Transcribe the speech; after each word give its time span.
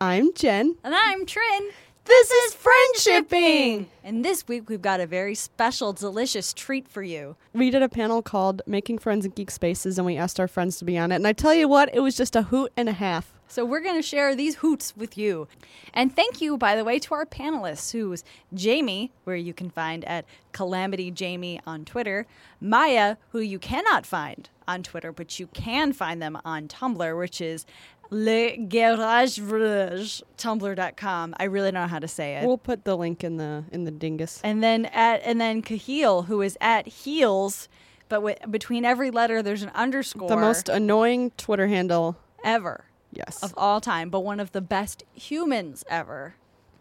I'm 0.00 0.32
Jen. 0.32 0.76
And 0.84 0.94
I'm 0.94 1.26
Trin. 1.26 1.70
This 2.04 2.30
is 2.30 2.54
Friendshipping. 2.54 3.86
And 4.04 4.24
this 4.24 4.46
week 4.46 4.68
we've 4.68 4.80
got 4.80 5.00
a 5.00 5.06
very 5.06 5.34
special, 5.34 5.92
delicious 5.92 6.52
treat 6.52 6.86
for 6.86 7.02
you. 7.02 7.34
We 7.52 7.70
did 7.70 7.82
a 7.82 7.88
panel 7.88 8.22
called 8.22 8.62
Making 8.64 8.98
Friends 8.98 9.26
in 9.26 9.32
Geek 9.32 9.50
Spaces, 9.50 9.98
and 9.98 10.06
we 10.06 10.16
asked 10.16 10.38
our 10.38 10.46
friends 10.46 10.78
to 10.78 10.84
be 10.84 10.96
on 10.96 11.10
it. 11.10 11.16
And 11.16 11.26
I 11.26 11.32
tell 11.32 11.52
you 11.52 11.66
what, 11.66 11.92
it 11.92 11.98
was 11.98 12.16
just 12.16 12.36
a 12.36 12.42
hoot 12.42 12.72
and 12.76 12.88
a 12.88 12.92
half. 12.92 13.34
So 13.48 13.64
we're 13.64 13.80
going 13.80 13.96
to 13.96 14.02
share 14.02 14.36
these 14.36 14.56
hoots 14.56 14.96
with 14.96 15.18
you. 15.18 15.48
And 15.92 16.14
thank 16.14 16.40
you, 16.40 16.56
by 16.56 16.76
the 16.76 16.84
way, 16.84 16.98
to 17.00 17.14
our 17.14 17.26
panelists, 17.26 17.90
who's 17.92 18.22
Jamie, 18.54 19.10
where 19.24 19.36
you 19.36 19.52
can 19.52 19.70
find 19.70 20.04
at 20.04 20.26
Calamity 20.52 21.10
Jamie 21.10 21.60
on 21.66 21.84
Twitter, 21.84 22.26
Maya, 22.60 23.16
who 23.30 23.40
you 23.40 23.58
cannot 23.58 24.06
find 24.06 24.48
on 24.68 24.82
Twitter, 24.82 25.12
but 25.12 25.40
you 25.40 25.46
can 25.48 25.94
find 25.94 26.20
them 26.20 26.38
on 26.44 26.68
Tumblr, 26.68 27.18
which 27.18 27.40
is 27.40 27.64
Le 28.10 28.56
Garage 28.56 29.38
Rouge, 29.38 30.22
I 30.42 31.44
really 31.44 31.70
don't 31.70 31.82
know 31.82 31.86
how 31.88 31.98
to 31.98 32.08
say 32.08 32.36
it. 32.36 32.46
We'll 32.46 32.58
put 32.58 32.84
the 32.84 32.96
link 32.96 33.22
in 33.22 33.36
the 33.36 33.64
in 33.70 33.84
the 33.84 33.90
dingus. 33.90 34.40
and 34.42 34.62
then 34.62 34.86
at 34.86 35.20
and 35.24 35.40
then 35.40 35.62
Kahil, 35.62 36.26
who 36.26 36.40
is 36.40 36.56
at 36.60 36.86
heels, 36.86 37.68
but 38.08 38.22
with, 38.22 38.38
between 38.50 38.84
every 38.84 39.10
letter 39.10 39.42
there's 39.42 39.62
an 39.62 39.70
underscore. 39.74 40.28
The 40.28 40.36
most 40.36 40.68
annoying 40.68 41.32
Twitter 41.36 41.66
handle. 41.66 42.16
ever 42.44 42.84
Yes. 43.12 43.42
of 43.42 43.54
all 43.56 43.80
time, 43.80 44.10
but 44.10 44.20
one 44.20 44.38
of 44.40 44.52
the 44.52 44.60
best 44.60 45.04
humans 45.14 45.84
ever. 45.88 46.34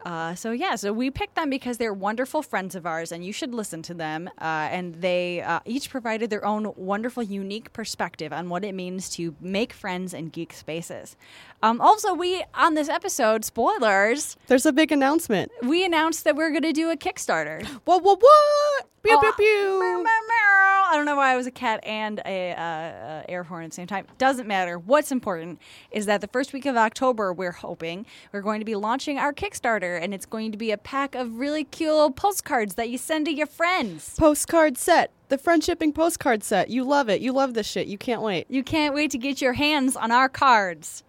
Uh, 0.05 0.33
so 0.35 0.51
yeah, 0.51 0.75
so 0.75 0.93
we 0.93 1.11
picked 1.11 1.35
them 1.35 1.49
because 1.49 1.77
they're 1.77 1.93
wonderful 1.93 2.41
friends 2.41 2.75
of 2.75 2.85
ours, 2.85 3.11
and 3.11 3.25
you 3.25 3.33
should 3.33 3.53
listen 3.53 3.81
to 3.81 3.93
them. 3.93 4.29
Uh, 4.39 4.69
and 4.71 4.95
they 5.01 5.41
uh, 5.41 5.59
each 5.65 5.89
provided 5.89 6.29
their 6.29 6.45
own 6.45 6.71
wonderful, 6.77 7.23
unique 7.23 7.73
perspective 7.73 8.31
on 8.31 8.47
what 8.47 8.63
it 8.63 8.73
means 8.73 9.09
to 9.09 9.35
make 9.41 9.73
friends 9.73 10.13
in 10.13 10.29
geek 10.29 10.53
spaces. 10.53 11.15
Um, 11.61 11.81
also, 11.81 12.13
we 12.13 12.43
on 12.53 12.75
this 12.75 12.87
episode, 12.89 13.43
spoilers, 13.43 14.37
There's 14.47 14.65
a 14.65 14.71
big 14.71 14.91
announcement. 14.91 15.51
we 15.63 15.83
announced 15.83 16.23
that 16.23 16.35
we're 16.35 16.51
going 16.51 16.61
to 16.63 16.73
do 16.73 16.89
a 16.89 16.95
Kickstarter. 16.95 17.65
What? 17.85 18.03
What? 18.03 18.21
What? 18.21 18.85
Pew 19.07 19.15
Oh, 19.17 19.19
pew 19.19 19.79
meow, 19.79 19.79
pew. 19.79 19.79
meow, 19.79 20.03
meow. 20.03 20.83
I 20.89 20.93
don't 20.95 21.05
know 21.05 21.15
why 21.15 21.33
I 21.33 21.35
was 21.35 21.47
a 21.47 21.51
cat 21.51 21.81
and 21.83 22.21
a 22.25 22.51
uh, 22.53 22.61
uh, 22.61 23.23
air 23.27 23.43
horn 23.43 23.63
at 23.65 23.71
the 23.71 23.75
same 23.75 23.87
time. 23.87 24.05
Doesn't 24.17 24.47
matter. 24.47 24.77
What's 24.79 25.11
important 25.11 25.59
is 25.91 26.05
that 26.05 26.21
the 26.21 26.27
first 26.27 26.53
week 26.53 26.65
of 26.65 26.75
October, 26.77 27.33
we're 27.33 27.51
hoping 27.51 28.05
we're 28.31 28.41
going 28.41 28.59
to 28.61 28.65
be 28.65 28.75
launching 28.75 29.17
our 29.17 29.33
Kickstarter, 29.33 30.01
and 30.01 30.13
it's 30.13 30.25
going 30.25 30.51
to 30.53 30.57
be 30.57 30.71
a 30.71 30.77
pack 30.77 31.13
of 31.15 31.39
really 31.39 31.63
cute 31.65 31.91
little 31.91 32.11
postcards 32.11 32.75
that 32.75 32.89
you 32.89 32.97
send 32.97 33.25
to 33.25 33.33
your 33.33 33.47
friends. 33.47 34.15
Postcard 34.17 34.77
set. 34.77 35.11
The 35.29 35.37
friendshipping 35.37 35.93
postcard 35.93 36.43
set. 36.43 36.69
You 36.69 36.83
love 36.85 37.09
it. 37.09 37.19
You 37.21 37.33
love 37.33 37.53
this 37.53 37.67
shit. 37.67 37.87
You 37.87 37.97
can't 37.97 38.21
wait. 38.21 38.45
You 38.49 38.63
can't 38.63 38.93
wait 38.95 39.11
to 39.11 39.17
get 39.17 39.41
your 39.41 39.53
hands 39.53 39.95
on 39.97 40.09
our 40.11 40.29
cards. 40.29 41.03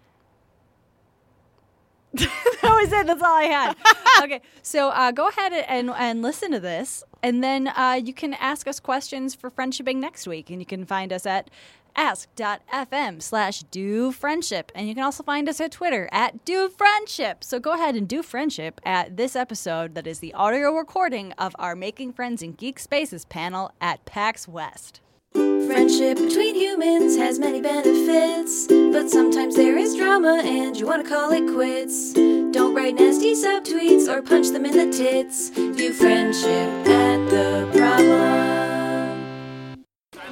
that 2.13 2.27
was 2.63 2.91
it. 2.91 3.07
That's 3.07 3.21
all 3.21 3.35
I 3.35 3.43
had. 3.43 3.75
okay, 4.23 4.41
so 4.61 4.89
uh, 4.89 5.11
go 5.11 5.27
ahead 5.29 5.53
and 5.53 5.91
and 5.91 6.21
listen 6.23 6.51
to 6.51 6.59
this, 6.59 7.03
and 7.21 7.43
then 7.43 7.67
uh, 7.67 7.99
you 8.03 8.13
can 8.13 8.33
ask 8.33 8.67
us 8.67 8.79
questions 8.79 9.35
for 9.35 9.49
friendshipping 9.51 9.97
next 9.97 10.27
week, 10.27 10.49
and 10.49 10.59
you 10.59 10.65
can 10.65 10.85
find 10.85 11.11
us 11.11 11.25
at 11.25 11.49
ask.fm 11.95 13.21
slash 13.21 13.63
do 13.63 14.11
friendship 14.11 14.71
and 14.75 14.87
you 14.87 14.93
can 14.93 15.03
also 15.03 15.23
find 15.23 15.49
us 15.49 15.59
at 15.59 15.71
twitter 15.71 16.07
at 16.11 16.45
do 16.45 16.69
friendship 16.69 17.43
so 17.43 17.59
go 17.59 17.73
ahead 17.73 17.95
and 17.95 18.07
do 18.07 18.21
friendship 18.21 18.79
at 18.85 19.17
this 19.17 19.35
episode 19.35 19.95
that 19.95 20.07
is 20.07 20.19
the 20.19 20.33
audio 20.33 20.71
recording 20.71 21.33
of 21.33 21.55
our 21.57 21.75
making 21.75 22.13
friends 22.13 22.41
in 22.41 22.53
geek 22.53 22.79
spaces 22.79 23.25
panel 23.25 23.71
at 23.81 24.05
pax 24.05 24.47
west 24.47 25.01
Friendship 25.33 26.17
between 26.17 26.55
humans 26.55 27.15
has 27.15 27.37
many 27.37 27.61
benefits, 27.61 28.65
but 28.67 29.09
sometimes 29.09 29.55
there 29.55 29.77
is 29.77 29.95
drama 29.95 30.41
and 30.43 30.75
you 30.75 30.87
want 30.87 31.03
to 31.03 31.09
call 31.09 31.31
it 31.31 31.53
quits. 31.53 32.13
Don't 32.13 32.73
write 32.73 32.95
nasty 32.95 33.33
subtweets 33.33 34.07
or 34.07 34.23
punch 34.23 34.47
them 34.49 34.65
in 34.65 34.71
the 34.71 34.91
tits. 34.91 35.49
View 35.49 35.93
friendship 35.93 36.69
at 36.87 37.29
the 37.29 37.69
problem. 37.77 39.19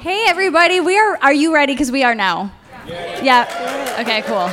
Hey 0.00 0.24
everybody, 0.26 0.80
we 0.80 0.98
are 0.98 1.16
are 1.22 1.32
you 1.32 1.54
ready 1.54 1.76
cuz 1.76 1.92
we 1.92 2.02
are 2.02 2.14
now? 2.14 2.50
Yeah. 2.86 3.46
Okay, 4.00 4.22
cool. 4.22 4.50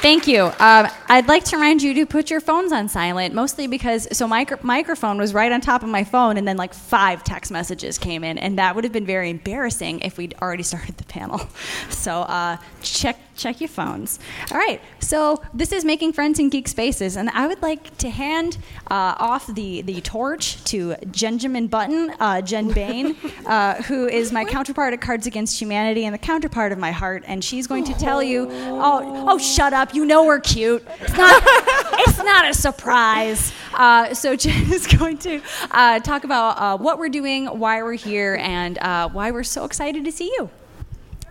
Thank 0.00 0.28
you. 0.28 0.44
Um, 0.44 0.88
I'd 1.08 1.26
like 1.26 1.44
to 1.44 1.56
remind 1.56 1.82
you 1.82 1.94
to 1.94 2.06
put 2.06 2.30
your 2.30 2.40
phones 2.40 2.70
on 2.70 2.88
silent, 2.88 3.34
mostly 3.34 3.66
because 3.66 4.06
so 4.16 4.28
my 4.28 4.40
micro- 4.40 4.58
microphone 4.62 5.18
was 5.18 5.34
right 5.34 5.50
on 5.50 5.60
top 5.60 5.82
of 5.82 5.88
my 5.88 6.04
phone, 6.04 6.36
and 6.36 6.46
then 6.46 6.56
like 6.56 6.74
five 6.74 7.24
text 7.24 7.50
messages 7.50 7.98
came 7.98 8.22
in, 8.22 8.38
and 8.38 8.58
that 8.58 8.74
would 8.74 8.84
have 8.84 8.92
been 8.92 9.06
very 9.06 9.30
embarrassing 9.30 10.00
if 10.00 10.18
we'd 10.18 10.34
already 10.40 10.62
started 10.72 10.96
the 10.98 11.04
panel. 11.04 11.40
So 11.88 12.20
uh, 12.22 12.58
check 12.82 13.18
check 13.36 13.60
your 13.60 13.68
phones. 13.68 14.18
All 14.50 14.58
right. 14.58 14.80
So 15.00 15.42
this 15.54 15.72
is 15.72 15.84
making 15.84 16.12
friends 16.12 16.38
in 16.38 16.48
geek 16.48 16.68
spaces, 16.68 17.16
and 17.16 17.30
I 17.30 17.46
would 17.46 17.62
like 17.62 17.96
to 17.98 18.10
hand 18.10 18.58
uh, 18.90 19.14
off 19.18 19.46
the 19.46 19.82
the 19.82 20.00
torch 20.00 20.62
to 20.64 20.96
Benjamin 21.06 21.66
Button, 21.68 22.12
uh, 22.18 22.40
Jen 22.40 22.72
Bane, 22.72 23.16
uh, 23.46 23.82
who 23.82 24.06
is 24.06 24.32
my 24.32 24.44
counterpart 24.44 24.92
at 24.92 25.00
Cards 25.00 25.26
Against 25.26 25.60
Humanity 25.60 26.04
and 26.04 26.14
the 26.14 26.18
counterpart 26.18 26.72
of 26.72 26.78
my 26.78 26.92
heart, 26.92 27.24
and 27.26 27.44
she's 27.44 27.66
going 27.66 27.84
to 27.84 27.94
tell 27.94 28.22
you. 28.22 28.48
Oh, 28.50 29.26
oh, 29.28 29.38
shut 29.38 29.72
up! 29.72 29.94
You 29.94 30.04
know 30.04 30.24
we're 30.24 30.40
cute. 30.40 30.86
It's 31.00 31.16
not. 31.16 31.42
it's 32.08 32.18
not 32.18 32.48
a 32.48 32.54
surprise. 32.54 33.52
Uh, 33.74 34.14
so 34.14 34.36
Jen 34.36 34.72
is 34.72 34.86
going 34.86 35.18
to 35.18 35.40
uh, 35.70 36.00
talk 36.00 36.24
about 36.24 36.58
uh, 36.58 36.78
what 36.78 36.98
we're 36.98 37.08
doing, 37.08 37.46
why 37.46 37.82
we're 37.82 37.94
here, 37.94 38.36
and 38.40 38.78
uh, 38.78 39.08
why 39.08 39.30
we're 39.30 39.44
so 39.44 39.64
excited 39.64 40.04
to 40.04 40.12
see 40.12 40.26
you. 40.38 40.50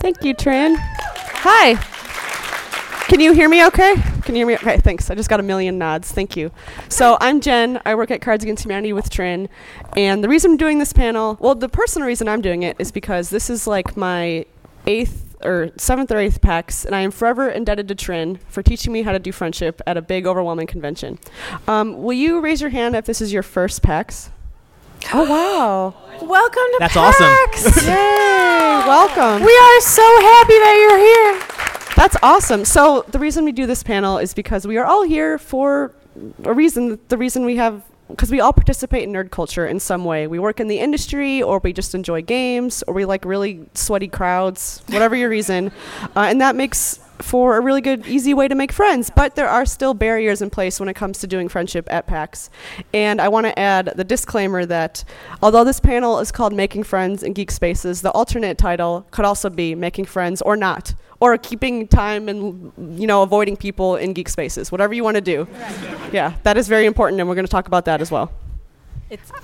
Thank 0.06 0.24
you, 0.24 0.36
Trin. 0.36 0.76
Hi. 0.78 1.74
Can 3.08 3.20
you 3.20 3.34
hear 3.34 3.50
me 3.50 3.66
okay? 3.66 3.96
Can 4.22 4.36
you 4.36 4.42
hear 4.42 4.46
me? 4.46 4.54
Okay, 4.54 4.78
thanks. 4.78 5.10
I 5.10 5.16
just 5.16 5.32
got 5.32 5.40
a 5.40 5.44
million 5.44 5.80
nods. 5.80 6.12
Thank 6.12 6.38
you. 6.38 6.52
So 6.90 7.18
I'm 7.20 7.42
Jen. 7.42 7.82
I 7.88 7.96
work 7.96 8.12
at 8.12 8.22
Cards 8.22 8.44
Against 8.44 8.66
Humanity 8.66 8.94
with 8.94 9.10
Trin. 9.10 9.50
And 9.98 10.24
the 10.24 10.30
reason 10.30 10.52
I'm 10.52 10.58
doing 10.58 10.78
this 10.78 10.94
panel, 10.94 11.38
well, 11.40 11.56
the 11.56 11.70
personal 11.70 12.08
reason 12.08 12.28
I'm 12.28 12.42
doing 12.42 12.62
it 12.62 12.76
is 12.78 12.92
because 12.92 13.32
this 13.32 13.50
is 13.50 13.66
like 13.66 13.98
my 13.98 14.46
eighth 14.86 15.38
or 15.44 15.72
seventh 15.76 16.12
or 16.12 16.20
eighth 16.20 16.40
PAX, 16.40 16.86
and 16.86 16.96
I 16.96 17.00
am 17.00 17.10
forever 17.10 17.50
indebted 17.50 17.88
to 17.88 17.96
Trin 17.96 18.38
for 18.48 18.62
teaching 18.62 18.94
me 18.94 19.02
how 19.02 19.12
to 19.12 19.18
do 19.18 19.32
friendship 19.32 19.82
at 19.88 19.98
a 19.98 20.04
big, 20.04 20.28
overwhelming 20.28 20.68
convention. 20.68 21.18
Um, 21.68 22.04
will 22.04 22.14
you 22.14 22.42
raise 22.42 22.62
your 22.62 22.70
hand 22.70 22.96
if 22.96 23.06
this 23.06 23.22
is 23.22 23.34
your 23.34 23.42
first 23.42 23.82
PAX? 23.82 24.30
Oh, 25.14 25.30
wow. 25.30 25.94
Welcome 26.22 26.64
to 26.64 26.78
That's 26.80 26.94
PAX. 26.94 27.84
Yay! 27.86 27.92
Welcome. 28.88 29.46
we 29.46 29.56
are 29.58 29.82
so 29.82 30.02
happy 30.22 30.54
that 30.54 30.78
you're 30.82 30.98
here. 30.98 31.94
That's 31.96 32.18
awesome. 32.24 32.66
So 32.66 33.06
the 33.10 33.20
reason 33.20 33.46
we 33.46 33.52
do 33.52 33.66
this 33.66 33.84
panel 33.84 34.18
is 34.18 34.34
because 34.34 34.66
we 34.66 34.78
are 34.78 34.86
all 34.86 35.04
here 35.04 35.38
for 35.38 35.94
a 36.44 36.54
reason. 36.54 37.00
The 37.10 37.18
reason 37.18 37.46
we 37.46 37.56
have 37.58 37.84
because 38.10 38.32
we 38.32 38.40
all 38.40 38.54
participate 38.54 39.04
in 39.04 39.12
nerd 39.12 39.32
culture 39.32 39.66
in 39.66 39.80
some 39.80 40.06
way. 40.06 40.28
We 40.28 40.40
work 40.40 40.60
in 40.60 40.68
the 40.68 40.80
industry, 40.80 41.42
or 41.42 41.60
we 41.60 41.74
just 41.74 41.96
enjoy 41.96 42.22
games, 42.22 42.84
or 42.88 42.94
we 42.94 43.06
like 43.06 43.26
really 43.26 43.66
sweaty 43.74 44.08
crowds. 44.08 44.84
Whatever 44.88 45.16
your 45.16 45.30
reason, 45.30 45.72
uh, 46.16 46.22
and 46.22 46.42
that 46.42 46.56
makes 46.56 47.00
for 47.20 47.58
a 47.58 47.62
really 47.62 47.82
good, 47.82 48.06
easy 48.08 48.34
way 48.34 48.48
to 48.48 48.56
make 48.56 48.72
friends. 48.72 49.10
But 49.10 49.36
there 49.36 49.48
are 49.48 49.66
still 49.66 49.94
barriers 49.94 50.42
in 50.42 50.50
place 50.50 50.80
when 50.80 50.90
it 50.90 50.96
comes 50.96 51.20
to 51.20 51.28
doing 51.28 51.48
friendship 51.48 51.88
at 51.92 52.08
PAX. 52.08 52.50
And 52.94 53.22
I 53.22 53.30
want 53.30 53.46
to 53.46 53.58
add 53.58 53.94
the 53.96 54.04
disclaimer 54.04 54.66
that 54.66 55.04
although 55.42 55.64
this 55.64 55.80
panel 55.80 56.20
is 56.20 56.32
called 56.32 56.54
Making 56.54 56.84
Friends 56.84 57.24
in 57.24 57.34
Geek 57.34 57.52
Spaces, 57.52 58.02
the 58.02 58.12
alternate 58.12 58.58
title 58.58 59.08
could 59.12 59.26
also 59.26 59.50
be 59.50 59.76
Making 59.76 60.06
Friends 60.06 60.42
or 60.42 60.56
Not, 60.56 60.94
or 61.20 61.38
keeping 61.38 61.88
time 61.88 62.28
and 62.30 62.72
you 63.00 63.08
know 63.08 63.22
avoiding 63.22 63.58
people 63.58 63.96
in 63.96 64.14
geek 64.14 64.30
spaces. 64.30 64.72
Whatever 64.72 64.94
you 64.94 65.04
want 65.04 65.16
to 65.16 65.22
do. 65.22 65.48
Yeah, 66.12 66.34
that 66.44 66.58
is 66.58 66.68
very 66.68 66.86
important, 66.86 67.20
and 67.20 67.30
we're 67.30 67.36
going 67.36 67.46
to 67.46 67.52
talk 67.52 67.68
about 67.68 67.86
that 67.86 68.02
as 68.02 68.12
well. 68.12 68.32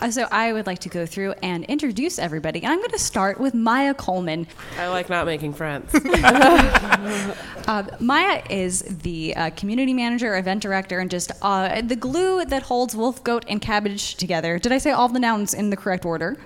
Uh, 0.02 0.10
so 0.10 0.28
I 0.32 0.54
would 0.54 0.66
like 0.66 0.80
to 0.80 0.90
go 0.90 1.06
through 1.06 1.34
and 1.44 1.64
introduce 1.66 2.18
everybody. 2.18 2.64
And 2.64 2.72
I'm 2.74 2.80
going 2.80 2.90
to 2.92 3.00
start 3.00 3.40
with 3.40 3.54
Maya 3.54 3.94
Coleman. 3.94 4.48
I 4.78 4.88
like 4.88 5.08
not 5.10 5.28
making 5.28 5.54
friends. 5.54 5.94
Uh, 5.94 7.84
Maya 8.00 8.42
is 8.50 8.82
the 8.82 9.36
uh, 9.36 9.50
community 9.52 9.94
manager, 9.94 10.36
event 10.36 10.64
director, 10.64 11.00
and 11.00 11.12
just 11.12 11.32
uh, 11.44 11.82
the 11.82 11.96
glue 11.96 12.44
that 12.46 12.64
holds 12.64 12.96
Wolf, 12.96 13.24
Goat, 13.24 13.46
and 13.48 13.62
Cabbage 13.62 14.16
together. 14.16 14.58
Did 14.58 14.72
I 14.72 14.80
say 14.80 14.92
all 14.92 15.08
the 15.08 15.20
nouns 15.20 15.54
in 15.54 15.70
the 15.70 15.78
correct 15.78 16.06
order? 16.06 16.38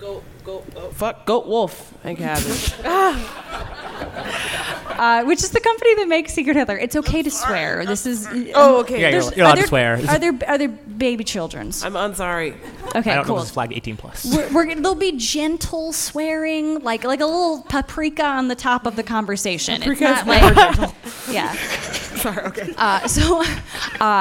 Not 0.00 0.06
goat, 0.06 0.22
goat, 0.44 0.66
oh, 0.76 0.90
fuck, 0.90 1.26
goat, 1.26 1.46
wolf, 1.46 1.94
and 2.04 2.16
cabbage. 2.16 2.74
Uh, 4.90 5.24
which 5.24 5.42
is 5.42 5.48
the 5.50 5.60
company 5.60 5.94
that 5.94 6.08
makes 6.08 6.34
Secret 6.34 6.54
Hitler. 6.56 6.76
It's 6.76 6.94
okay 6.94 7.22
to 7.22 7.30
swear. 7.30 7.86
This 7.86 8.04
is. 8.04 8.28
oh, 8.54 8.80
okay. 8.80 9.00
Yeah, 9.00 9.08
you're, 9.08 9.10
There's- 9.22 9.36
you're 9.36 9.46
allowed 9.46 9.52
are 9.52 9.56
to 9.56 9.60
there- 9.62 9.68
swear. 9.68 9.94
Are 10.10 10.18
there 10.18 10.38
are 10.46 10.58
there 10.58 10.68
baby 10.68 11.24
children's? 11.24 11.82
I'm 11.82 11.94
unsorry. 11.94 12.54
Okay, 12.94 13.10
I 13.12 13.14
don't 13.14 13.16
know 13.16 13.24
cool. 13.24 13.36
if 13.38 13.44
it's 13.44 13.50
flagged 13.52 13.72
18 13.72 13.96
plus. 13.96 14.26
We're, 14.26 14.52
we're, 14.52 14.74
there'll 14.74 14.94
be 14.94 15.12
gentle 15.16 15.94
swearing, 15.94 16.80
like 16.80 17.04
like 17.04 17.20
a 17.20 17.24
little 17.26 17.62
paprika 17.62 18.24
on 18.24 18.48
the 18.48 18.54
top 18.54 18.84
of 18.84 18.96
the 18.96 19.02
conversation. 19.02 19.82
It's 19.82 20.00
not 20.02 20.26
like 20.26 20.92
yeah. 21.30 21.52
Sorry, 21.54 22.42
okay. 22.48 22.74
Uh, 22.76 23.06
so 23.08 23.40
uh, 23.42 23.46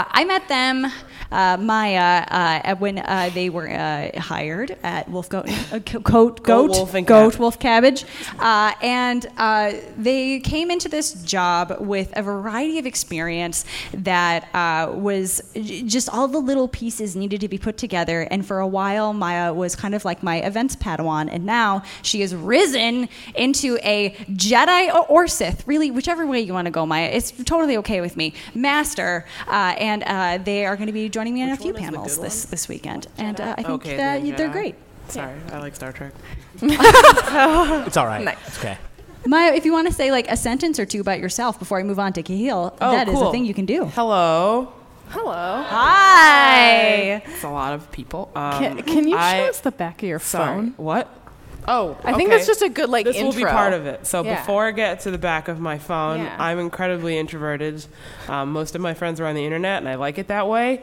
I 0.10 0.24
met 0.26 0.48
them. 0.48 0.88
Uh, 1.32 1.58
Maya 1.58 2.26
uh, 2.28 2.76
when 2.76 3.00
uh, 3.00 3.30
they 3.34 3.50
were 3.50 3.70
uh, 3.70 4.20
hired 4.20 4.78
at 4.84 5.10
Wolf 5.10 5.30
Goat, 5.30 5.50
uh, 5.72 5.80
Co- 5.80 6.00
Goat, 6.00 6.44
Goat, 6.44 6.70
Wolf 6.72 6.94
Goat. 7.06 7.40
Wolf 7.40 7.60
Cabbage, 7.60 8.06
uh, 8.40 8.74
and 8.82 9.26
uh, 9.38 9.74
they 9.98 10.40
came 10.40 10.72
into 10.72 10.90
this 10.90 11.14
job 11.24 11.78
with 11.80 12.12
a 12.16 12.24
variety 12.24 12.80
of 12.80 12.86
experience 12.86 13.66
that 13.94 14.48
uh, 14.54 14.92
was 14.94 15.42
just 15.54 16.10
all 16.10 16.28
the 16.28 16.40
little 16.40 16.68
pieces 16.68 17.16
needed 17.16 17.42
to 17.42 17.48
be 17.48 17.58
put 17.58 17.78
together. 17.78 18.22
And 18.32 18.46
for 18.46 18.60
a 18.60 18.68
while, 18.68 19.14
Maya 19.14 19.54
was 19.54 19.76
kind 19.76 19.96
of 19.96 20.06
like 20.06 20.24
my 20.24 20.38
events 20.38 20.76
Padawan, 20.76 21.30
and 21.32 21.46
now 21.46 21.84
she 22.02 22.22
has 22.22 22.34
risen 22.36 23.10
into 23.36 23.78
a 23.84 24.12
Jedi 24.32 24.94
or, 24.94 25.06
or 25.08 25.28
Sith, 25.28 25.68
really, 25.68 25.92
whichever 25.92 26.26
way 26.26 26.40
you 26.42 26.54
want 26.54 26.66
to 26.66 26.72
go, 26.72 26.86
Maya. 26.86 27.10
It's 27.12 27.32
totally 27.32 27.78
okay 27.78 28.02
with 28.02 28.18
me. 28.18 28.34
Master, 28.54 29.26
uh, 29.48 29.76
and 29.78 30.04
uh, 30.04 30.40
they 30.44 30.66
are 30.66 30.76
going 30.76 30.88
to 30.88 30.94
be 30.94 31.10
joining 31.20 31.34
me 31.34 31.44
on 31.44 31.50
a 31.50 31.58
few 31.58 31.74
one 31.74 31.82
is 31.84 31.86
the 31.90 31.92
panels 31.92 32.18
this 32.20 32.46
this 32.46 32.70
weekend, 32.70 33.08
and 33.18 33.42
uh, 33.42 33.52
I 33.58 33.64
think 33.64 33.70
Okay, 33.82 33.98
that 33.98 34.24
then 34.24 34.36
they're 34.36 34.48
Jedi. 34.48 34.52
great. 34.54 34.76
Sorry, 35.10 35.36
I 35.52 35.58
like 35.60 35.76
Star 35.76 35.92
Trek. 35.92 36.14
It's 36.62 37.98
all 37.98 38.06
right. 38.08 38.24
Nice. 38.24 38.38
It's 38.48 38.58
okay. 38.60 38.78
Maya, 39.26 39.54
if 39.54 39.66
you 39.66 39.74
want 39.74 39.88
to 39.88 39.94
say 39.94 40.12
like 40.12 40.32
a 40.32 40.38
sentence 40.38 40.80
or 40.80 40.86
two 40.86 41.02
about 41.02 41.20
yourself 41.20 41.60
before 41.60 41.78
I 41.78 41.84
move 41.84 42.00
on 42.00 42.14
to 42.14 42.24
Kahil, 42.24 42.74
Oh, 42.80 42.92
that 42.92 43.10
is 43.10 43.16
cool. 43.16 43.28
a 43.28 43.32
thing 43.34 43.44
you 43.44 43.54
can 43.54 43.66
do. 43.66 43.84
Hello. 43.86 44.72
Hello. 45.10 45.64
Hi. 45.68 47.22
It's 47.26 47.44
a 47.44 47.50
lot 47.50 47.74
of 47.74 47.92
people. 47.92 48.32
Um, 48.36 48.60
Can, 48.64 48.82
can 48.84 49.08
you 49.10 49.18
I- 49.18 49.40
show 49.40 49.46
us 49.50 49.60
the 49.60 49.72
back 49.72 50.02
of 50.04 50.08
your 50.08 50.20
Sorry. 50.20 50.46
phone? 50.56 50.74
What? 50.78 51.10
Oh, 51.72 51.96
I 52.04 52.14
think 52.14 52.30
okay. 52.30 52.38
that's 52.38 52.48
just 52.48 52.64
a 52.64 52.70
good 52.70 52.90
like 52.90 53.06
This 53.06 53.16
intro. 53.16 53.28
will 53.30 53.36
be 53.36 53.44
part 53.52 53.74
of 53.74 53.86
it. 53.86 54.08
So 54.08 54.24
Yeah. 54.24 54.40
before 54.40 54.66
I 54.68 54.72
get 54.72 55.02
to 55.02 55.12
the 55.12 55.20
back 55.20 55.48
of 55.48 55.60
my 55.60 55.78
phone, 55.78 56.22
Yeah. 56.24 56.36
I'm 56.40 56.58
incredibly 56.58 57.16
introverted. 57.18 57.86
Um, 58.28 58.52
most 58.52 58.74
of 58.74 58.82
my 58.82 58.96
friends 58.96 59.20
are 59.22 59.28
on 59.28 59.36
the 59.36 59.46
internet, 59.46 59.78
and 59.78 59.88
I 59.88 59.94
like 59.96 60.18
it 60.18 60.28
that 60.30 60.48
way. 60.48 60.82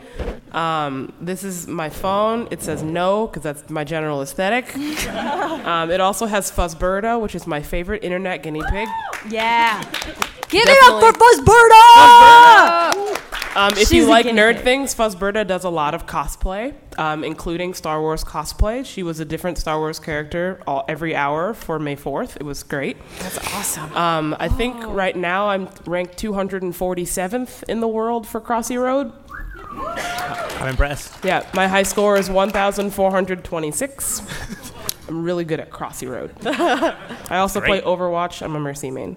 Um, 0.52 1.12
this 1.20 1.42
is 1.42 1.66
my 1.66 1.88
phone. 1.90 2.46
It 2.52 2.62
says 2.62 2.84
no 2.84 3.26
because 3.26 3.42
that's 3.42 3.68
my 3.68 3.82
general 3.82 4.22
aesthetic. 4.22 4.74
um, 5.66 5.90
it 5.90 6.00
also 6.00 6.26
has 6.26 6.52
Fuzzberta, 6.52 7.20
which 7.20 7.34
is 7.34 7.46
my 7.48 7.60
favorite 7.60 8.04
internet 8.04 8.44
guinea 8.44 8.62
pig. 8.70 8.88
Yeah. 9.28 9.82
Give 10.48 10.62
it 10.64 10.78
up 10.84 11.00
for. 11.00 11.12
Fuzzberta! 11.96 13.56
Um, 13.56 13.72
if 13.72 13.78
She's 13.88 13.92
you 13.92 14.06
like 14.06 14.26
nerd 14.26 14.56
pig. 14.56 14.64
things, 14.64 14.94
Fuzzberta 14.94 15.44
does 15.46 15.64
a 15.64 15.70
lot 15.70 15.94
of 15.94 16.06
cosplay, 16.06 16.74
um, 16.98 17.24
including 17.24 17.74
Star 17.74 18.00
Wars 18.00 18.24
cosplay. 18.24 18.84
She 18.84 19.02
was 19.02 19.20
a 19.20 19.24
different 19.24 19.58
Star 19.58 19.78
Wars 19.78 19.98
character 19.98 20.60
all, 20.66 20.84
every 20.88 21.14
hour 21.14 21.54
for 21.54 21.78
May 21.78 21.96
4th. 21.96 22.36
It 22.36 22.42
was 22.42 22.62
great. 22.62 22.96
That's 23.18 23.38
awesome. 23.54 23.92
Um, 23.96 24.36
I 24.38 24.48
think 24.48 24.76
right 24.86 25.16
now 25.16 25.48
I'm 25.48 25.68
ranked 25.86 26.16
247th 26.16 27.62
in 27.64 27.80
the 27.80 27.88
world 27.88 28.26
for 28.26 28.40
Crossy 28.40 28.80
Road. 28.80 29.12
I'm 29.78 30.68
impressed. 30.68 31.24
Yeah, 31.24 31.46
my 31.54 31.68
high 31.68 31.82
score 31.82 32.16
is 32.16 32.30
1,426. 32.30 34.22
I'm 35.08 35.22
really 35.22 35.44
good 35.44 35.60
at 35.60 35.70
Crossy 35.70 36.08
Road. 36.08 36.32
I 36.46 37.38
also 37.38 37.60
Great. 37.60 37.82
play 37.82 37.92
Overwatch. 37.92 38.42
I'm 38.42 38.56
a 38.56 38.60
Mercy 38.60 38.90
main. 38.90 39.16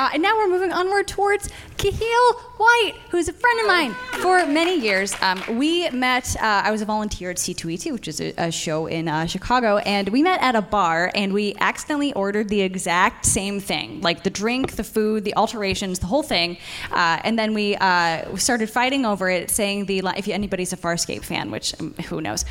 Uh, 0.00 0.08
and 0.14 0.22
now 0.22 0.34
we're 0.34 0.48
moving 0.48 0.72
onward 0.72 1.06
towards 1.06 1.50
Kahil 1.76 2.34
White, 2.56 2.94
who's 3.10 3.28
a 3.28 3.34
friend 3.34 3.60
of 3.60 3.66
mine 3.66 3.92
for 4.22 4.46
many 4.46 4.80
years. 4.80 5.14
Um, 5.20 5.42
we 5.58 5.90
met, 5.90 6.34
uh, 6.36 6.62
I 6.64 6.70
was 6.70 6.80
a 6.80 6.86
volunteer 6.86 7.28
at 7.30 7.36
C2E2, 7.36 7.92
which 7.92 8.08
is 8.08 8.18
a, 8.18 8.32
a 8.38 8.50
show 8.50 8.86
in 8.86 9.08
uh, 9.08 9.26
Chicago, 9.26 9.76
and 9.76 10.08
we 10.08 10.22
met 10.22 10.40
at 10.40 10.56
a 10.56 10.62
bar 10.62 11.12
and 11.14 11.34
we 11.34 11.54
accidentally 11.60 12.14
ordered 12.14 12.48
the 12.48 12.62
exact 12.62 13.26
same 13.26 13.60
thing 13.60 14.00
like 14.00 14.24
the 14.24 14.30
drink, 14.30 14.76
the 14.76 14.84
food, 14.84 15.24
the 15.24 15.34
alterations, 15.36 15.98
the 15.98 16.06
whole 16.06 16.22
thing. 16.22 16.56
Uh, 16.90 17.20
and 17.22 17.38
then 17.38 17.52
we, 17.52 17.76
uh, 17.76 18.34
started 18.36 18.70
fighting 18.70 19.04
over 19.04 19.28
it, 19.28 19.50
saying 19.50 19.84
the, 19.84 19.98
if 20.16 20.28
anybody's 20.28 20.72
a 20.72 20.78
Farscape 20.78 21.24
fan, 21.24 21.50
which 21.50 21.78
um, 21.78 21.92
who 22.08 22.22
knows. 22.22 22.46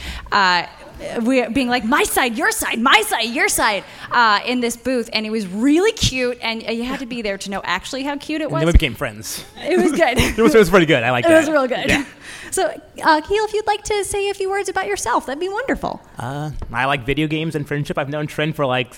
Uh, 1.00 1.22
we 1.22 1.48
being 1.50 1.70
like 1.70 1.84
my 1.86 2.04
side, 2.04 2.38
your 2.38 2.52
side, 2.52 2.80
my 2.80 3.02
side, 3.08 3.24
your 3.30 3.48
side, 3.48 3.84
uh, 4.12 4.40
in 4.46 4.60
this 4.60 4.76
booth, 4.76 5.10
and 5.14 5.26
it 5.26 5.30
was 5.30 5.48
really 5.48 5.92
cute, 5.94 6.38
and 6.42 6.62
you 6.64 6.84
had 6.84 7.00
to 7.00 7.06
be 7.06 7.22
there 7.22 7.38
to 7.38 7.50
know 7.50 7.62
actually 7.64 8.04
how 8.04 8.18
cute 8.18 8.42
it 8.42 8.46
And 8.46 8.54
was. 8.54 8.60
then 8.62 8.68
we 8.68 8.72
became 8.74 8.96
friends. 8.96 9.44
it 9.58 9.78
was 9.82 9.92
good. 9.92 10.18
It 10.40 10.42
was, 10.42 10.54
it 10.56 10.60
was 10.60 10.70
pretty 10.70 10.86
good. 10.86 11.04
I 11.04 11.12
like 11.12 11.26
It 11.26 11.30
that. 11.30 11.40
was 11.40 11.50
real 11.50 11.68
good. 11.68 11.90
Yeah. 11.90 12.06
So, 12.52 12.64
uh, 13.04 13.22
Keel, 13.22 13.44
if 13.46 13.54
you'd 13.54 13.68
like 13.68 13.84
to 13.84 14.04
say 14.04 14.28
a 14.32 14.34
few 14.34 14.50
words 14.50 14.70
about 14.70 14.88
yourself, 14.88 15.28
that'd 15.28 15.40
be 15.40 15.50
wonderful. 15.50 16.02
Uh, 16.18 16.50
I 16.74 16.86
like 16.86 17.06
video 17.06 17.28
games 17.28 17.54
and 17.54 17.68
friendship. 17.68 17.96
I've 18.00 18.10
known 18.10 18.26
Trin 18.26 18.54
for 18.54 18.66
like 18.66 18.92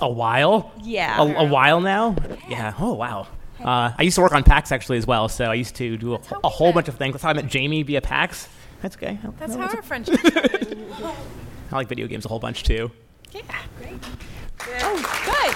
a 0.00 0.10
while. 0.10 0.72
Yeah. 0.82 1.20
A, 1.20 1.40
a 1.40 1.44
while 1.44 1.82
now. 1.82 2.16
Yeah. 2.48 2.72
Oh 2.78 2.94
wow. 2.94 3.26
Uh, 3.62 3.92
I 3.98 4.02
used 4.02 4.14
to 4.14 4.22
work 4.22 4.32
on 4.32 4.42
PAX 4.42 4.72
actually 4.72 4.96
as 4.96 5.06
well, 5.06 5.28
so 5.28 5.44
I 5.50 5.54
used 5.54 5.74
to 5.76 5.98
do 5.98 6.14
a, 6.14 6.20
a 6.44 6.48
whole 6.48 6.72
bunch 6.72 6.88
of 6.88 6.94
things. 6.96 7.12
That's 7.12 7.24
how 7.24 7.28
I 7.30 7.34
met 7.34 7.46
Jamie 7.48 7.82
via 7.82 8.00
PAX. 8.00 8.48
That's 8.82 8.96
okay. 8.96 9.18
That's 9.38 9.52
No, 9.54 9.58
how 9.58 9.64
it's- 9.66 9.76
our 9.76 9.82
friendship. 9.82 10.20
I 11.70 11.76
like 11.76 11.88
video 11.88 12.06
games 12.06 12.24
a 12.24 12.28
whole 12.28 12.38
bunch 12.38 12.62
too. 12.62 12.90
Yeah, 13.32 13.42
great. 13.78 14.00
Good. 14.58 14.80
Oh, 14.80 15.22
good. 15.26 15.54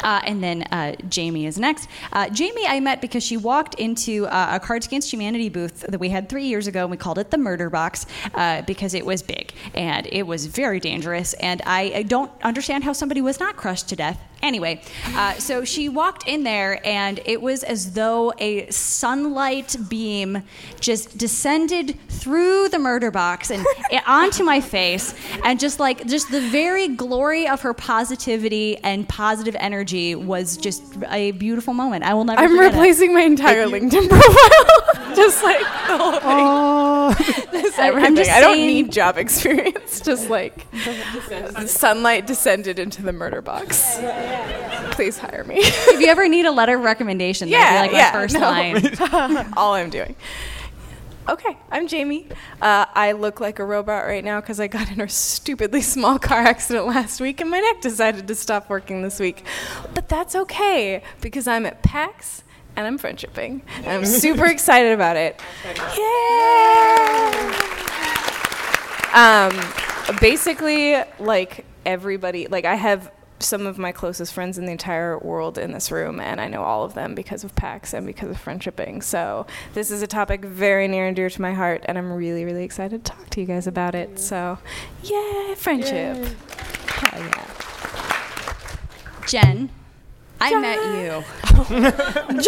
Uh, 0.00 0.20
and 0.24 0.42
then 0.42 0.62
uh, 0.70 0.94
Jamie 1.08 1.44
is 1.46 1.58
next. 1.58 1.88
Uh, 2.12 2.28
Jamie, 2.30 2.64
I 2.66 2.78
met 2.78 3.00
because 3.00 3.24
she 3.24 3.36
walked 3.36 3.74
into 3.74 4.26
uh, 4.28 4.50
a 4.52 4.60
Cards 4.60 4.86
Against 4.86 5.12
Humanity 5.12 5.48
booth 5.48 5.80
that 5.88 5.98
we 5.98 6.08
had 6.08 6.28
three 6.28 6.44
years 6.46 6.68
ago, 6.68 6.82
and 6.82 6.90
we 6.90 6.96
called 6.96 7.18
it 7.18 7.32
the 7.32 7.36
Murder 7.36 7.68
Box 7.68 8.06
uh, 8.34 8.62
because 8.62 8.94
it 8.94 9.04
was 9.04 9.22
big 9.22 9.52
and 9.74 10.06
it 10.12 10.22
was 10.22 10.46
very 10.46 10.78
dangerous. 10.78 11.34
And 11.34 11.60
I, 11.66 11.92
I 11.96 12.02
don't 12.04 12.30
understand 12.42 12.84
how 12.84 12.92
somebody 12.92 13.20
was 13.20 13.40
not 13.40 13.56
crushed 13.56 13.88
to 13.88 13.96
death. 13.96 14.20
Anyway, 14.42 14.80
uh, 15.14 15.32
so 15.34 15.64
she 15.64 15.88
walked 15.88 16.26
in 16.28 16.44
there, 16.44 16.80
and 16.86 17.20
it 17.26 17.42
was 17.42 17.62
as 17.64 17.92
though 17.94 18.32
a 18.38 18.70
sunlight 18.70 19.76
beam 19.88 20.42
just 20.80 21.18
descended 21.18 21.98
through 22.08 22.68
the 22.68 22.78
murder 22.78 23.10
box 23.10 23.50
and 23.50 23.66
onto 24.06 24.44
my 24.44 24.60
face, 24.60 25.12
and 25.44 25.58
just 25.58 25.80
like 25.80 26.06
just 26.06 26.30
the 26.30 26.40
very 26.40 26.88
glory 26.88 27.48
of 27.48 27.62
her 27.62 27.74
positivity 27.74 28.76
and 28.78 29.08
positive 29.08 29.56
energy 29.58 30.14
was 30.14 30.56
just 30.56 30.82
a 31.08 31.32
beautiful 31.32 31.74
moment. 31.74 32.04
I 32.04 32.14
will 32.14 32.24
never. 32.24 32.40
I'm 32.40 32.50
forget 32.50 32.66
it. 32.66 32.68
replacing 32.76 33.12
my 33.14 33.22
entire 33.22 33.66
LinkedIn 33.66 34.08
profile. 34.08 35.14
just 35.16 35.42
like 35.42 35.58
the 35.60 35.98
whole 35.98 36.12
thing. 36.12 37.34
Just 37.58 37.78
I- 37.78 37.88
I'm 37.88 37.96
everything. 37.96 38.16
just 38.16 38.30
I 38.30 38.40
don't 38.40 38.54
saying- 38.56 38.66
need 38.66 38.92
job 38.92 39.18
experience. 39.18 40.00
Just 40.00 40.28
like 40.30 40.66
sunlight 41.66 42.26
descended 42.26 42.78
into 42.78 43.02
the 43.02 43.12
murder 43.12 43.40
box. 43.42 43.98
Please 44.92 45.18
hire 45.18 45.44
me. 45.44 45.56
If 45.60 46.00
you 46.00 46.06
ever 46.08 46.28
need 46.28 46.44
a 46.44 46.50
letter 46.50 46.76
of 46.76 46.82
recommendation, 46.82 47.48
Yeah, 47.48 47.58
that'd 47.86 47.90
be 47.90 47.96
like 47.96 48.02
yeah, 48.04 48.10
my 48.12 48.20
first 48.20 48.34
no. 48.34 48.40
line. 48.40 49.52
All 49.56 49.74
I'm 49.74 49.90
doing. 49.90 50.14
Okay, 51.28 51.56
I'm 51.70 51.86
Jamie. 51.88 52.26
Uh, 52.62 52.86
I 52.94 53.12
look 53.12 53.38
like 53.38 53.58
a 53.58 53.64
robot 53.64 54.06
right 54.06 54.24
now 54.24 54.40
because 54.40 54.58
I 54.60 54.66
got 54.66 54.90
in 54.90 55.00
a 55.00 55.08
stupidly 55.08 55.82
small 55.82 56.18
car 56.18 56.40
accident 56.40 56.86
last 56.86 57.20
week 57.20 57.40
and 57.42 57.50
my 57.50 57.60
neck 57.60 57.80
decided 57.82 58.26
to 58.28 58.34
stop 58.34 58.70
working 58.70 59.02
this 59.02 59.20
week. 59.20 59.44
But 59.94 60.08
that's 60.08 60.34
okay 60.34 61.02
because 61.20 61.46
I'm 61.46 61.66
at 61.66 61.82
PAX 61.82 62.42
and 62.76 62.86
I'm 62.86 62.98
friendshipping. 62.98 63.60
And 63.76 63.86
I'm 63.88 64.06
super 64.06 64.46
excited 64.50 64.92
about 64.92 65.16
it. 65.16 65.38
Yeah! 65.98 67.54
Um, 70.10 70.16
basically, 70.20 70.96
like 71.18 71.64
everybody, 71.84 72.46
like 72.46 72.64
I 72.64 72.74
have 72.74 73.10
some 73.40 73.66
of 73.66 73.78
my 73.78 73.92
closest 73.92 74.32
friends 74.32 74.58
in 74.58 74.66
the 74.66 74.72
entire 74.72 75.18
world 75.18 75.58
in 75.58 75.72
this 75.72 75.90
room, 75.90 76.20
and 76.20 76.40
I 76.40 76.48
know 76.48 76.62
all 76.62 76.84
of 76.84 76.94
them 76.94 77.14
because 77.14 77.44
of 77.44 77.54
PAX 77.54 77.94
and 77.94 78.06
because 78.06 78.30
of 78.30 78.42
friendshipping. 78.42 79.02
So 79.02 79.46
this 79.74 79.90
is 79.90 80.02
a 80.02 80.06
topic 80.06 80.44
very 80.44 80.88
near 80.88 81.06
and 81.06 81.16
dear 81.16 81.30
to 81.30 81.42
my 81.42 81.52
heart, 81.52 81.84
and 81.86 81.96
I'm 81.96 82.12
really, 82.12 82.44
really 82.44 82.64
excited 82.64 83.04
to 83.04 83.12
talk 83.12 83.30
to 83.30 83.40
you 83.40 83.46
guys 83.46 83.66
about 83.66 83.94
it. 83.94 84.18
So, 84.18 84.58
yeah, 85.02 85.54
friendship. 85.54 86.16
Hell 86.88 87.20
yeah. 87.20 87.46
Jen, 89.26 89.70
I 90.40 90.60
met 90.60 90.78
you. 90.94 91.24
John! 91.68 92.42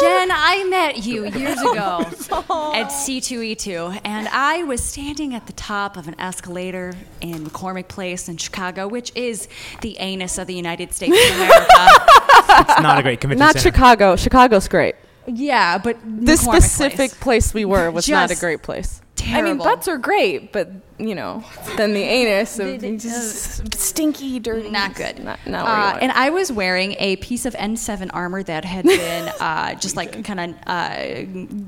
Jen, 0.00 0.30
I 0.30 0.66
met 0.68 1.04
you 1.04 1.24
years 1.26 1.58
oh, 1.62 1.72
ago 1.72 2.72
at 2.74 2.88
C2E2, 2.88 4.00
and 4.04 4.28
I 4.28 4.62
was 4.64 4.82
standing 4.82 5.34
at 5.34 5.46
the 5.46 5.52
top 5.54 5.96
of 5.96 6.06
an 6.08 6.18
escalator 6.20 6.92
in 7.20 7.44
McCormick 7.46 7.88
Place 7.88 8.28
in 8.28 8.36
Chicago, 8.36 8.86
which 8.86 9.10
is 9.14 9.48
the 9.80 9.96
anus 9.98 10.38
of 10.38 10.46
the 10.46 10.54
United 10.54 10.92
States 10.92 11.16
of 11.30 11.36
America. 11.36 11.66
It's 12.56 12.80
not 12.82 12.98
a 12.98 13.02
great 13.02 13.20
convention 13.20 13.40
Not 13.44 13.54
center. 13.54 13.74
Chicago. 13.74 14.16
Chicago's 14.16 14.68
great. 14.68 14.94
yeah, 15.26 15.76
but 15.78 15.96
This 16.04 16.46
McCormick 16.46 16.60
specific 16.62 17.10
Place. 17.12 17.48
place. 17.48 17.54
we 17.54 17.64
were 17.64 17.90
was 17.90 18.08
not 18.08 18.30
a 18.30 18.36
great 18.36 18.62
place. 18.62 19.00
I 19.26 19.42
mean, 19.42 19.58
butts 19.58 19.88
are 19.88 19.96
great, 19.96 20.52
but, 20.52 20.70
you 20.98 21.14
know, 21.14 21.44
then 21.76 21.94
the 21.94 22.02
anus 22.02 22.58
of 22.58 22.80
just 22.80 23.74
stinky, 23.74 24.38
dirty. 24.38 24.70
Not 24.70 24.94
good. 24.94 25.22
Not, 25.22 25.38
not 25.46 25.66
uh, 25.66 25.98
and 26.00 26.12
I 26.12 26.30
was 26.30 26.52
wearing 26.52 26.96
a 26.98 27.16
piece 27.16 27.46
of 27.46 27.54
N7 27.54 28.10
armor 28.12 28.42
that 28.42 28.64
had 28.64 28.84
been 28.84 29.28
uh, 29.40 29.74
just 29.74 29.96
like 29.96 30.24
kind 30.24 30.40
of 30.40 30.50
uh, 30.66 30.94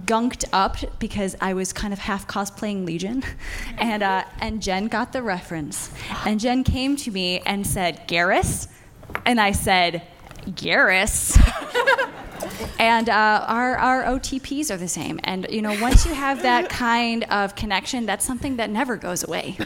gunked 0.04 0.44
up 0.52 0.76
because 0.98 1.36
I 1.40 1.54
was 1.54 1.72
kind 1.72 1.92
of 1.92 1.98
half 1.98 2.26
cosplaying 2.26 2.84
Legion, 2.84 3.22
and 3.78 4.02
uh, 4.02 4.24
and 4.40 4.62
Jen 4.62 4.88
got 4.88 5.12
the 5.12 5.22
reference, 5.22 5.90
and 6.24 6.38
Jen 6.40 6.64
came 6.64 6.96
to 6.96 7.10
me 7.10 7.40
and 7.40 7.66
said, 7.66 8.06
"Garrus," 8.08 8.68
and 9.24 9.40
I 9.40 9.52
said. 9.52 10.02
Garrus. 10.46 11.36
and 12.78 13.08
uh, 13.08 13.44
our, 13.46 13.76
our 13.76 14.04
OTPs 14.04 14.70
are 14.70 14.76
the 14.76 14.88
same. 14.88 15.20
And, 15.24 15.46
you 15.50 15.62
know, 15.62 15.76
once 15.80 16.06
you 16.06 16.14
have 16.14 16.42
that 16.42 16.68
kind 16.68 17.24
of 17.24 17.54
connection, 17.54 18.06
that's 18.06 18.24
something 18.24 18.56
that 18.56 18.70
never 18.70 18.96
goes 18.96 19.24
away. 19.24 19.56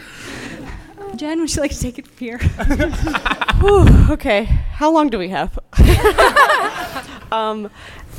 Jen, 1.16 1.40
would 1.40 1.54
you 1.54 1.60
like 1.60 1.72
to 1.72 1.80
take 1.80 1.98
it 1.98 2.06
from 2.06 2.16
here? 2.18 2.40
Okay, 4.10 4.44
how 4.44 4.90
long 4.90 5.10
do 5.10 5.18
we 5.18 5.28
have? 5.28 5.58
um, 7.32 7.70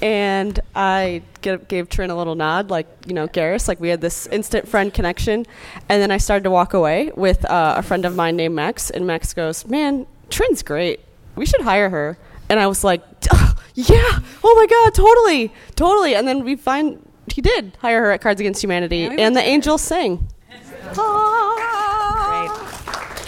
and 0.04 0.60
I 0.76 1.24
gave 1.42 1.90
Trin 1.90 2.12
a 2.12 2.16
little 2.16 2.36
nod, 2.36 2.70
like, 2.70 2.88
you 3.08 3.16
know, 3.16 3.28
Garrus, 3.28 3.68
like 3.68 3.80
we 3.80 3.90
had 3.90 4.02
this 4.02 4.28
instant 4.28 4.68
friend 4.68 4.94
connection. 4.94 5.48
And 5.90 6.00
then 6.00 6.12
I 6.12 6.18
started 6.18 6.44
to 6.44 6.52
walk 6.52 6.76
away 6.76 7.12
with 7.16 7.44
uh, 7.46 7.74
a 7.78 7.82
friend 7.82 8.06
of 8.06 8.16
mine 8.16 8.36
named 8.36 8.54
Max. 8.54 8.92
And 8.92 9.08
Max 9.08 9.34
goes, 9.34 9.66
Man, 9.66 10.06
Trin's 10.30 10.62
great. 10.62 11.00
We 11.36 11.48
should 11.48 11.62
hire 11.62 11.90
her. 11.90 12.20
And 12.52 12.60
I 12.60 12.68
was 12.68 12.84
like, 12.84 13.02
Yeah, 13.76 14.20
oh 14.44 14.56
my 14.58 14.68
God, 14.68 14.94
totally, 14.94 15.54
totally. 15.78 16.14
And 16.16 16.28
then 16.28 16.44
we 16.44 16.58
find 16.58 17.02
he 17.34 17.42
did 17.42 17.78
hire 17.80 18.02
her 18.02 18.12
at 18.12 18.20
Cards 18.20 18.42
Against 18.42 18.62
Humanity, 18.62 18.98
Yeah, 18.98 19.12
and 19.20 19.36
the 19.36 19.40
to- 19.42 19.48
angels 19.48 19.82
sing. 19.82 20.28
Great. 20.94 22.50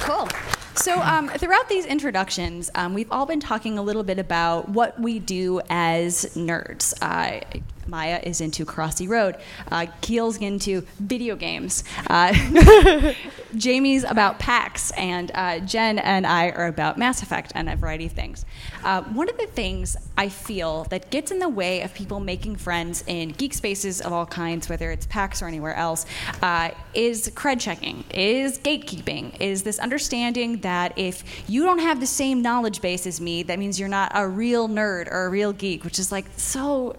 Cool. 0.01 0.27
So, 0.75 0.99
um, 1.01 1.29
throughout 1.29 1.69
these 1.69 1.85
introductions, 1.85 2.69
um, 2.75 2.93
we've 2.93 3.09
all 3.11 3.25
been 3.25 3.39
talking 3.39 3.77
a 3.77 3.81
little 3.81 4.03
bit 4.03 4.19
about 4.19 4.67
what 4.69 4.99
we 4.99 5.19
do 5.19 5.61
as 5.69 6.25
nerds. 6.35 6.93
Uh, 7.01 7.39
Maya 7.87 8.19
is 8.23 8.41
into 8.41 8.65
Crossy 8.65 9.07
Road. 9.07 9.37
Uh, 9.71 9.87
Keel's 10.01 10.37
into 10.37 10.81
video 10.99 11.35
games. 11.35 11.83
Uh, 12.07 12.33
Jamie's 13.55 14.03
about 14.03 14.39
PAX, 14.39 14.91
and 14.91 15.31
uh, 15.35 15.59
Jen 15.59 15.99
and 15.99 16.25
I 16.25 16.49
are 16.49 16.67
about 16.67 16.97
Mass 16.97 17.21
Effect 17.21 17.51
and 17.55 17.69
a 17.69 17.75
variety 17.75 18.07
of 18.07 18.11
things. 18.11 18.45
Uh, 18.83 19.03
one 19.03 19.29
of 19.29 19.37
the 19.37 19.45
things 19.47 19.95
I 20.17 20.29
feel 20.29 20.85
that 20.85 21.09
gets 21.09 21.31
in 21.31 21.39
the 21.39 21.49
way 21.49 21.81
of 21.81 21.93
people 21.93 22.19
making 22.19 22.55
friends 22.55 23.03
in 23.07 23.29
geek 23.29 23.53
spaces 23.53 24.01
of 24.01 24.11
all 24.11 24.25
kinds, 24.25 24.69
whether 24.69 24.91
it's 24.91 25.05
PAX 25.05 25.41
or 25.41 25.47
anywhere 25.47 25.75
else, 25.75 26.05
uh, 26.41 26.71
is 26.93 27.29
cred 27.35 27.59
checking, 27.59 28.03
is 28.11 28.59
gatekeeping, 28.59 29.39
is 29.39 29.63
this 29.63 29.79
understanding 29.79 30.57
that 30.61 30.93
if 30.97 31.23
you 31.49 31.63
don't 31.63 31.79
have 31.79 31.99
the 31.99 32.07
same 32.07 32.41
knowledge 32.41 32.81
base 32.81 33.05
as 33.07 33.21
me, 33.21 33.43
that 33.43 33.59
means 33.59 33.79
you're 33.79 33.89
not 33.89 34.11
a 34.15 34.27
real 34.27 34.67
nerd 34.67 35.11
or 35.11 35.25
a 35.25 35.29
real 35.29 35.53
geek, 35.53 35.83
which 35.83 35.99
is 35.99 36.11
like 36.11 36.25
so. 36.37 36.95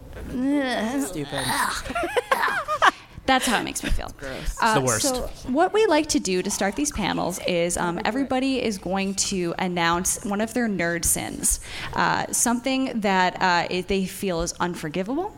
Stupid. 1.06 1.44
That's 3.26 3.46
how 3.46 3.58
it 3.58 3.64
makes 3.64 3.82
me 3.82 3.90
feel. 3.90 4.12
It's 4.20 4.74
the 4.74 4.80
worst. 4.80 5.08
So, 5.08 5.30
what 5.48 5.72
we 5.72 5.86
like 5.86 6.08
to 6.08 6.20
do 6.20 6.42
to 6.42 6.50
start 6.50 6.76
these 6.76 6.92
panels 6.92 7.40
is 7.46 7.76
um, 7.78 7.98
everybody 8.04 8.62
is 8.62 8.76
going 8.76 9.14
to 9.14 9.54
announce 9.58 10.22
one 10.24 10.40
of 10.42 10.52
their 10.52 10.68
nerd 10.68 11.04
sins, 11.04 11.60
uh, 11.94 12.26
something 12.32 13.00
that 13.00 13.40
uh, 13.40 13.66
it, 13.70 13.88
they 13.88 14.04
feel 14.04 14.42
is 14.42 14.52
unforgivable. 14.60 15.34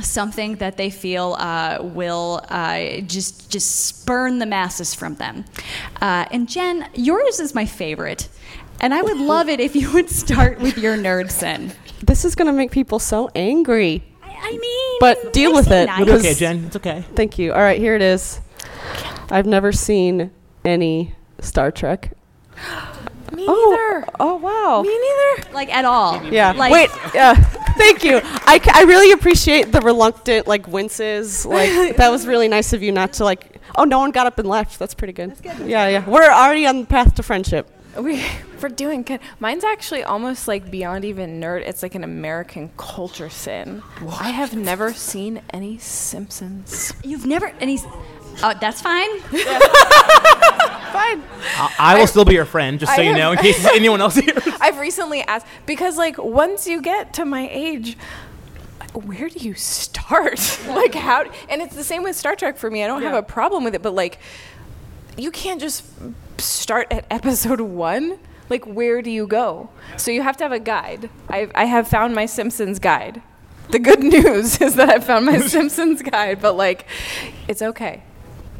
Something 0.00 0.56
that 0.56 0.76
they 0.76 0.90
feel 0.90 1.36
uh, 1.38 1.78
will 1.80 2.44
uh, 2.50 3.00
just 3.00 3.50
just 3.50 3.86
spurn 3.86 4.38
the 4.38 4.46
masses 4.46 4.94
from 4.94 5.14
them. 5.14 5.46
Uh, 6.02 6.26
and 6.30 6.48
Jen, 6.48 6.88
yours 6.94 7.40
is 7.40 7.54
my 7.54 7.64
favorite, 7.64 8.28
and 8.80 8.92
I 8.92 9.00
would 9.00 9.16
love 9.16 9.48
it 9.48 9.58
if 9.58 9.74
you 9.74 9.90
would 9.94 10.10
start 10.10 10.60
with 10.60 10.76
your 10.76 10.96
nerd 10.96 11.30
sin. 11.30 11.72
This 12.02 12.26
is 12.26 12.34
going 12.34 12.46
to 12.46 12.52
make 12.52 12.72
people 12.72 12.98
so 12.98 13.30
angry. 13.34 14.04
I, 14.40 14.48
I 14.48 14.56
mean, 14.58 14.96
But 15.00 15.32
deal 15.32 15.52
with 15.54 15.70
it, 15.70 15.86
nice. 15.86 16.02
It's 16.02 16.10
okay, 16.10 16.34
Jen. 16.34 16.64
It's 16.66 16.76
okay. 16.76 17.04
Thank 17.14 17.38
you. 17.38 17.52
All 17.52 17.60
right, 17.60 17.78
here 17.78 17.94
it 17.96 18.02
is. 18.02 18.40
I've 19.30 19.46
never 19.46 19.72
seen 19.72 20.30
any 20.64 21.14
Star 21.40 21.70
Trek. 21.70 22.12
Me 23.32 23.44
Oh, 23.48 23.70
neither. 24.00 24.08
oh 24.20 24.36
wow. 24.36 24.82
Me 24.82 24.88
neither. 24.88 25.52
like 25.52 25.68
at 25.74 25.84
all. 25.84 26.22
Yeah. 26.32 26.52
Like, 26.52 26.72
Wait. 26.72 26.90
Yeah. 27.12 27.34
Thank 27.76 28.04
you. 28.04 28.20
I, 28.22 28.60
I 28.72 28.84
really 28.84 29.10
appreciate 29.12 29.72
the 29.72 29.80
reluctant 29.80 30.46
like 30.46 30.68
winces. 30.68 31.44
Like 31.44 31.96
that 31.96 32.10
was 32.10 32.24
really 32.26 32.46
nice 32.46 32.72
of 32.72 32.82
you 32.84 32.92
not 32.92 33.14
to 33.14 33.24
like. 33.24 33.60
Oh, 33.76 33.82
no 33.84 33.98
one 33.98 34.12
got 34.12 34.26
up 34.28 34.38
and 34.38 34.48
left. 34.48 34.78
That's 34.78 34.94
pretty 34.94 35.12
good. 35.12 35.34
Yeah, 35.44 35.88
yeah. 35.88 36.08
We're 36.08 36.30
already 36.30 36.66
on 36.66 36.82
the 36.82 36.86
path 36.86 37.16
to 37.16 37.22
friendship. 37.24 37.68
We 37.98 38.24
we're 38.62 38.68
doing 38.68 39.02
good. 39.02 39.20
Mine's 39.40 39.64
actually 39.64 40.02
almost 40.04 40.48
like 40.48 40.70
beyond 40.70 41.04
even 41.04 41.40
nerd. 41.40 41.62
It's 41.66 41.82
like 41.82 41.94
an 41.94 42.04
American 42.04 42.70
culture 42.76 43.28
sin. 43.30 43.82
I 44.20 44.30
have 44.30 44.54
never 44.56 44.92
seen 44.92 45.42
any 45.50 45.78
Simpsons. 45.78 46.92
You've 47.04 47.26
never 47.26 47.52
any. 47.60 47.78
Oh, 48.42 48.52
that's 48.60 48.80
fine. 48.82 49.08
Fine. 50.86 51.22
I, 51.58 51.74
I 51.78 51.98
will 51.98 52.06
still 52.06 52.24
be 52.24 52.34
your 52.34 52.44
friend, 52.46 52.78
just 52.80 52.94
so 52.94 53.00
I 53.02 53.04
you 53.04 53.10
have- 53.10 53.18
know, 53.18 53.32
in 53.32 53.38
case 53.46 53.64
anyone 53.66 54.00
else 54.00 54.14
here. 54.14 54.34
I've 54.60 54.78
recently 54.78 55.20
asked 55.22 55.46
because 55.66 55.98
like 55.98 56.16
once 56.18 56.66
you 56.66 56.80
get 56.80 57.12
to 57.14 57.24
my 57.24 57.48
age, 57.50 57.96
where 58.94 59.28
do 59.28 59.38
you 59.40 59.54
start? 59.54 60.58
like 60.68 60.94
how? 60.94 61.24
And 61.50 61.60
it's 61.60 61.74
the 61.76 61.84
same 61.84 62.02
with 62.02 62.16
Star 62.16 62.34
Trek 62.36 62.56
for 62.56 62.70
me. 62.70 62.82
I 62.84 62.86
don't 62.86 63.02
have 63.02 63.14
a 63.14 63.22
problem 63.22 63.64
with 63.64 63.74
it, 63.74 63.82
but 63.82 63.94
like 63.94 64.18
you 65.18 65.30
can't 65.30 65.60
just 65.60 65.84
start 66.38 66.88
at 66.90 67.06
episode 67.10 67.60
one. 67.60 68.18
Like 68.48 68.64
where 68.64 69.02
do 69.02 69.10
you 69.10 69.26
go? 69.26 69.70
So 69.96 70.10
you 70.10 70.22
have 70.22 70.36
to 70.38 70.44
have 70.44 70.52
a 70.52 70.60
guide. 70.60 71.10
I 71.28 71.48
I 71.54 71.64
have 71.64 71.88
found 71.88 72.14
my 72.14 72.26
Simpsons 72.26 72.78
guide. 72.78 73.22
The 73.70 73.78
good 73.80 74.02
news 74.16 74.60
is 74.60 74.76
that 74.76 74.88
I 74.88 75.00
found 75.00 75.26
my 75.26 75.38
Simpsons 75.54 76.02
guide, 76.02 76.40
but 76.40 76.56
like 76.56 76.86
it's 77.48 77.62
okay. 77.62 78.02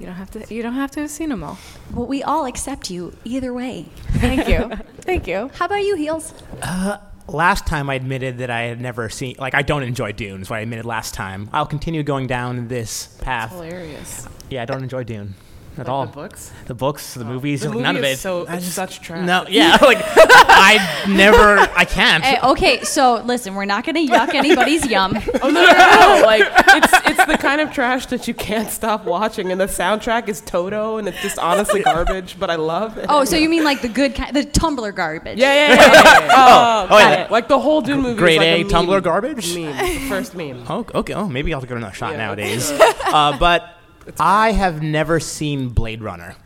You 0.00 0.06
don't 0.06 0.16
have 0.16 0.30
to. 0.32 0.54
You 0.54 0.62
don't 0.62 0.74
have 0.74 0.90
to 0.92 1.00
have 1.00 1.10
seen 1.10 1.30
them 1.30 1.42
all. 1.42 1.58
Well, 1.94 2.06
we 2.06 2.22
all 2.22 2.44
accept 2.44 2.90
you 2.90 3.16
either 3.24 3.54
way. 3.54 3.88
Thank 4.18 4.46
you. 4.48 4.70
Thank 5.00 5.26
you. 5.26 5.50
How 5.54 5.66
about 5.66 5.84
you, 5.84 5.96
Heels? 5.96 6.34
Uh, 6.60 6.98
last 7.28 7.66
time 7.66 7.88
I 7.88 7.94
admitted 7.94 8.38
that 8.38 8.50
I 8.50 8.62
had 8.62 8.78
never 8.78 9.08
seen, 9.08 9.36
like, 9.38 9.54
I 9.54 9.62
don't 9.62 9.82
enjoy 9.82 10.12
Dune, 10.12 10.42
is 10.42 10.50
what 10.50 10.56
I 10.56 10.60
admitted 10.60 10.84
last 10.84 11.14
time. 11.14 11.48
I'll 11.50 11.64
continue 11.64 12.02
going 12.02 12.26
down 12.26 12.68
this 12.68 13.06
path. 13.22 13.52
Hilarious. 13.52 14.28
Yeah, 14.50 14.62
I 14.62 14.64
don't 14.66 14.82
enjoy 14.82 15.04
Dune 15.04 15.34
at 15.78 15.86
Like 15.86 15.88
all. 15.88 16.06
the 16.06 16.12
books. 16.12 16.50
The 16.66 16.74
books, 16.74 17.14
the 17.14 17.24
movies, 17.24 17.60
The 17.62 17.68
movie 17.68 17.82
none 17.82 17.96
of 17.96 18.04
is 18.04 18.18
it. 18.18 18.20
so 18.20 18.46
I 18.46 18.54
it's 18.56 18.64
just- 18.64 18.76
such 18.76 19.00
trash. 19.00 19.26
No, 19.26 19.44
yeah, 19.48 19.76
like 19.82 19.98
I 20.02 21.04
never, 21.08 21.58
I 21.76 21.84
can't. 21.84 22.22
Hey, 22.24 22.38
okay, 22.42 22.82
so 22.82 23.22
listen, 23.24 23.54
we're 23.54 23.64
not 23.64 23.84
going 23.84 23.94
to 24.06 24.12
yuck 24.12 24.34
anybody's 24.34 24.86
yum. 24.86 25.16
Oh 25.42 25.48
no, 25.50 25.62
no, 25.64 25.72
no, 25.72 26.18
no! 26.20 26.22
Like 26.26 26.42
it's 26.68 26.92
it's 27.10 27.24
the 27.26 27.38
kind 27.38 27.60
of 27.60 27.72
trash 27.72 28.06
that 28.06 28.26
you 28.28 28.34
can't 28.34 28.70
stop 28.70 29.04
watching, 29.04 29.50
and 29.52 29.60
the 29.60 29.66
soundtrack 29.66 30.28
is 30.28 30.40
Toto, 30.40 30.98
and 30.98 31.08
it's 31.08 31.20
just 31.22 31.38
honestly 31.38 31.82
garbage, 31.82 32.38
but 32.38 32.50
I 32.50 32.56
love 32.56 32.98
it. 32.98 33.06
Oh, 33.08 33.24
so 33.24 33.36
you 33.36 33.48
mean 33.48 33.64
like 33.64 33.82
the 33.82 33.88
good 33.88 34.14
kind, 34.14 34.34
the 34.34 34.42
Tumblr 34.44 34.94
garbage? 34.94 35.38
yeah, 35.38 35.52
yeah, 35.54 35.68
yeah, 35.68 35.74
yeah, 35.74 35.92
yeah, 35.92 36.18
yeah. 36.20 36.32
oh, 36.32 36.88
Got 36.88 36.98
yeah. 36.98 37.24
it. 37.24 37.30
Like 37.30 37.48
the 37.48 37.58
whole 37.58 37.80
Dune 37.80 38.00
movie. 38.00 38.18
Grade 38.18 38.34
is 38.34 38.38
like 38.40 38.48
A 38.48 38.54
a 38.54 38.64
meme. 38.64 38.86
Tumblr 38.88 39.02
garbage? 39.02 39.54
Meme, 39.54 39.76
the 39.76 40.08
first 40.08 40.34
meme. 40.34 40.64
Oh, 40.68 40.86
okay. 40.94 41.14
Oh, 41.14 41.28
maybe 41.28 41.52
I'll 41.54 41.60
give 41.60 41.70
it 41.72 41.76
another 41.76 41.94
shot 41.94 42.12
Yeah. 42.12 42.18
nowadays. 42.18 42.70
uh, 42.70 43.36
but 43.38 43.75
I 44.18 44.52
have 44.52 44.82
never 44.82 45.20
seen 45.20 45.68
Blade 45.70 46.02
Runner. 46.02 46.36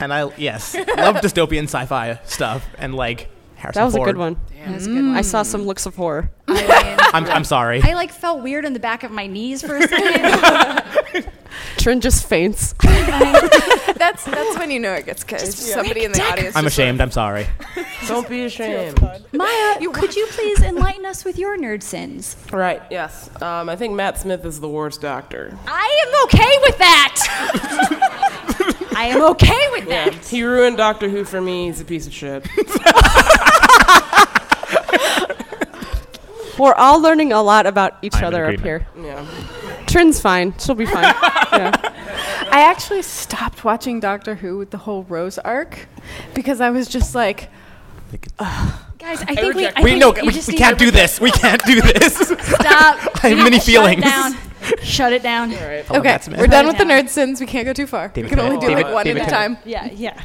and 0.00 0.12
I 0.12 0.30
yes, 0.36 0.74
love 0.74 1.16
dystopian 1.16 1.64
sci-fi 1.64 2.20
stuff 2.24 2.66
and 2.78 2.94
like 2.94 3.28
Harrison 3.56 3.80
That 3.80 3.84
was 3.86 3.94
a 3.94 3.98
Ford. 3.98 4.06
good 4.08 4.16
one. 4.16 4.36
That's 4.66 4.86
a 4.86 4.88
good 4.88 5.04
one. 5.06 5.16
I 5.16 5.22
saw 5.22 5.42
some 5.42 5.62
looks 5.62 5.86
of 5.86 5.96
horror. 5.96 6.30
I, 7.12 7.20
mean, 7.20 7.30
I'm, 7.30 7.36
I'm 7.38 7.44
sorry. 7.44 7.82
I 7.82 7.94
like 7.94 8.12
felt 8.12 8.42
weird 8.42 8.64
in 8.64 8.72
the 8.72 8.80
back 8.80 9.02
of 9.02 9.10
my 9.10 9.26
knees 9.26 9.62
for 9.62 9.76
a 9.76 9.88
second. 9.88 11.28
Trin 11.78 12.00
just 12.00 12.28
faints. 12.28 12.74
That's 12.82 14.24
that's 14.24 14.58
when 14.58 14.70
you 14.70 14.78
know 14.78 14.92
it 14.94 15.06
gets 15.06 15.24
good. 15.24 15.40
Somebody 15.40 16.04
in 16.04 16.12
the 16.12 16.22
audience. 16.22 16.54
I'm 16.54 16.62
just 16.64 16.78
ashamed. 16.78 17.00
I'm 17.00 17.10
sorry. 17.10 17.46
Don't 18.06 18.28
be 18.28 18.44
ashamed. 18.44 19.00
Maya, 19.32 19.78
could 19.92 20.14
you 20.14 20.26
please 20.30 20.62
enlighten 20.62 21.04
us 21.04 21.24
with 21.24 21.36
your 21.36 21.58
nerd 21.58 21.82
sins? 21.82 22.36
Right. 22.52 22.80
Yes. 22.90 23.28
Um, 23.42 23.68
I 23.68 23.74
think 23.74 23.94
Matt 23.94 24.18
Smith 24.18 24.44
is 24.44 24.60
the 24.60 24.68
worst 24.68 25.00
doctor. 25.00 25.56
I 25.66 26.06
am 26.06 26.24
okay 26.26 26.58
with 26.62 26.78
that. 26.78 28.92
I 28.96 29.06
am 29.06 29.22
okay 29.22 29.68
with 29.72 29.88
Yeah. 29.88 30.10
that. 30.10 30.24
He 30.26 30.44
ruined 30.44 30.76
Doctor 30.76 31.08
Who 31.08 31.24
for 31.24 31.40
me. 31.40 31.66
He's 31.66 31.80
a 31.80 31.84
piece 31.84 32.06
of 32.06 32.12
shit. 32.12 32.46
We're 36.58 36.74
all 36.74 37.00
learning 37.00 37.32
a 37.32 37.42
lot 37.42 37.66
about 37.66 37.98
each 38.02 38.16
I'm 38.16 38.24
other 38.24 38.46
up 38.46 38.60
here. 38.60 38.86
Yeah. 39.00 39.26
Trin's 39.86 40.20
fine. 40.20 40.54
She'll 40.58 40.74
be 40.74 40.86
fine. 40.86 41.02
yeah. 41.52 41.72
I 42.50 42.62
actually 42.62 43.02
stopped 43.02 43.64
watching 43.64 44.00
Doctor 44.00 44.34
Who 44.36 44.58
with 44.58 44.70
the 44.70 44.78
whole 44.78 45.04
Rose 45.04 45.38
arc 45.38 45.86
because 46.34 46.60
I 46.60 46.70
was 46.70 46.88
just 46.88 47.14
like, 47.14 47.50
Guys, 48.98 49.22
I 49.22 49.34
think 49.34 49.54
we, 49.54 49.66
I 49.66 49.80
we 49.82 49.90
think 49.90 50.00
no, 50.00 50.10
we, 50.22 50.32
just 50.32 50.48
we 50.48 50.54
can't 50.54 50.78
do 50.78 50.90
this. 50.90 51.20
We 51.20 51.30
can't 51.30 51.62
do 51.64 51.80
this. 51.92 52.16
Stop. 52.16 52.34
I 53.24 53.28
have 53.28 53.38
many 53.38 53.60
feelings. 53.60 53.62
Shut 53.62 53.64
feelings. 53.64 53.98
It 53.98 54.02
down. 54.02 54.82
Shut 54.82 55.12
it 55.12 55.22
down. 55.22 55.54
All 55.54 55.60
right. 55.60 55.90
Okay, 55.90 56.00
Matt 56.02 56.24
Smith. 56.24 56.40
we're 56.40 56.46
done 56.48 56.66
with 56.66 56.74
it 56.74 56.78
the 56.78 56.84
nerd 56.84 57.08
sins. 57.08 57.40
We 57.40 57.46
can't 57.46 57.64
go 57.64 57.72
too 57.72 57.86
far. 57.86 58.08
David 58.08 58.24
we 58.24 58.28
can 58.30 58.40
only 58.40 58.58
Tennant. 58.58 58.62
do 58.62 58.68
David- 58.68 58.84
like 58.86 58.94
one 58.94 59.04
David 59.04 59.22
at 59.22 59.28
a 59.28 59.30
time. 59.30 59.58
Yeah, 59.64 59.88
yeah. 59.92 60.24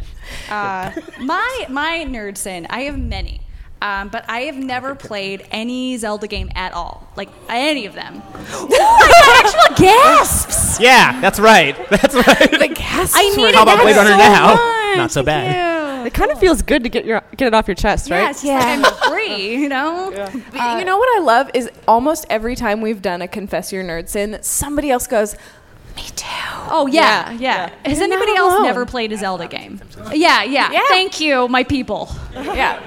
Uh, 0.49 0.91
my 1.21 1.65
my 1.69 2.05
nerd 2.07 2.35
sin. 2.37 2.65
I 2.69 2.81
have 2.83 2.97
many, 2.97 3.41
um, 3.83 4.07
but 4.07 4.23
I 4.29 4.43
have 4.43 4.55
never 4.55 4.95
played 4.95 5.45
any 5.51 5.97
Zelda 5.97 6.25
game 6.25 6.49
at 6.55 6.71
all. 6.73 7.05
Like 7.17 7.27
any 7.49 7.85
of 7.85 7.93
them. 7.93 8.23
oh, 8.33 8.67
I 8.71 9.45
got 9.45 9.45
actual 9.45 9.85
gasps. 9.85 10.79
yeah, 10.79 11.19
that's 11.19 11.37
right. 11.37 11.75
That's 11.89 12.15
right. 12.15 12.49
The 12.51 12.69
gasps 12.73 13.15
I 13.15 13.29
were 13.31 13.37
needed 13.37 13.55
How 13.55 13.63
about 13.63 13.81
Blade 13.81 13.95
Runner 13.97 14.11
so 14.11 14.17
now? 14.17 14.55
much. 14.55 14.97
Not 14.97 15.11
so 15.11 15.21
bad. 15.21 16.01
You. 16.01 16.07
It 16.07 16.13
kind 16.13 16.31
of 16.31 16.39
feels 16.39 16.61
good 16.61 16.83
to 16.83 16.89
get 16.89 17.05
your 17.05 17.21
get 17.35 17.47
it 17.47 17.53
off 17.53 17.67
your 17.67 17.75
chest, 17.75 18.09
right? 18.09 18.41
Yeah, 18.43 18.59
yeah. 18.59 18.83
I'm 18.85 19.09
free, 19.11 19.57
you 19.57 19.69
know? 19.75 20.11
But 20.13 20.79
you 20.79 20.85
know 20.85 20.97
what 20.97 21.19
I 21.19 21.23
love 21.23 21.49
is 21.53 21.69
almost 21.87 22.25
every 22.29 22.55
time 22.55 22.81
we've 22.81 23.01
done 23.01 23.21
a 23.21 23.27
confess 23.27 23.71
your 23.73 23.83
nerd 23.83 24.07
sin, 24.09 24.39
somebody 24.41 24.91
else 24.91 25.07
goes, 25.07 25.35
"Me 25.95 26.03
too." 26.15 26.25
Oh 26.69 26.87
yeah, 26.87 27.31
yeah. 27.31 27.69
Has 27.85 27.97
You're 27.97 28.05
anybody 28.05 28.35
else 28.35 28.53
alone. 28.53 28.63
never 28.63 28.85
played 28.85 29.11
a 29.11 29.17
Zelda 29.17 29.47
game? 29.47 29.81
Yeah, 30.13 30.43
yeah. 30.43 30.71
Yeah. 30.71 30.81
Thank 30.87 31.19
you, 31.19 31.47
my 31.47 31.63
people. 31.63 32.09
Yeah. 32.33 32.79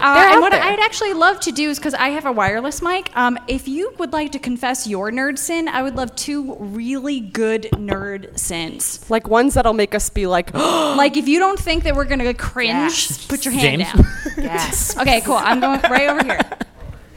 Uh, 0.00 0.30
and 0.32 0.40
what 0.40 0.52
there. 0.52 0.62
I'd 0.62 0.80
actually 0.80 1.12
love 1.12 1.38
to 1.40 1.52
do 1.52 1.70
is 1.70 1.78
because 1.78 1.94
I 1.94 2.08
have 2.10 2.24
a 2.26 2.32
wireless 2.32 2.82
mic. 2.82 3.10
Um, 3.16 3.38
if 3.46 3.68
you 3.68 3.92
would 3.98 4.12
like 4.12 4.32
to 4.32 4.38
confess 4.38 4.86
your 4.86 5.10
nerd 5.12 5.38
sin, 5.38 5.68
I 5.68 5.82
would 5.82 5.94
love 5.96 6.14
two 6.16 6.56
really 6.58 7.20
good 7.20 7.68
nerd 7.72 8.36
sins. 8.38 9.08
Like 9.10 9.28
ones 9.28 9.54
that'll 9.54 9.74
make 9.74 9.94
us 9.94 10.08
be 10.08 10.26
like, 10.26 10.52
like 10.54 11.16
if 11.16 11.28
you 11.28 11.38
don't 11.38 11.58
think 11.58 11.84
that 11.84 11.94
we're 11.94 12.04
gonna 12.04 12.32
cringe, 12.34 13.28
put 13.28 13.44
your 13.44 13.54
hand 13.54 13.82
James? 13.82 13.92
down. 13.92 14.06
Yes. 14.42 14.96
Okay, 14.98 15.20
cool. 15.20 15.36
I'm 15.36 15.60
going 15.60 15.80
right 15.82 16.08
over 16.08 16.24
here. 16.24 16.40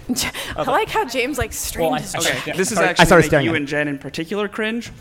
I 0.55 0.63
like 0.63 0.89
how 0.89 1.05
James 1.05 1.37
like 1.37 1.53
strained 1.53 1.99
his 1.99 2.15
Okay, 2.15 2.51
This 2.53 2.71
is 2.71 2.77
I 2.77 2.85
actually 2.85 3.05
started 3.05 3.23
make 3.23 3.29
staring 3.29 3.45
you 3.45 3.55
and 3.55 3.67
Jen 3.67 3.87
in 3.87 3.97
particular 3.97 4.47
cringe. 4.47 4.91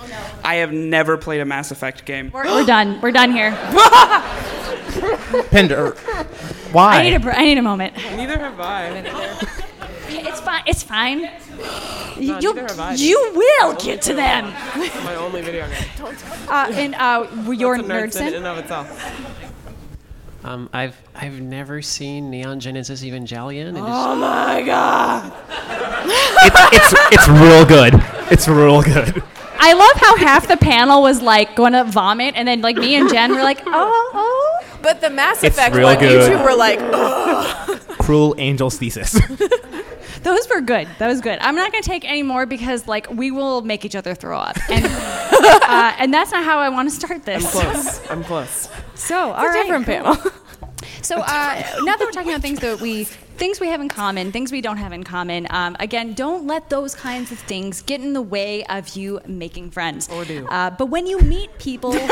I 0.42 0.56
have 0.56 0.72
never 0.72 1.16
played 1.16 1.40
a 1.40 1.44
Mass 1.44 1.70
Effect 1.70 2.04
game. 2.04 2.30
We're, 2.32 2.44
we're 2.44 2.66
done. 2.66 3.00
We're 3.00 3.12
done 3.12 3.32
here. 3.32 3.50
Pinder. 5.50 5.90
Why? 6.72 6.96
I 6.96 7.02
need 7.02 7.14
a. 7.14 7.42
need 7.42 7.58
a 7.58 7.62
moment. 7.62 7.96
Neither 7.96 8.38
have 8.38 8.60
I. 8.60 9.60
It's 10.06 10.40
fine. 10.40 10.62
It's 10.66 10.82
fine. 10.82 11.22
No, 11.22 12.38
you, 12.38 12.54
neither 12.54 12.66
have 12.68 12.78
I. 12.78 12.94
you 12.94 13.32
will 13.34 13.74
get 13.76 14.02
to 14.02 14.14
them. 14.14 14.52
My 15.04 15.14
only 15.16 15.42
video 15.42 15.66
game. 15.66 16.16
Uh, 16.48 16.70
and 16.72 16.94
uh, 16.94 17.26
your 17.50 17.76
It's 17.76 17.84
a 17.84 17.88
nerd 17.90 18.12
sin 18.12 18.26
in 18.26 18.32
sin. 18.32 18.34
and 18.34 18.46
of 18.46 18.58
itself. 18.58 19.53
Um, 20.44 20.68
I've 20.74 20.96
I've 21.14 21.40
never 21.40 21.80
seen 21.80 22.30
Neon 22.30 22.60
Genesis 22.60 23.02
Evangelion. 23.02 23.68
and 23.68 23.78
Oh 23.78 24.14
my 24.14 24.62
god. 24.64 25.32
it's, 26.72 26.92
it's 26.92 27.12
it's 27.12 27.28
real 27.28 27.64
good. 27.64 27.94
It's 28.30 28.46
real 28.46 28.82
good. 28.82 29.22
I 29.58 29.72
love 29.72 29.96
how 29.96 30.16
half 30.18 30.46
the 30.46 30.58
panel 30.58 31.00
was 31.00 31.22
like 31.22 31.56
going 31.56 31.72
to 31.72 31.84
vomit, 31.84 32.34
and 32.36 32.46
then 32.46 32.60
like 32.60 32.76
me 32.76 32.94
and 32.96 33.08
Jen 33.08 33.30
were 33.34 33.42
like, 33.42 33.62
oh, 33.66 34.10
oh. 34.14 34.64
But 34.82 35.00
the 35.00 35.08
Mass 35.08 35.42
Effect 35.42 35.74
real 35.74 35.86
one, 35.86 35.98
good. 35.98 36.30
you 36.30 36.36
two 36.36 36.42
were 36.44 36.54
like, 36.54 36.78
"Ugh." 36.82 37.80
Cruel 37.98 38.34
Angel's 38.36 38.76
Thesis. 38.76 39.18
Those 40.24 40.48
were 40.48 40.60
good. 40.60 40.88
That 40.98 41.06
was 41.06 41.20
good. 41.20 41.38
I'm 41.40 41.54
not 41.54 41.70
going 41.70 41.82
to 41.82 41.88
take 41.88 42.04
any 42.04 42.22
more 42.22 42.46
because 42.46 42.88
like 42.88 43.08
we 43.10 43.30
will 43.30 43.62
make 43.62 43.84
each 43.84 43.94
other 43.94 44.14
throw 44.14 44.38
up, 44.38 44.56
and 44.70 44.84
uh, 44.90 45.94
and 45.98 46.12
that's 46.12 46.32
not 46.32 46.44
how 46.44 46.58
I 46.58 46.70
want 46.70 46.88
to 46.88 46.94
start 46.94 47.24
this. 47.24 47.44
I'm 47.44 47.72
Close. 47.72 48.10
I'm 48.10 48.24
close. 48.24 48.68
So, 48.94 49.32
all 49.32 49.44
a 49.44 49.48
right, 49.48 49.62
different 49.62 49.86
panel. 49.86 50.16
So 51.02 51.20
uh, 51.20 51.62
now 51.82 51.96
that 51.96 52.00
we're 52.00 52.12
talking 52.12 52.30
about 52.30 52.40
things 52.40 52.60
that 52.60 52.80
we 52.80 53.04
things 53.04 53.60
we 53.60 53.68
have 53.68 53.80
in 53.82 53.88
common, 53.88 54.32
things 54.32 54.50
we 54.50 54.62
don't 54.62 54.78
have 54.78 54.92
in 54.92 55.04
common. 55.04 55.46
Um, 55.50 55.76
again, 55.78 56.14
don't 56.14 56.46
let 56.46 56.70
those 56.70 56.94
kinds 56.94 57.30
of 57.30 57.38
things 57.38 57.82
get 57.82 58.00
in 58.00 58.14
the 58.14 58.22
way 58.22 58.64
of 58.64 58.96
you 58.96 59.20
making 59.26 59.70
friends. 59.70 60.08
Or 60.08 60.24
do. 60.24 60.46
Uh, 60.46 60.70
but 60.70 60.86
when 60.86 61.06
you 61.06 61.20
meet 61.20 61.58
people. 61.58 61.94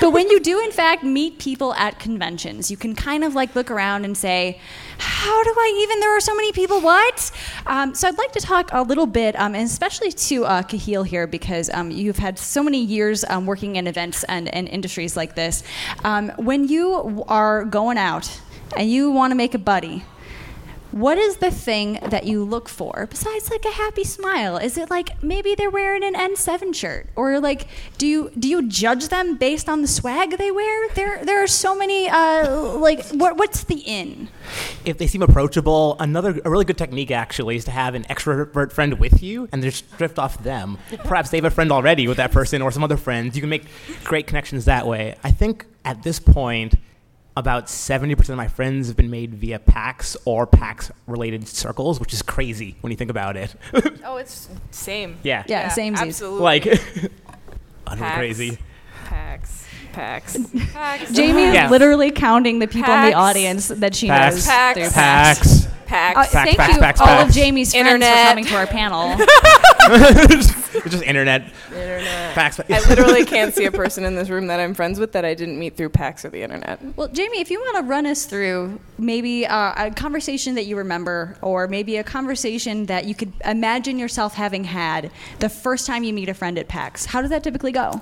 But 0.00 0.10
when 0.10 0.28
you 0.28 0.40
do, 0.40 0.60
in 0.60 0.72
fact, 0.72 1.02
meet 1.02 1.38
people 1.38 1.74
at 1.74 1.98
conventions, 1.98 2.70
you 2.70 2.76
can 2.76 2.94
kind 2.94 3.24
of 3.24 3.34
like 3.34 3.54
look 3.54 3.70
around 3.70 4.04
and 4.04 4.16
say, 4.16 4.60
How 4.98 5.42
do 5.42 5.50
I 5.50 5.80
even? 5.82 6.00
There 6.00 6.16
are 6.16 6.20
so 6.20 6.34
many 6.34 6.52
people. 6.52 6.80
What? 6.80 7.30
Um, 7.66 7.94
so 7.94 8.08
I'd 8.08 8.18
like 8.18 8.32
to 8.32 8.40
talk 8.40 8.70
a 8.72 8.82
little 8.82 9.06
bit, 9.06 9.38
um, 9.38 9.54
and 9.54 9.64
especially 9.64 10.12
to 10.12 10.44
uh, 10.44 10.62
Kahil 10.62 11.06
here, 11.06 11.26
because 11.26 11.70
um, 11.70 11.90
you've 11.90 12.18
had 12.18 12.38
so 12.38 12.62
many 12.62 12.82
years 12.82 13.24
um, 13.28 13.46
working 13.46 13.76
in 13.76 13.86
events 13.86 14.24
and, 14.24 14.52
and 14.54 14.68
industries 14.68 15.16
like 15.16 15.34
this. 15.34 15.62
Um, 16.04 16.30
when 16.36 16.68
you 16.68 17.24
are 17.28 17.64
going 17.64 17.98
out 17.98 18.40
and 18.76 18.90
you 18.90 19.10
want 19.10 19.30
to 19.30 19.36
make 19.36 19.54
a 19.54 19.58
buddy, 19.58 20.04
what 20.94 21.18
is 21.18 21.38
the 21.38 21.50
thing 21.50 21.98
that 22.08 22.24
you 22.24 22.44
look 22.44 22.68
for 22.68 23.08
besides 23.10 23.50
like 23.50 23.64
a 23.64 23.70
happy 23.72 24.04
smile? 24.04 24.56
Is 24.56 24.78
it 24.78 24.90
like 24.90 25.20
maybe 25.22 25.56
they're 25.56 25.68
wearing 25.68 26.04
an 26.04 26.14
N7 26.14 26.72
shirt 26.72 27.08
or 27.16 27.40
like 27.40 27.66
do 27.98 28.06
you 28.06 28.30
do 28.38 28.48
you 28.48 28.68
judge 28.68 29.08
them 29.08 29.36
based 29.36 29.68
on 29.68 29.82
the 29.82 29.88
swag 29.88 30.38
they 30.38 30.52
wear? 30.52 30.88
There 30.90 31.24
there 31.24 31.42
are 31.42 31.48
so 31.48 31.74
many 31.74 32.08
uh 32.08 32.76
like 32.78 33.04
what 33.08 33.36
what's 33.36 33.64
the 33.64 33.78
in? 33.78 34.28
if 34.84 34.98
they 34.98 35.06
seem 35.06 35.22
approachable, 35.22 35.96
another 35.98 36.40
a 36.44 36.50
really 36.50 36.64
good 36.64 36.78
technique 36.78 37.10
actually 37.10 37.56
is 37.56 37.64
to 37.64 37.70
have 37.70 37.94
an 37.94 38.04
extrovert 38.04 38.72
friend 38.72 39.00
with 39.00 39.22
you 39.22 39.48
and 39.50 39.62
just 39.62 39.90
drift 39.96 40.18
off 40.18 40.42
them. 40.42 40.78
Perhaps 41.04 41.30
they 41.30 41.38
have 41.38 41.44
a 41.44 41.50
friend 41.50 41.72
already 41.72 42.06
with 42.06 42.18
that 42.18 42.30
person 42.30 42.62
or 42.62 42.70
some 42.70 42.84
other 42.84 42.96
friends. 42.96 43.34
You 43.34 43.42
can 43.42 43.50
make 43.50 43.64
great 44.04 44.26
connections 44.26 44.66
that 44.66 44.86
way. 44.86 45.16
I 45.24 45.30
think 45.30 45.66
at 45.84 46.02
this 46.02 46.20
point, 46.20 46.74
about 47.36 47.66
70% 47.66 48.28
of 48.30 48.36
my 48.36 48.46
friends 48.48 48.86
have 48.88 48.96
been 48.96 49.10
made 49.10 49.34
via 49.34 49.58
PAX 49.58 50.16
or 50.24 50.46
PAX 50.46 50.90
related 51.06 51.48
circles, 51.48 51.98
which 51.98 52.12
is 52.12 52.22
crazy 52.22 52.76
when 52.80 52.90
you 52.90 52.96
think 52.96 53.10
about 53.10 53.36
it. 53.36 53.54
oh, 54.04 54.16
it's 54.18 54.48
same. 54.70 55.16
yeah. 55.22 55.42
Yeah, 55.48 55.68
same 55.68 55.96
Absolutely. 55.96 56.40
Like, 56.40 56.66
utterly 57.86 58.00
Pax. 58.06 58.16
crazy. 58.16 58.58
Pax. 59.06 59.66
Pax. 59.92 60.36
Pax. 60.72 61.12
Jamie 61.12 61.44
is 61.44 61.54
Yeah. 61.54 61.70
literally 61.70 62.10
counting 62.10 62.58
the 62.60 62.66
people 62.68 62.92
in 62.92 63.06
the 63.06 63.14
audience 63.14 63.68
that 63.68 63.94
she 63.94 64.06
Pax. 64.08 64.34
knows. 64.36 64.46
Pax. 64.46 64.78
through 64.78 64.90
PAX. 64.90 65.66
Pax. 65.66 65.66
Uh, 65.66 65.70
Pax, 65.86 66.30
thank 66.32 66.56
Pax, 66.56 66.74
you, 66.74 66.80
Pax, 66.80 67.00
all 67.00 67.08
of 67.08 67.18
Pax. 67.26 67.34
Jamie's 67.34 67.72
friends 67.72 67.86
Internet. 67.86 68.22
for 68.24 68.28
coming 68.30 68.44
to 68.46 68.56
our 68.56 68.66
panel. 68.66 69.16
it's 70.84 70.94
just 70.94 71.04
internet. 71.04 71.50
Internet. 71.70 72.34
PAX. 72.34 72.60
I 72.60 72.88
literally 72.88 73.24
can't 73.34 73.54
see 73.54 73.64
a 73.64 73.72
person 73.72 74.04
in 74.04 74.14
this 74.14 74.28
room 74.28 74.48
that 74.48 74.60
I'm 74.60 74.74
friends 74.74 74.98
with 74.98 75.12
that 75.12 75.24
I 75.24 75.34
didn't 75.34 75.58
meet 75.58 75.76
through 75.76 75.90
PAX 75.90 76.24
or 76.24 76.30
the 76.30 76.42
internet. 76.42 76.80
Well, 76.96 77.08
Jamie, 77.08 77.40
if 77.40 77.50
you 77.50 77.60
want 77.60 77.76
to 77.78 77.82
run 77.82 78.06
us 78.06 78.26
through 78.26 78.80
maybe 78.98 79.46
uh, 79.46 79.86
a 79.86 79.90
conversation 79.90 80.54
that 80.56 80.66
you 80.66 80.76
remember, 80.76 81.36
or 81.42 81.68
maybe 81.68 81.96
a 81.96 82.04
conversation 82.04 82.86
that 82.86 83.06
you 83.06 83.14
could 83.14 83.32
imagine 83.44 83.98
yourself 83.98 84.34
having 84.34 84.64
had 84.64 85.10
the 85.38 85.48
first 85.48 85.86
time 85.86 86.04
you 86.04 86.12
meet 86.12 86.28
a 86.28 86.34
friend 86.34 86.58
at 86.58 86.68
PAX, 86.68 87.06
how 87.06 87.20
does 87.20 87.30
that 87.30 87.42
typically 87.42 87.72
go? 87.72 88.00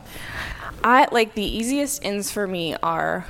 I 0.85 1.07
like 1.13 1.35
the 1.35 1.45
easiest 1.45 2.03
ins 2.05 2.31
for 2.31 2.47
me 2.47 2.75
are 2.83 3.27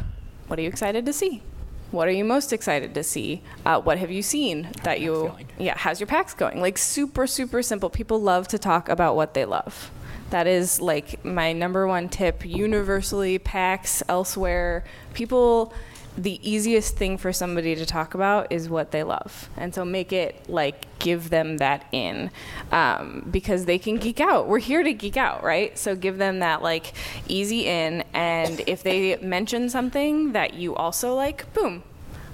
what 0.46 0.58
are 0.58 0.62
you 0.62 0.68
excited 0.68 1.06
to 1.06 1.12
see? 1.12 1.42
What 1.92 2.08
are 2.08 2.12
you 2.12 2.24
most 2.24 2.54
excited 2.54 2.94
to 2.94 3.02
see? 3.02 3.42
Uh, 3.66 3.80
what 3.80 3.98
have 3.98 4.10
you 4.10 4.22
seen 4.22 4.68
that 4.82 5.00
you 5.02 5.28
going? 5.28 5.46
yeah? 5.58 5.76
How's 5.76 6.00
your 6.00 6.06
PAX 6.06 6.32
going? 6.32 6.60
Like 6.60 6.78
super 6.78 7.26
super 7.26 7.62
simple. 7.62 7.90
People 7.90 8.20
love 8.20 8.48
to 8.48 8.58
talk 8.58 8.88
about 8.88 9.14
what 9.14 9.34
they 9.34 9.44
love. 9.44 9.90
That 10.30 10.46
is 10.46 10.80
like 10.80 11.22
my 11.22 11.52
number 11.52 11.86
one 11.86 12.08
tip. 12.08 12.46
Universally, 12.46 13.38
PAX 13.38 14.02
elsewhere, 14.08 14.84
people. 15.12 15.74
The 16.16 16.38
easiest 16.48 16.96
thing 16.96 17.16
for 17.16 17.32
somebody 17.32 17.74
to 17.74 17.86
talk 17.86 18.12
about 18.12 18.52
is 18.52 18.68
what 18.68 18.90
they 18.90 19.02
love, 19.02 19.48
and 19.56 19.74
so 19.74 19.82
make 19.82 20.12
it 20.12 20.46
like 20.46 20.98
give 20.98 21.30
them 21.30 21.56
that 21.56 21.86
in, 21.90 22.30
um, 22.70 23.26
because 23.30 23.64
they 23.64 23.78
can 23.78 23.96
geek 23.96 24.20
out. 24.20 24.46
We're 24.46 24.58
here 24.58 24.82
to 24.82 24.92
geek 24.92 25.16
out, 25.16 25.42
right? 25.42 25.76
So 25.78 25.96
give 25.96 26.18
them 26.18 26.40
that 26.40 26.62
like 26.62 26.92
easy 27.28 27.66
in, 27.66 28.04
and 28.12 28.60
if 28.66 28.82
they 28.82 29.16
mention 29.16 29.70
something 29.70 30.32
that 30.32 30.52
you 30.52 30.74
also 30.74 31.14
like, 31.14 31.50
boom, 31.54 31.82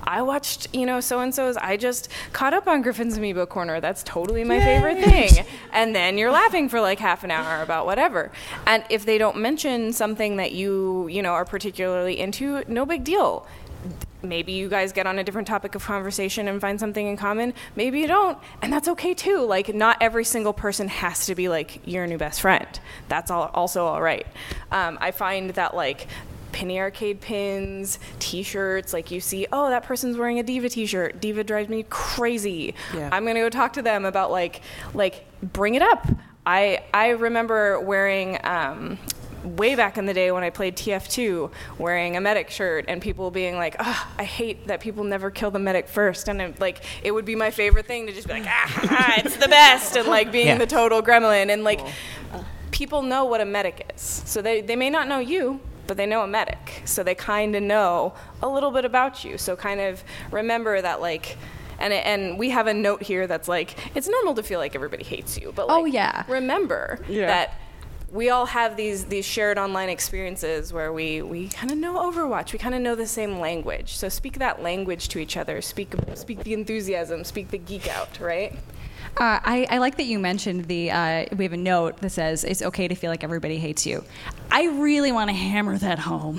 I 0.03 0.23
watched, 0.23 0.75
you 0.75 0.87
know, 0.87 1.01
so 1.01 1.21
and 1.21 1.35
so's. 1.35 1.57
I 1.57 1.77
just 1.77 2.09
caught 2.33 2.55
up 2.55 2.67
on 2.67 2.83
Griffin's 2.83 3.19
Amiibo 3.19 3.49
Corner. 3.49 3.81
That's 3.81 4.03
totally 4.03 4.43
my 4.43 4.59
favorite 4.59 5.05
thing. 5.05 5.45
And 5.73 5.95
then 5.95 6.17
you're 6.19 6.31
laughing 6.31 6.69
for 6.69 6.81
like 6.81 6.99
half 6.99 7.25
an 7.25 7.31
hour 7.31 7.63
about 7.63 7.85
whatever. 7.85 8.33
And 8.67 8.85
if 8.91 9.05
they 9.05 9.19
don't 9.19 9.37
mention 9.37 9.93
something 9.93 10.37
that 10.37 10.53
you, 10.53 11.09
you 11.09 11.23
know, 11.23 11.33
are 11.33 11.45
particularly 11.45 12.19
into, 12.19 12.65
no 12.69 12.87
big 12.87 13.05
deal. 13.05 13.47
Maybe 14.23 14.53
you 14.53 14.69
guys 14.69 14.93
get 14.93 15.07
on 15.07 15.19
a 15.19 15.25
different 15.25 15.47
topic 15.47 15.75
of 15.75 15.85
conversation 15.85 16.49
and 16.49 16.61
find 16.61 16.81
something 16.81 17.07
in 17.07 17.17
common. 17.17 17.55
Maybe 17.77 18.01
you 18.01 18.07
don't, 18.09 18.39
and 18.63 18.73
that's 18.73 18.89
okay 18.89 19.15
too. 19.15 19.45
Like, 19.45 19.73
not 19.75 19.97
every 20.01 20.25
single 20.25 20.53
person 20.53 20.89
has 20.89 21.27
to 21.27 21.35
be 21.35 21.49
like 21.49 21.81
your 21.87 22.07
new 22.07 22.19
best 22.19 22.41
friend. 22.41 22.81
That's 23.09 23.31
all, 23.31 23.51
also 23.55 23.87
all 23.87 24.03
right. 24.03 24.27
Um, 24.73 24.99
I 25.01 25.13
find 25.13 25.51
that 25.51 25.75
like 25.75 26.09
penny 26.51 26.81
arcade 26.81 27.21
pins, 27.21 28.01
t-shirts, 28.19 28.93
like 28.93 29.11
you 29.11 29.21
see, 29.21 29.47
oh, 29.53 29.71
that 29.71 29.85
person's 29.85 30.17
wearing 30.17 30.39
a 30.41 30.43
D.Va 30.43 30.69
t-shirt. 30.69 31.21
D.Va 31.21 31.45
drives 31.45 31.69
me 31.69 31.85
crazy. 31.89 32.75
Yeah. 32.95 33.11
I'm 33.13 33.25
gonna 33.25 33.41
go 33.41 33.51
talk 33.51 33.75
to 33.75 33.83
them 33.83 34.05
about 34.05 34.31
like, 34.33 34.63
like 34.95 35.27
bring 35.43 35.75
it 35.75 35.83
up. 35.83 36.09
I 36.45 36.83
I 36.93 37.11
remember 37.11 37.79
wearing. 37.79 38.39
Um, 38.43 38.99
Way 39.45 39.75
back 39.77 39.97
in 39.99 40.07
the 40.07 40.15
day 40.15 40.33
when 40.33 40.43
I 40.43 40.51
played 40.51 40.77
TF2, 40.77 41.51
wearing 41.79 42.17
a 42.17 42.21
medic 42.21 42.51
shirt, 42.51 42.85
and 42.89 43.01
people 43.01 43.31
being 43.31 43.57
like, 43.57 43.77
oh, 43.79 44.09
"I 44.19 44.25
hate 44.25 44.67
that 44.67 44.81
people 44.81 45.05
never 45.05 45.31
kill 45.31 45.51
the 45.51 45.59
medic 45.59 45.89
first. 45.89 46.29
and 46.29 46.43
I'm 46.43 46.55
like 46.59 46.83
it 47.03 47.13
would 47.13 47.25
be 47.25 47.35
my 47.37 47.51
favorite 47.51 47.87
thing 47.87 48.07
to 48.07 48.13
just 48.13 48.27
be 48.27 48.35
like, 48.35 48.47
"Ah, 48.47 49.15
it's 49.19 49.37
the 49.37 49.49
best," 49.49 49.97
and 49.97 50.09
like 50.09 50.33
being 50.33 50.49
Yeah. 50.49 50.59
the 50.59 50.67
total 50.67 51.03
gremlin, 51.03 51.51
and 51.51 51.63
like 51.65 51.81
people 52.71 53.03
know 53.03 53.25
what 53.25 53.41
a 53.41 53.45
medic 53.45 53.91
is. 53.95 54.23
So 54.27 54.43
they, 54.43 54.61
they 54.61 54.77
may 54.77 54.91
not 54.91 55.09
know 55.09 55.19
you, 55.19 55.61
but 55.87 55.97
they 55.97 56.07
know 56.07 56.23
a 56.23 56.27
medic. 56.29 56.83
So 56.85 57.03
they 57.03 57.15
kind 57.15 57.57
of 57.57 57.63
know 57.63 58.15
a 58.43 58.49
little 58.49 58.71
bit 58.71 58.85
about 58.85 59.25
you. 59.25 59.39
So 59.39 59.57
kind 59.57 59.81
of 59.81 60.05
remember 60.31 60.81
that, 60.81 61.01
like, 61.01 61.37
and, 61.81 61.93
and 61.93 62.39
we 62.39 62.51
have 62.51 62.67
a 62.67 62.75
note 62.75 63.03
here 63.03 63.27
that's 63.27 63.49
like, 63.49 63.75
it's 63.97 64.09
normal 64.09 64.35
to 64.35 64.43
feel 64.43 64.61
like 64.61 64.75
everybody 64.77 65.03
hates 65.05 65.39
you, 65.39 65.53
but 65.57 65.67
like, 65.69 65.77
Oh, 65.77 65.85
yeah. 65.87 66.25
remember 66.29 67.01
Yeah. 67.09 67.27
that 67.27 67.55
we 68.11 68.31
all 68.31 68.47
have 68.47 68.77
these 68.77 69.05
these 69.07 69.25
shared 69.25 69.59
online 69.59 69.89
experiences 69.89 70.73
where 70.73 70.93
we 70.93 71.21
we 71.23 71.49
kind 71.49 71.71
of 71.71 71.79
know 71.79 71.97
Overwatch. 71.97 72.53
We 72.53 72.59
kind 72.59 72.75
of 72.75 72.81
know 72.81 72.95
the 72.95 73.07
same 73.07 73.39
language. 73.39 73.97
So 73.97 74.09
speak 74.09 74.39
that 74.39 74.63
language 74.63 75.09
to 75.09 75.19
each 75.19 75.37
other. 75.37 75.61
Speak 75.61 75.95
speak 76.15 76.43
the 76.45 76.55
enthusiasm. 76.55 77.25
Speak 77.25 77.51
the 77.51 77.59
geek 77.59 77.89
out. 77.89 78.19
Right. 78.21 78.57
Uh, 79.17 79.41
I, 79.43 79.67
I 79.71 79.79
like 79.79 79.97
that 79.97 80.05
you 80.05 80.19
mentioned 80.19 80.67
the. 80.67 80.91
Uh, 80.91 81.25
we 81.37 81.45
have 81.45 81.53
a 81.53 81.57
note 81.57 81.97
that 81.99 82.11
says 82.11 82.45
it's 82.45 82.63
okay 82.63 82.87
to 82.89 82.95
feel 82.95 83.11
like 83.11 83.25
everybody 83.25 83.59
hates 83.59 83.87
you. 83.87 84.05
I 84.51 84.67
really 84.67 85.13
want 85.13 85.29
to 85.31 85.37
hammer 85.37 85.77
that 85.79 85.99
home. 85.99 86.39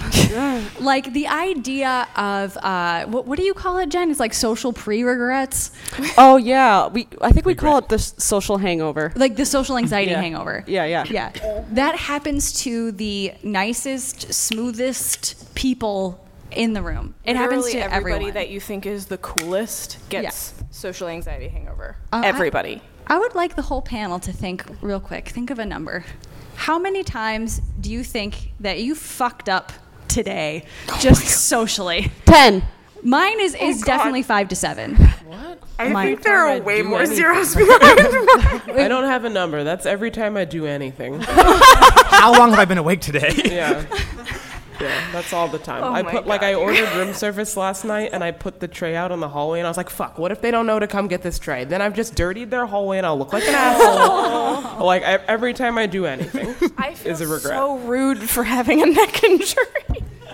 like 0.80 1.14
the 1.14 1.28
idea 1.28 2.08
of 2.16 2.58
uh, 2.58 3.06
what, 3.06 3.26
what 3.26 3.38
do 3.38 3.44
you 3.44 3.54
call 3.54 3.78
it, 3.80 3.90
Jen? 3.90 4.10
It's 4.12 4.20
like 4.20 4.34
social 4.34 4.74
pre-regrets, 4.74 5.72
Oh 6.18 6.38
yeah, 6.38 6.88
we 6.88 7.08
I 7.22 7.32
think 7.32 7.46
we 7.46 7.56
call 7.56 7.78
it 7.78 7.90
the 7.90 8.00
social 8.00 8.58
hangover. 8.58 9.12
like 9.16 9.36
the 9.36 9.46
social 9.46 9.78
anxiety 9.78 10.12
Yeah. 10.12 10.22
hangover. 10.22 10.64
Yeah, 10.68 10.86
yeah. 10.86 11.06
Yeah, 11.10 11.32
that 11.72 11.96
happens 11.96 12.54
to 12.64 12.92
the 12.92 13.34
nicest, 13.44 14.34
smoothest 14.34 15.54
people 15.56 16.26
in 16.52 16.74
the 16.74 16.82
room. 16.82 17.14
It 17.26 17.36
happens 17.36 17.70
to 17.72 17.78
everybody 17.80 18.14
everyone. 18.26 18.34
that 18.34 18.50
you 18.50 18.60
think 18.60 18.86
is 18.86 19.06
the 19.08 19.18
coolest 19.20 19.98
gets 20.10 20.54
social 20.72 21.08
anxiety 21.08 21.48
hangover. 21.48 21.98
Uh, 22.12 22.22
everybody. 22.26 22.82
I 23.08 23.18
would 23.18 23.34
like 23.36 23.56
the 23.56 23.62
whole 23.64 23.82
panel 23.82 24.20
to 24.20 24.32
think 24.32 24.64
real 24.82 25.00
quick. 25.00 25.30
Think 25.30 25.50
of 25.50 25.60
a 25.60 25.66
number. 25.66 26.06
How 26.56 26.78
many 26.78 27.04
times 27.04 27.62
do 27.80 27.92
you 27.92 28.04
think 28.04 28.52
that 28.60 28.80
you 28.82 28.94
fucked 28.96 29.50
up 29.50 29.72
today, 30.08 30.66
just 31.00 31.26
socially? 31.26 32.12
Ten. 32.26 32.64
Mine 33.02 33.40
is, 33.40 33.56
is 33.56 33.82
definitely 33.82 34.24
five 34.24 34.50
to 34.50 34.56
seven. 34.58 34.96
What? 34.98 35.60
I 35.80 35.88
My- 35.88 36.04
think 36.06 36.22
there 36.24 36.36
are 36.46 36.60
way 36.60 36.82
do 36.82 36.90
more 36.90 37.00
anything. 37.00 37.16
zeros 37.16 37.56
behind 37.56 37.82
mine. 38.68 38.80
I 38.80 38.88
don't 38.90 39.06
have 39.06 39.24
a 39.24 39.30
number. 39.30 39.64
That's 39.64 39.86
every 39.86 40.12
time 40.12 40.36
I 40.36 40.44
do 40.44 40.66
anything. 40.66 41.22
How 41.22 42.34
long 42.38 42.50
have 42.50 42.60
I 42.60 42.66
been 42.66 42.78
awake 42.78 43.00
today? 43.00 43.32
Yeah. 43.46 43.86
Yeah, 44.80 45.12
that's 45.12 45.34
all 45.34 45.48
the 45.48 45.60
time. 45.60 45.84
Oh 45.84 45.94
I 45.94 46.04
put 46.04 46.26
like 46.26 46.42
I 46.42 46.54
ordered 46.54 46.90
room 46.96 47.14
service 47.24 47.58
last 47.58 47.84
night 47.84 48.12
and 48.14 48.24
I 48.24 48.32
put 48.32 48.60
the 48.60 48.68
tray 48.68 48.96
out 48.96 49.12
in 49.12 49.20
the 49.20 49.28
hallway 49.30 49.60
and 49.60 49.68
I 49.68 49.70
was 49.70 49.78
like, 49.78 49.90
fuck, 49.90 50.18
what 50.18 50.32
if 50.32 50.42
they 50.42 50.52
don't 50.52 50.66
know 50.66 50.80
to 50.80 50.88
come 50.88 51.08
get 51.08 51.22
this 51.22 51.38
tray? 51.40 51.66
Then 51.66 51.82
I've 51.82 51.94
just 51.94 52.16
dirtied 52.16 52.50
their 52.52 52.66
hallway 52.66 52.98
and 52.98 53.06
I'll 53.06 53.18
look 53.18 53.34
like 53.34 53.44
an 53.44 53.56
asshole. 53.56 54.86
like 54.86 55.04
I, 55.04 55.16
every 55.28 55.54
time 55.54 55.78
I 55.78 55.86
do 55.86 56.06
anything. 56.06 56.56
I 56.78 56.94
feel 56.94 57.12
Is 57.12 57.22
a 57.22 57.28
regret. 57.28 57.54
so 57.54 57.78
rude 57.80 58.20
for 58.30 58.44
having 58.44 58.82
a 58.82 58.86
neck 58.86 59.24
injury. 59.24 59.66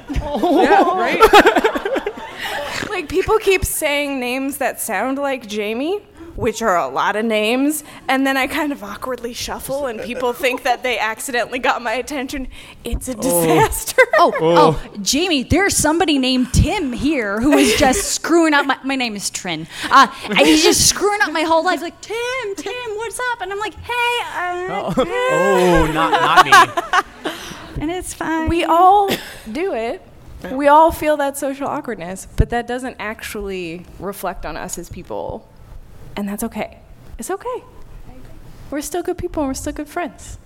yeah, 0.10 0.97
right? 0.97 2.10
like 2.89 3.10
people 3.10 3.38
keep 3.39 3.65
saying 3.65 4.19
names 4.19 4.58
that 4.58 4.79
sound 4.79 5.17
like 5.17 5.47
Jamie, 5.47 6.01
which 6.35 6.61
are 6.61 6.77
a 6.77 6.87
lot 6.87 7.15
of 7.15 7.25
names, 7.25 7.83
and 8.07 8.25
then 8.25 8.37
I 8.37 8.47
kind 8.47 8.71
of 8.71 8.83
awkwardly 8.83 9.33
shuffle, 9.33 9.85
and 9.87 10.01
people 10.01 10.33
think 10.33 10.63
that 10.63 10.83
they 10.83 10.99
accidentally 10.99 11.59
got 11.59 11.81
my 11.81 11.93
attention. 11.93 12.47
It's 12.83 13.07
a 13.07 13.15
disaster. 13.15 14.01
Oh, 14.17 14.33
oh, 14.41 14.97
Jamie, 15.01 15.43
there's 15.43 15.75
somebody 15.75 16.17
named 16.17 16.53
Tim 16.53 16.93
here 16.93 17.41
who 17.41 17.57
is 17.57 17.75
just 17.75 18.03
screwing 18.13 18.53
up 18.53 18.65
my. 18.65 18.77
My 18.83 18.95
name 18.95 19.15
is 19.15 19.29
Trin. 19.29 19.67
Uh, 19.89 20.07
and 20.23 20.39
he's 20.39 20.63
just 20.63 20.87
screwing 20.87 21.19
up 21.21 21.33
my 21.33 21.41
whole 21.41 21.63
life. 21.65 21.81
Like 21.81 21.99
Tim, 22.01 22.55
Tim, 22.55 22.95
what's 22.95 23.19
up? 23.19 23.41
And 23.41 23.51
I'm 23.51 23.59
like, 23.59 23.73
hey, 23.73 24.19
uh, 24.23 24.93
oh, 24.97 25.91
not 25.93 26.11
not 26.11 26.45
me. 26.45 27.31
and 27.81 27.91
it's 27.91 28.13
fine. 28.13 28.47
we 28.47 28.63
all 28.63 29.09
do 29.51 29.73
it. 29.73 30.01
We 30.51 30.67
all 30.67 30.91
feel 30.91 31.17
that 31.17 31.37
social 31.37 31.67
awkwardness, 31.67 32.27
but 32.37 32.49
that 32.51 32.67
doesn't 32.67 32.95
actually 32.99 33.85
reflect 33.99 34.45
on 34.45 34.55
us 34.55 34.77
as 34.77 34.89
people. 34.89 35.47
And 36.15 36.28
that's 36.28 36.43
okay. 36.43 36.80
It's 37.17 37.30
okay. 37.30 37.63
We're 38.71 38.82
still 38.82 39.04
good 39.04 39.17
people 39.17 39.43
and 39.43 39.49
we're 39.49 39.54
still 39.54 39.73
good 39.73 39.88
friends. 39.88 40.38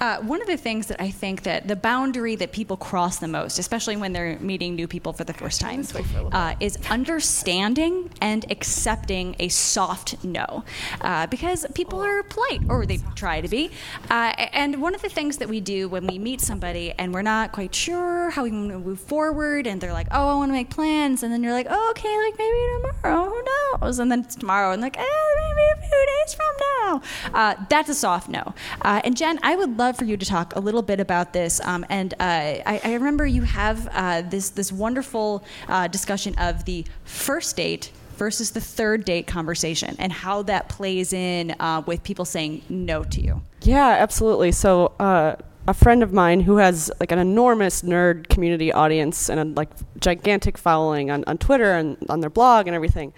Uh, 0.00 0.18
one 0.18 0.40
of 0.40 0.46
the 0.46 0.56
things 0.56 0.86
that 0.86 1.00
I 1.00 1.10
think 1.10 1.42
that 1.42 1.66
the 1.66 1.76
boundary 1.76 2.36
that 2.36 2.52
people 2.52 2.76
cross 2.76 3.18
the 3.18 3.28
most, 3.28 3.58
especially 3.58 3.96
when 3.96 4.12
they're 4.12 4.38
meeting 4.38 4.74
new 4.74 4.86
people 4.86 5.12
for 5.12 5.24
the 5.24 5.32
first 5.32 5.60
time, 5.60 5.84
uh, 6.32 6.54
is 6.60 6.78
understanding 6.90 8.10
and 8.20 8.44
accepting 8.50 9.34
a 9.38 9.48
soft 9.48 10.22
no, 10.24 10.64
uh, 11.00 11.26
because 11.26 11.66
people 11.74 12.00
are 12.00 12.22
polite 12.22 12.60
or 12.68 12.86
they 12.86 12.98
try 13.14 13.40
to 13.40 13.48
be. 13.48 13.70
Uh, 14.10 14.32
and 14.52 14.80
one 14.80 14.94
of 14.94 15.02
the 15.02 15.08
things 15.08 15.38
that 15.38 15.48
we 15.48 15.60
do 15.60 15.88
when 15.88 16.06
we 16.06 16.18
meet 16.18 16.40
somebody 16.40 16.92
and 16.98 17.12
we're 17.12 17.22
not 17.22 17.52
quite 17.52 17.74
sure 17.74 18.30
how 18.30 18.44
we 18.44 18.50
want 18.50 18.70
to 18.70 18.78
move 18.78 19.00
forward, 19.00 19.66
and 19.66 19.80
they're 19.80 19.92
like, 19.92 20.08
"Oh, 20.10 20.28
I 20.28 20.34
want 20.34 20.50
to 20.50 20.54
make 20.54 20.70
plans," 20.70 21.22
and 21.22 21.32
then 21.32 21.42
you're 21.42 21.52
like, 21.52 21.66
"Oh, 21.68 21.90
okay, 21.90 22.14
like 22.24 22.38
maybe 22.38 22.58
tomorrow, 23.02 23.30
who 23.30 23.42
knows?" 23.82 23.98
And 23.98 24.10
then 24.12 24.20
it's 24.20 24.36
tomorrow, 24.36 24.72
and 24.72 24.82
like, 24.82 24.96
eh, 24.98 25.02
maybe 25.02 25.62
a 25.72 25.88
few 25.88 26.06
days 26.06 26.34
from 26.34 26.46
now. 26.60 27.02
Uh, 27.34 27.54
that's 27.68 27.88
a 27.88 27.94
soft 27.94 28.28
no. 28.28 28.54
Uh, 28.82 29.00
and 29.04 29.16
Jen, 29.16 29.38
I 29.42 29.56
would 29.56 29.76
love 29.78 29.87
for 29.96 30.04
you 30.04 30.16
to 30.16 30.26
talk 30.26 30.56
a 30.56 30.60
little 30.60 30.82
bit 30.82 31.00
about 31.00 31.32
this. 31.32 31.60
Um, 31.64 31.84
and 31.88 32.14
uh, 32.14 32.16
I, 32.20 32.80
I 32.84 32.94
remember 32.94 33.26
you 33.26 33.42
have 33.42 33.88
uh, 33.92 34.22
this 34.22 34.50
this 34.50 34.72
wonderful 34.72 35.44
uh, 35.68 35.88
discussion 35.88 36.34
of 36.38 36.64
the 36.64 36.84
first 37.04 37.56
date 37.56 37.92
versus 38.16 38.50
the 38.50 38.60
third 38.60 39.04
date 39.04 39.26
conversation 39.26 39.94
and 39.98 40.12
how 40.12 40.42
that 40.42 40.68
plays 40.68 41.12
in 41.12 41.54
uh, 41.60 41.82
with 41.86 42.02
people 42.02 42.24
saying 42.24 42.62
no 42.68 43.04
to 43.04 43.20
you. 43.22 43.40
Yeah, 43.62 43.86
absolutely. 43.86 44.52
So, 44.52 44.92
uh, 44.98 45.36
a 45.68 45.74
friend 45.74 46.02
of 46.02 46.14
mine 46.14 46.40
who 46.40 46.56
has 46.56 46.90
like 46.98 47.12
an 47.12 47.18
enormous 47.18 47.82
nerd 47.82 48.26
community 48.30 48.72
audience 48.72 49.28
and 49.28 49.38
a 49.38 49.44
like 49.44 49.68
gigantic 50.00 50.56
following 50.56 51.10
on, 51.10 51.22
on 51.26 51.36
Twitter 51.36 51.72
and 51.72 51.98
on 52.08 52.20
their 52.20 52.30
blog 52.30 52.66
and 52.66 52.74
everything, 52.74 53.12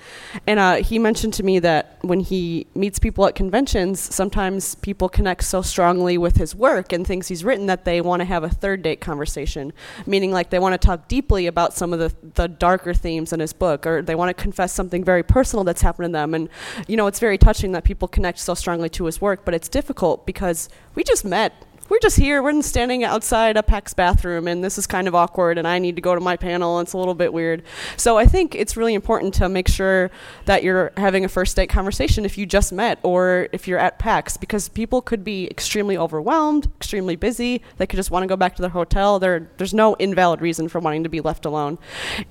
and 0.49 0.59
uh, 0.59 0.75
he 0.77 0.99
mentioned 0.99 1.33
to 1.33 1.45
me 1.45 1.61
that 1.61 1.99
when 2.01 2.19
he 2.19 2.67
meets 2.75 2.99
people 2.99 3.25
at 3.25 3.37
conventions, 3.37 4.01
sometimes 4.01 4.75
people 4.77 5.09
connect 5.09 5.45
so 5.45 5.63
strongly 5.63 6.19
with 6.19 6.37
his 6.39 6.53
work 6.53 6.93
and 6.93 7.07
things 7.07 7.29
he's 7.29 7.45
written 7.45 7.67
that 7.67 7.85
they 7.85 8.01
want 8.01 8.19
to 8.19 8.25
have 8.25 8.43
a 8.43 8.49
third 8.49 8.83
date 8.83 9.01
conversation, 9.01 9.73
meaning 10.05 10.33
like 10.33 10.51
they 10.51 10.59
want 10.59 10.73
to 10.73 10.85
talk 10.85 11.07
deeply 11.07 11.47
about 11.47 11.73
some 11.73 11.93
of 11.93 12.01
the 12.01 12.13
the 12.35 12.49
darker 12.49 12.93
themes 12.93 13.33
in 13.33 13.39
his 13.39 13.53
book, 13.53 13.87
or 13.87 14.03
they 14.03 14.17
want 14.17 14.29
to 14.29 14.43
confess 14.43 14.73
something 14.73 15.05
very 15.05 15.23
personal 15.23 15.63
that's 15.63 15.83
happened 15.83 16.07
to 16.07 16.13
them, 16.13 16.35
and 16.35 16.49
you 16.89 16.97
know 16.97 17.07
it's 17.07 17.21
very 17.21 17.39
touching 17.39 17.71
that 17.71 17.85
people 17.85 18.09
connect 18.09 18.41
so 18.41 18.55
strongly 18.55 18.89
to 18.89 19.05
his 19.05 19.21
work, 19.21 19.45
but 19.45 19.55
it's 19.55 19.69
difficult 19.69 20.27
because 20.27 20.69
we 20.97 21.05
just 21.05 21.25
met 21.25 21.65
we're 21.91 21.99
just 21.99 22.17
here. 22.17 22.41
We're 22.41 22.63
standing 22.63 23.03
outside 23.03 23.57
a 23.57 23.65
PAX 23.65 23.95
bathroom, 23.95 24.47
and 24.47 24.63
this 24.63 24.79
is 24.79 24.87
kind 24.87 25.09
of 25.09 25.15
awkward, 25.17 25.59
and 25.59 25.67
I 25.67 25.81
need 25.81 25.97
to 25.97 26.03
go 26.03 26.15
to 26.15 26.21
my 26.21 26.37
panel, 26.37 26.79
and 26.79 26.87
it's 26.87 26.93
a 26.93 26.99
little 26.99 27.17
bit 27.17 27.33
weird. 27.33 27.65
So 27.97 28.17
I 28.17 28.27
think 28.27 28.55
it's 28.55 28.77
really 28.77 28.95
important 28.95 29.35
to 29.35 29.49
make 29.49 29.67
sure 29.67 30.13
that 30.45 30.63
you're 30.63 30.93
having 30.97 31.25
a 31.25 31.29
first 31.29 31.57
date 31.57 31.67
conversation 31.67 32.25
if 32.25 32.39
you 32.39 32.47
just 32.47 32.73
met 32.73 33.01
or 33.03 33.49
if 33.51 33.67
you're 33.67 33.81
at 33.81 33.99
PAX, 33.99 34.37
because 34.37 34.69
people 34.69 35.03
could 35.03 35.25
be 35.25 35.49
extremely 35.51 35.99
overwhelmed, 35.99 36.71
extremely 36.77 37.17
busy. 37.17 37.61
They 37.79 37.89
could 37.89 37.97
just 37.97 38.13
want 38.13 38.23
to 38.23 38.29
go 38.29 38.37
back 38.37 38.55
to 38.55 38.63
their 38.63 38.71
hotel. 38.71 39.19
There, 39.19 39.51
there's 39.57 39.75
no 39.75 39.97
invalid 39.97 40.41
reason 40.41 40.69
for 40.69 40.79
wanting 40.79 41.03
to 41.03 41.09
be 41.09 41.21
left 41.21 41.45
alone. 41.45 41.77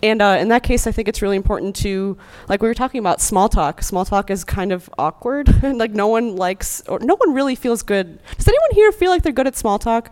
And 0.01 0.21
uh, 0.21 0.37
in 0.39 0.47
that 0.47 0.63
case, 0.63 0.87
I 0.87 0.93
think 0.93 1.09
it's 1.09 1.21
really 1.21 1.35
important 1.35 1.75
to, 1.77 2.17
like 2.47 2.61
we 2.61 2.69
were 2.69 2.73
talking 2.73 2.99
about, 2.99 3.19
small 3.19 3.49
talk. 3.49 3.83
Small 3.83 4.05
talk 4.05 4.29
is 4.31 4.45
kind 4.45 4.71
of 4.71 4.89
awkward. 4.97 5.49
And 5.49 5.77
like 5.77 5.91
no 5.91 6.07
one 6.07 6.37
likes, 6.37 6.81
or 6.87 6.99
no 6.99 7.17
one 7.17 7.33
really 7.33 7.55
feels 7.55 7.83
good. 7.83 8.19
Does 8.37 8.47
anyone 8.47 8.71
here 8.71 8.93
feel 8.93 9.11
like 9.11 9.21
they're 9.21 9.33
good 9.33 9.48
at 9.49 9.57
small 9.57 9.77
talk? 9.79 10.11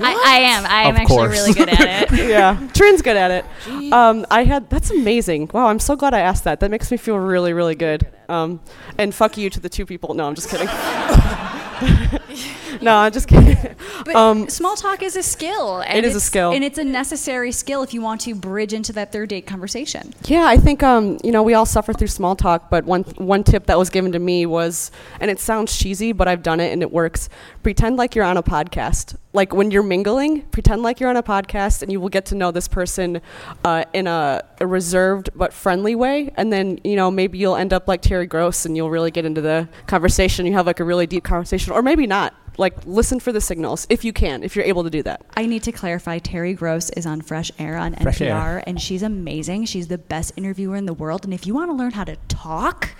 I, 0.00 0.12
I 0.26 0.38
am. 0.40 0.66
I 0.66 0.82
am 0.82 0.94
Of 0.96 1.00
actually 1.02 1.16
course. 1.16 1.30
really 1.38 1.54
good 1.54 1.68
at 1.68 1.80
it. 2.12 2.28
yeah, 2.28 2.68
Trin's 2.74 3.00
good 3.00 3.16
at 3.16 3.30
it. 3.30 3.92
Um, 3.92 4.26
I 4.28 4.42
had 4.44 4.68
that's 4.68 4.90
amazing. 4.90 5.50
Wow, 5.54 5.68
I'm 5.68 5.78
so 5.78 5.94
glad 5.96 6.14
I 6.14 6.20
asked 6.20 6.42
that. 6.44 6.58
That 6.60 6.70
makes 6.70 6.90
me 6.90 6.96
feel 6.96 7.16
really, 7.16 7.52
really 7.52 7.76
good. 7.76 8.06
Um, 8.28 8.60
and 8.98 9.14
fuck 9.14 9.36
you 9.38 9.48
to 9.50 9.60
the 9.60 9.68
two 9.68 9.86
people. 9.86 10.14
No, 10.14 10.26
I'm 10.26 10.34
just 10.34 10.50
kidding. 10.50 10.68
no, 12.82 12.94
I'm 12.96 13.12
just 13.12 13.28
kidding. 13.28 13.56
But 14.04 14.14
Um, 14.14 14.48
small 14.48 14.76
talk 14.76 15.02
is 15.02 15.16
a 15.16 15.22
skill. 15.22 15.80
And 15.80 15.98
It 15.98 16.04
is 16.04 16.14
a 16.16 16.20
skill. 16.20 16.52
and 16.52 16.64
it's 16.64 16.78
a 16.78 16.84
necessary 16.84 17.52
skill 17.52 17.82
if 17.82 17.92
you 17.92 18.00
want 18.00 18.20
to 18.22 18.34
bridge 18.34 18.72
into 18.72 18.92
that 18.94 19.12
third 19.12 19.28
date 19.28 19.46
conversation. 19.46 20.14
Yeah, 20.26 20.44
I 20.46 20.56
think 20.56 20.82
um, 20.82 21.18
you 21.22 21.32
know 21.32 21.42
we 21.42 21.54
all 21.54 21.66
suffer 21.66 21.92
through 21.92 22.08
small 22.08 22.36
talk, 22.36 22.70
but 22.70 22.84
one 22.84 23.02
one 23.16 23.44
tip 23.44 23.66
that 23.66 23.78
was 23.78 23.90
given 23.90 24.12
to 24.12 24.18
me 24.18 24.46
was, 24.46 24.90
and 25.20 25.30
it 25.30 25.38
sounds 25.40 25.76
cheesy, 25.76 26.12
but 26.12 26.28
I've 26.28 26.42
done 26.42 26.60
it 26.60 26.72
and 26.72 26.82
it 26.82 26.90
works. 26.92 27.28
Pretend 27.62 27.96
like 27.96 28.14
you're 28.14 28.24
on 28.24 28.36
a 28.36 28.42
podcast. 28.42 29.16
Like 29.34 29.54
when 29.54 29.70
you're 29.70 29.82
mingling, 29.82 30.42
pretend 30.50 30.82
like 30.82 31.00
you're 31.00 31.08
on 31.08 31.16
a 31.16 31.22
podcast, 31.22 31.82
and 31.82 31.90
you 31.90 32.00
will 32.00 32.10
get 32.10 32.26
to 32.26 32.34
know 32.34 32.50
this 32.50 32.68
person 32.68 33.20
uh, 33.64 33.84
in 33.94 34.06
a, 34.06 34.42
a 34.60 34.66
reserved 34.66 35.30
but 35.34 35.52
friendly 35.54 35.94
way. 35.94 36.30
And 36.36 36.52
then 36.52 36.78
you 36.84 36.96
know 36.96 37.10
maybe 37.10 37.38
you'll 37.38 37.56
end 37.56 37.72
up 37.72 37.88
like 37.88 38.02
Terry 38.02 38.26
Gross, 38.26 38.66
and 38.66 38.76
you'll 38.76 38.90
really 38.90 39.10
get 39.10 39.24
into 39.24 39.40
the 39.40 39.68
conversation. 39.86 40.44
You 40.46 40.52
have 40.54 40.66
like 40.66 40.80
a 40.80 40.84
really 40.84 41.06
deep 41.06 41.24
conversation, 41.24 41.72
or 41.72 41.82
maybe 41.82 42.06
not. 42.06 42.34
Like 42.58 42.74
listen 42.84 43.18
for 43.18 43.32
the 43.32 43.40
signals 43.40 43.86
if 43.88 44.04
you 44.04 44.12
can, 44.12 44.42
if 44.42 44.54
you're 44.56 44.64
able 44.64 44.84
to 44.84 44.90
do 44.90 45.02
that. 45.04 45.24
I 45.36 45.46
need 45.46 45.62
to 45.64 45.72
clarify 45.72 46.18
Terry 46.18 46.54
Gross 46.54 46.90
is 46.90 47.06
on 47.06 47.22
Fresh 47.22 47.50
Air 47.58 47.76
on 47.76 47.94
Fresh 47.96 48.18
NPR, 48.18 48.22
Air. 48.30 48.64
and 48.66 48.80
she's 48.80 49.02
amazing. 49.02 49.64
She's 49.64 49.88
the 49.88 49.98
best 49.98 50.32
interviewer 50.36 50.76
in 50.76 50.86
the 50.86 50.92
world. 50.92 51.24
And 51.24 51.32
if 51.32 51.46
you 51.46 51.54
want 51.54 51.70
to 51.70 51.74
learn 51.74 51.92
how 51.92 52.04
to 52.04 52.16
talk, 52.28 52.90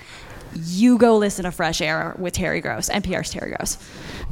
you 0.55 0.99
go 0.99 1.17
listen 1.17 1.45
to 1.45 1.51
Fresh 1.51 1.81
Air 1.81 2.15
with 2.19 2.35
Terry 2.35 2.61
Gross, 2.61 2.89
NPR's 2.89 3.31
Terry 3.31 3.51
Gross. 3.55 3.77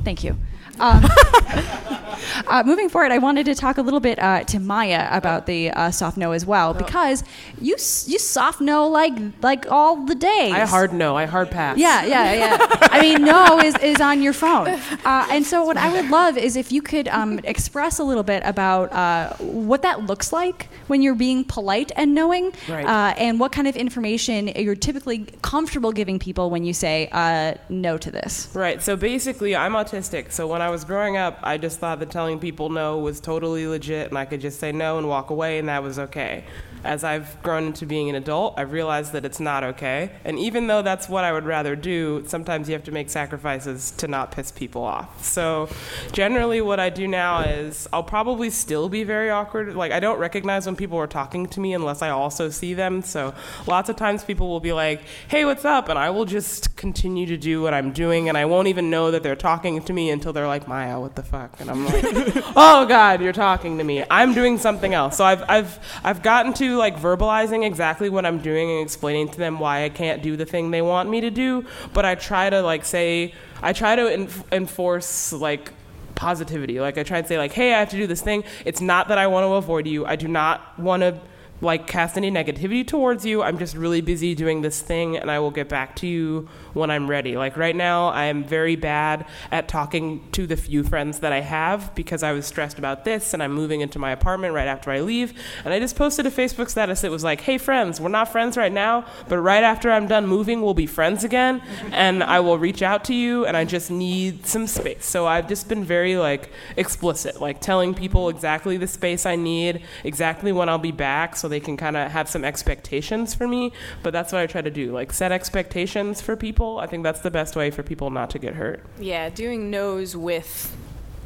Thank 0.04 0.24
you. 0.24 0.38
Um, 0.80 1.04
uh, 2.46 2.62
moving 2.66 2.88
forward, 2.88 3.12
I 3.12 3.18
wanted 3.18 3.46
to 3.46 3.54
talk 3.54 3.78
a 3.78 3.82
little 3.82 4.00
bit 4.00 4.18
uh, 4.18 4.44
to 4.44 4.58
Maya 4.58 5.08
about 5.10 5.46
the 5.46 5.70
uh, 5.70 5.90
soft 5.90 6.16
no 6.16 6.32
as 6.32 6.44
well, 6.46 6.74
because 6.74 7.22
you 7.60 7.74
s- 7.74 8.08
you 8.08 8.18
soft 8.18 8.60
no 8.60 8.88
like 8.88 9.12
like 9.42 9.70
all 9.70 10.04
the 10.06 10.14
days. 10.14 10.52
I 10.52 10.60
hard 10.66 10.92
no. 10.92 11.16
I 11.16 11.26
hard 11.26 11.50
pass. 11.50 11.78
Yeah, 11.78 12.04
yeah, 12.04 12.32
yeah. 12.32 12.58
I 12.82 13.00
mean, 13.02 13.24
no 13.24 13.60
is, 13.60 13.76
is 13.78 14.00
on 14.00 14.22
your 14.22 14.32
phone. 14.32 14.68
Uh, 14.68 15.26
and 15.30 15.44
so, 15.44 15.64
what 15.64 15.76
I 15.76 15.92
would 15.92 16.10
love 16.10 16.36
is 16.38 16.56
if 16.56 16.72
you 16.72 16.82
could 16.82 17.08
um, 17.08 17.38
express 17.44 17.98
a 17.98 18.04
little 18.04 18.22
bit 18.22 18.42
about 18.44 18.92
uh, 18.92 19.34
what 19.38 19.82
that 19.82 20.04
looks 20.06 20.32
like 20.32 20.68
when 20.88 21.02
you're 21.02 21.14
being 21.14 21.44
polite 21.44 21.92
and 21.96 22.14
knowing, 22.14 22.52
Right. 22.68 22.86
uh, 22.86 23.14
and 23.18 23.38
what 23.38 23.52
kind 23.52 23.68
of 23.68 23.76
information 23.76 24.48
you're 24.48 24.74
typically 24.74 25.26
comfortable 25.42 25.92
giving 25.92 26.18
people 26.18 26.50
when 26.50 26.64
you 26.64 26.72
say 26.72 27.08
uh, 27.12 27.54
no 27.68 27.98
to 27.98 28.10
this. 28.10 28.48
Right. 28.54 28.82
So 28.82 28.96
basically, 28.96 29.54
I'm 29.54 29.72
autistic. 29.74 30.32
So 30.32 30.46
when 30.46 30.62
I 30.62 30.69
was 30.70 30.85
growing 30.85 31.16
up, 31.16 31.38
I 31.42 31.59
just 31.59 31.78
thought 31.78 31.98
that 32.00 32.11
telling 32.11 32.38
people 32.38 32.68
no 32.68 32.98
was 32.98 33.20
totally 33.20 33.66
legit, 33.66 34.09
and 34.09 34.18
I 34.18 34.24
could 34.24 34.40
just 34.40 34.59
say 34.61 34.72
no 34.72 34.98
and 34.98 35.09
walk 35.09 35.30
away, 35.30 35.59
and 35.59 35.68
that 35.68 35.83
was 35.83 35.98
okay. 35.98 36.44
As 36.84 37.04
I've 37.04 37.42
grown 37.42 37.64
into 37.66 37.86
being 37.86 38.08
an 38.08 38.14
adult, 38.14 38.54
I've 38.56 38.72
realized 38.72 39.12
that 39.12 39.24
it's 39.24 39.40
not 39.40 39.64
okay. 39.64 40.10
And 40.24 40.38
even 40.38 40.66
though 40.66 40.82
that's 40.82 41.08
what 41.08 41.24
I 41.24 41.32
would 41.32 41.44
rather 41.44 41.76
do, 41.76 42.24
sometimes 42.26 42.68
you 42.68 42.74
have 42.74 42.84
to 42.84 42.92
make 42.92 43.10
sacrifices 43.10 43.90
to 43.92 44.08
not 44.08 44.32
piss 44.32 44.50
people 44.50 44.82
off. 44.82 45.24
So 45.24 45.68
generally, 46.12 46.60
what 46.60 46.80
I 46.80 46.90
do 46.90 47.06
now 47.06 47.40
is 47.40 47.88
I'll 47.92 48.02
probably 48.02 48.50
still 48.50 48.88
be 48.88 49.04
very 49.04 49.30
awkward. 49.30 49.74
Like, 49.74 49.92
I 49.92 50.00
don't 50.00 50.18
recognize 50.18 50.66
when 50.66 50.76
people 50.76 50.98
are 50.98 51.06
talking 51.06 51.46
to 51.46 51.60
me 51.60 51.74
unless 51.74 52.02
I 52.02 52.10
also 52.10 52.48
see 52.50 52.74
them. 52.74 53.02
So 53.02 53.34
lots 53.66 53.88
of 53.88 53.96
times 53.96 54.24
people 54.24 54.48
will 54.48 54.60
be 54.60 54.72
like, 54.72 55.02
hey, 55.28 55.44
what's 55.44 55.64
up? 55.64 55.88
And 55.88 55.98
I 55.98 56.10
will 56.10 56.24
just 56.24 56.76
continue 56.76 57.26
to 57.26 57.36
do 57.36 57.60
what 57.62 57.74
I'm 57.74 57.92
doing, 57.92 58.28
and 58.28 58.38
I 58.38 58.44
won't 58.44 58.68
even 58.68 58.90
know 58.90 59.10
that 59.10 59.22
they're 59.22 59.36
talking 59.36 59.82
to 59.82 59.92
me 59.92 60.10
until 60.10 60.32
they're 60.32 60.46
like, 60.46 60.66
Maya, 60.66 60.98
what 61.00 61.16
the 61.16 61.22
fuck? 61.22 61.60
And 61.60 61.70
I'm 61.70 61.84
like, 61.84 62.04
oh 62.56 62.86
God, 62.86 63.20
you're 63.20 63.32
talking 63.32 63.78
to 63.78 63.84
me. 63.84 64.04
I'm 64.10 64.32
doing 64.32 64.58
something 64.58 64.94
else. 64.94 65.16
So 65.16 65.24
I've, 65.24 65.42
I've, 65.48 66.00
I've 66.04 66.22
gotten 66.22 66.52
to 66.54 66.69
like 66.76 66.98
verbalizing 66.98 67.64
exactly 67.64 68.09
what 68.09 68.26
I'm 68.26 68.38
doing 68.38 68.70
and 68.70 68.80
explaining 68.80 69.28
to 69.30 69.38
them 69.38 69.59
why 69.59 69.85
I 69.85 69.88
can't 69.88 70.22
do 70.22 70.37
the 70.37 70.46
thing 70.46 70.70
they 70.70 70.83
want 70.83 71.09
me 71.09 71.20
to 71.20 71.30
do, 71.30 71.64
but 71.92 72.04
I 72.04 72.14
try 72.14 72.50
to 72.50 72.62
like 72.62 72.85
say, 72.85 73.35
I 73.62 73.72
try 73.72 73.96
to 73.96 74.02
enf- 74.02 74.44
enforce 74.52 75.33
like 75.33 75.72
positivity. 76.14 76.80
Like 76.80 76.98
I 76.98 77.02
try 77.02 77.18
and 77.18 77.26
say 77.26 77.38
like, 77.38 77.52
hey, 77.52 77.74
I 77.74 77.80
have 77.80 77.90
to 77.90 77.96
do 77.96 78.06
this 78.06 78.20
thing. 78.20 78.44
It's 78.64 78.80
not 78.80 79.09
that 79.09 79.18
I 79.18 79.26
want 79.26 79.44
to 79.44 79.54
avoid 79.54 79.87
you. 79.87 80.04
I 80.06 80.16
do 80.16 80.28
not 80.28 80.78
want 80.78 81.02
to 81.02 81.18
like 81.62 81.87
cast 81.87 82.16
any 82.16 82.30
negativity 82.30 82.87
towards 82.87 83.24
you. 83.26 83.42
I'm 83.42 83.59
just 83.59 83.76
really 83.76 84.00
busy 84.00 84.35
doing 84.35 84.62
this 84.62 84.80
thing 84.80 85.16
and 85.16 85.30
I 85.30 85.38
will 85.38 85.50
get 85.50 85.68
back 85.68 85.96
to 85.96 86.06
you 86.06 86.48
when 86.72 86.90
I'm 86.90 87.09
ready. 87.09 87.37
Like 87.37 87.56
right 87.56 87.76
now, 87.76 88.09
I 88.09 88.24
am 88.24 88.44
very 88.44 88.76
bad 88.76 89.26
at 89.50 89.68
talking 89.68 90.26
to 90.33 90.46
the 90.46 90.56
few 90.56 90.85
friends 90.85 91.20
that 91.20 91.33
I 91.33 91.40
have 91.40 91.94
because 91.94 92.22
I 92.22 92.33
was 92.33 92.46
stressed 92.46 92.78
about 92.78 93.04
this 93.04 93.35
and 93.35 93.42
I'm 93.42 93.52
moving 93.52 93.80
into 93.80 93.98
my 93.98 94.12
apartment 94.12 94.54
right 94.54 94.68
after 94.68 94.90
I 94.90 95.00
leave. 95.00 95.33
And 95.64 95.72
I 95.74 95.78
just 95.78 95.96
posted 95.96 96.26
a 96.26 96.30
Facebook 96.30 96.68
status 96.68 97.00
that 97.00 97.11
was 97.11 97.24
like, 97.24 97.40
"Hey 97.42 97.59
friends, 97.59 98.00
we're 98.00 98.09
not 98.09 98.30
friends 98.30 98.56
right 98.56 98.72
now, 98.72 99.04
but 99.28 99.38
right 99.38 99.64
after 99.64 99.90
I'm 99.90 100.06
done 100.06 100.26
moving, 100.26 100.62
we'll 100.62 100.74
be 100.74 100.87
friends 100.87 101.24
again 101.24 101.62
and 101.92 102.22
I 102.22 102.40
will 102.40 102.59
reach 102.59 102.83
out 102.83 103.04
to 103.04 103.14
you 103.14 103.46
and 103.46 103.56
I 103.56 103.64
just 103.64 103.90
need 103.90 104.46
some 104.46 104.66
space." 104.66 105.06
So 105.06 105.26
I've 105.26 105.48
just 105.48 105.68
been 105.68 105.85
very 105.85 106.16
like 106.16 106.50
explicit, 106.76 107.40
like 107.40 107.61
telling 107.61 107.94
people 107.94 108.28
exactly 108.28 108.76
the 108.76 108.87
space 108.87 109.26
I 109.26 109.37
need, 109.37 109.83
exactly 110.04 110.52
when 110.52 110.68
I'll 110.68 110.78
be 110.78 110.92
back 110.92 111.37
so 111.37 111.48
they 111.48 111.61
can 111.61 111.76
kind 111.76 111.96
of 111.96 112.11
have 112.11 112.28
some 112.28 112.44
expectations 112.44 113.35
for 113.35 113.48
me. 113.48 113.72
But 114.02 114.12
that's 114.12 114.33
what 114.33 114.40
I 114.42 114.46
try 114.46 114.62
to 114.62 114.70
do, 114.70 114.92
like 114.92 115.12
set 115.12 115.33
expectations 115.33 116.20
for 116.20 116.37
people. 116.37 116.60
I 116.79 116.87
think 116.87 117.03
that's 117.05 117.20
the 117.20 117.31
best 117.31 117.57
way 117.57 117.70
for 117.70 117.83
people 117.83 118.11
not 118.11 118.31
to 118.31 118.38
get 118.38 118.55
hurt. 118.55 118.85
Yeah, 118.99 119.29
doing 119.31 119.70
no's 119.70 120.16
with 120.16 120.77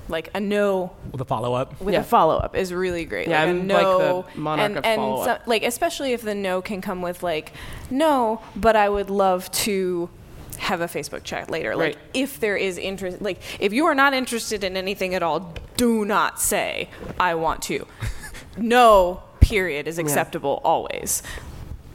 like 0.09 0.29
a 0.35 0.40
no 0.40 0.92
With 1.12 1.20
a 1.23 1.25
follow 1.25 1.55
up. 1.55 1.81
with 1.81 1.94
Yeah. 1.94 2.01
a 2.01 2.05
follow 2.05 2.37
up 2.37 2.55
is 2.55 2.73
really 2.75 3.05
great. 3.07 3.27
Yeah, 3.27 3.40
like 3.40 3.49
I'm 3.49 3.57
a 3.70 3.75
like 3.75 3.83
no, 3.83 4.27
the 4.35 4.38
monarch 4.40 4.66
and, 4.68 4.79
of 4.79 4.85
and 4.85 4.97
follow-up. 5.01 5.42
so- 5.44 5.49
like 5.51 5.62
especially 5.62 6.12
if 6.12 6.20
the 6.23 6.35
no 6.35 6.61
can 6.62 6.81
come 6.83 7.01
with 7.03 7.23
like 7.23 7.53
no, 7.90 8.40
but 8.55 8.77
I 8.77 8.88
would 8.88 9.09
love 9.11 9.51
to 9.53 10.11
have 10.59 10.81
a 10.83 10.87
Facebook 10.87 11.25
chat 11.25 11.51
later. 11.51 11.75
Like 11.75 11.97
Right. 11.97 11.99
if 12.12 12.38
there 12.38 12.57
is 12.57 12.77
interest, 12.79 13.23
like 13.23 13.38
if 13.59 13.73
you 13.73 13.87
are 13.87 13.94
not 13.94 14.12
interested 14.14 14.62
in 14.62 14.77
anything 14.77 15.14
at 15.14 15.23
all, 15.23 15.55
do 15.79 16.05
not 16.05 16.38
say 16.40 16.90
I 17.18 17.35
want 17.35 17.62
to. 17.62 17.87
no, 18.59 19.23
period 19.40 19.88
is 19.88 19.99
acceptable 19.99 20.61
always. 20.64 21.23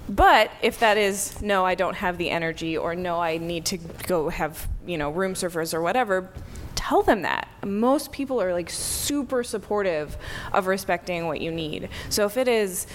But 0.09 0.51
if 0.63 0.79
that 0.79 0.97
is 0.97 1.39
no, 1.41 1.65
I 1.65 1.75
don't 1.75 1.95
have 1.95 2.17
the 2.17 2.31
energy, 2.31 2.75
or 2.75 2.95
no, 2.95 3.19
I 3.19 3.37
need 3.37 3.65
to 3.65 3.77
go 3.77 4.29
have 4.29 4.67
you 4.85 4.97
know 4.97 5.11
room 5.11 5.35
service 5.35 5.73
or 5.73 5.81
whatever, 5.81 6.29
tell 6.75 7.03
them 7.03 7.21
that. 7.21 7.47
Most 7.63 8.11
people 8.11 8.41
are 8.41 8.51
like 8.51 8.69
super 8.69 9.43
supportive 9.43 10.17
of 10.51 10.65
respecting 10.65 11.27
what 11.27 11.41
you 11.41 11.51
need. 11.51 11.89
So 12.09 12.25
if 12.25 12.37
it 12.37 12.47
is 12.47 12.87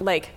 like 0.00 0.30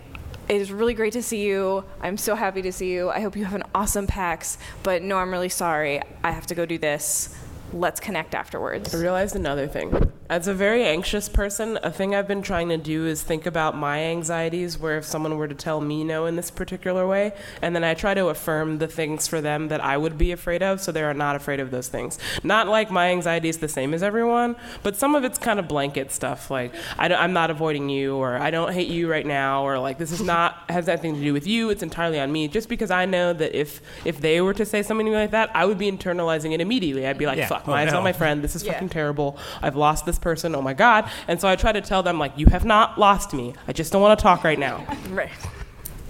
it 0.47 0.59
is 0.59 0.71
really 0.71 0.93
great 0.93 1.13
to 1.13 1.23
see 1.23 1.45
you. 1.45 1.85
I'm 2.01 2.17
so 2.17 2.35
happy 2.35 2.61
to 2.63 2.71
see 2.71 2.91
you. 2.91 3.09
I 3.09 3.21
hope 3.21 3.37
you 3.37 3.45
have 3.45 3.53
an 3.53 3.63
awesome 3.73 4.05
PAX. 4.05 4.57
But 4.83 5.01
no, 5.01 5.17
I'm 5.17 5.31
really 5.31 5.49
sorry. 5.49 6.01
I 6.23 6.31
have 6.31 6.45
to 6.47 6.55
go 6.55 6.65
do 6.65 6.77
this. 6.77 7.33
Let's 7.71 8.01
connect 8.01 8.35
afterwards. 8.35 8.93
I 8.93 8.97
realized 8.97 9.35
another 9.35 9.67
thing. 9.67 10.11
As 10.31 10.47
a 10.47 10.53
very 10.53 10.85
anxious 10.85 11.27
person, 11.27 11.77
a 11.83 11.91
thing 11.91 12.15
I've 12.15 12.25
been 12.25 12.41
trying 12.41 12.69
to 12.69 12.77
do 12.77 13.05
is 13.05 13.21
think 13.21 13.45
about 13.45 13.75
my 13.75 13.99
anxieties, 13.99 14.79
where 14.79 14.97
if 14.97 15.03
someone 15.03 15.35
were 15.37 15.49
to 15.49 15.53
tell 15.53 15.81
me 15.81 16.05
no 16.05 16.25
in 16.25 16.37
this 16.37 16.49
particular 16.49 17.05
way, 17.05 17.33
and 17.61 17.75
then 17.75 17.83
I 17.83 17.95
try 17.95 18.13
to 18.13 18.27
affirm 18.29 18.77
the 18.77 18.87
things 18.87 19.27
for 19.27 19.41
them 19.41 19.67
that 19.67 19.83
I 19.83 19.97
would 19.97 20.17
be 20.17 20.31
afraid 20.31 20.63
of, 20.63 20.79
so 20.79 20.93
they 20.93 21.03
are 21.03 21.13
not 21.13 21.35
afraid 21.35 21.59
of 21.59 21.69
those 21.69 21.89
things. 21.89 22.17
Not 22.45 22.69
like 22.69 22.89
my 22.89 23.09
anxiety 23.09 23.49
is 23.49 23.57
the 23.57 23.67
same 23.67 23.93
as 23.93 24.01
everyone, 24.01 24.55
but 24.83 24.95
some 24.95 25.15
of 25.15 25.25
it's 25.25 25.37
kind 25.37 25.59
of 25.59 25.67
blanket 25.67 26.13
stuff, 26.13 26.49
like 26.49 26.73
I 26.97 27.07
am 27.09 27.33
not 27.33 27.51
avoiding 27.51 27.89
you, 27.89 28.15
or 28.15 28.37
I 28.37 28.51
don't 28.51 28.71
hate 28.71 28.87
you 28.87 29.11
right 29.11 29.25
now, 29.25 29.63
or 29.67 29.79
like 29.79 29.97
this 29.97 30.13
is 30.13 30.21
not 30.21 30.63
has 30.69 30.87
nothing 30.87 31.13
to 31.15 31.19
do 31.21 31.33
with 31.33 31.45
you. 31.45 31.69
It's 31.71 31.83
entirely 31.83 32.21
on 32.21 32.31
me. 32.31 32.47
Just 32.47 32.69
because 32.69 32.89
I 32.89 33.05
know 33.05 33.33
that 33.33 33.53
if 33.53 33.81
if 34.05 34.21
they 34.21 34.39
were 34.39 34.53
to 34.53 34.65
say 34.65 34.81
something 34.81 35.11
like 35.11 35.31
that, 35.31 35.51
I 35.53 35.65
would 35.65 35.77
be 35.77 35.91
internalizing 35.91 36.53
it 36.53 36.61
immediately. 36.61 37.05
I'd 37.05 37.17
be 37.17 37.25
like, 37.25 37.37
Yeah. 37.37 37.47
fuck, 37.47 37.67
Oh, 37.67 37.71
Maya's 37.71 37.87
no. 37.91 37.95
not 37.97 38.03
my 38.05 38.13
friend. 38.13 38.41
This 38.41 38.55
is 38.55 38.63
Yeah. 38.63 38.71
fucking 38.71 38.87
terrible. 38.89 39.37
I've 39.61 39.75
lost 39.75 40.05
this 40.05 40.20
person. 40.21 40.55
Oh 40.55 40.61
my 40.61 40.73
god. 40.73 41.09
And 41.27 41.41
so 41.41 41.47
I 41.47 41.55
try 41.55 41.71
to 41.71 41.81
tell 41.81 42.03
them 42.03 42.19
like, 42.19 42.37
you 42.37 42.45
have 42.47 42.65
not 42.65 42.97
lost 42.99 43.33
me. 43.33 43.53
I 43.67 43.73
just 43.73 43.91
don't 43.91 44.01
want 44.01 44.17
to 44.17 44.21
talk 44.23 44.43
right 44.43 44.59
now. 44.59 44.85
Right. 45.11 45.29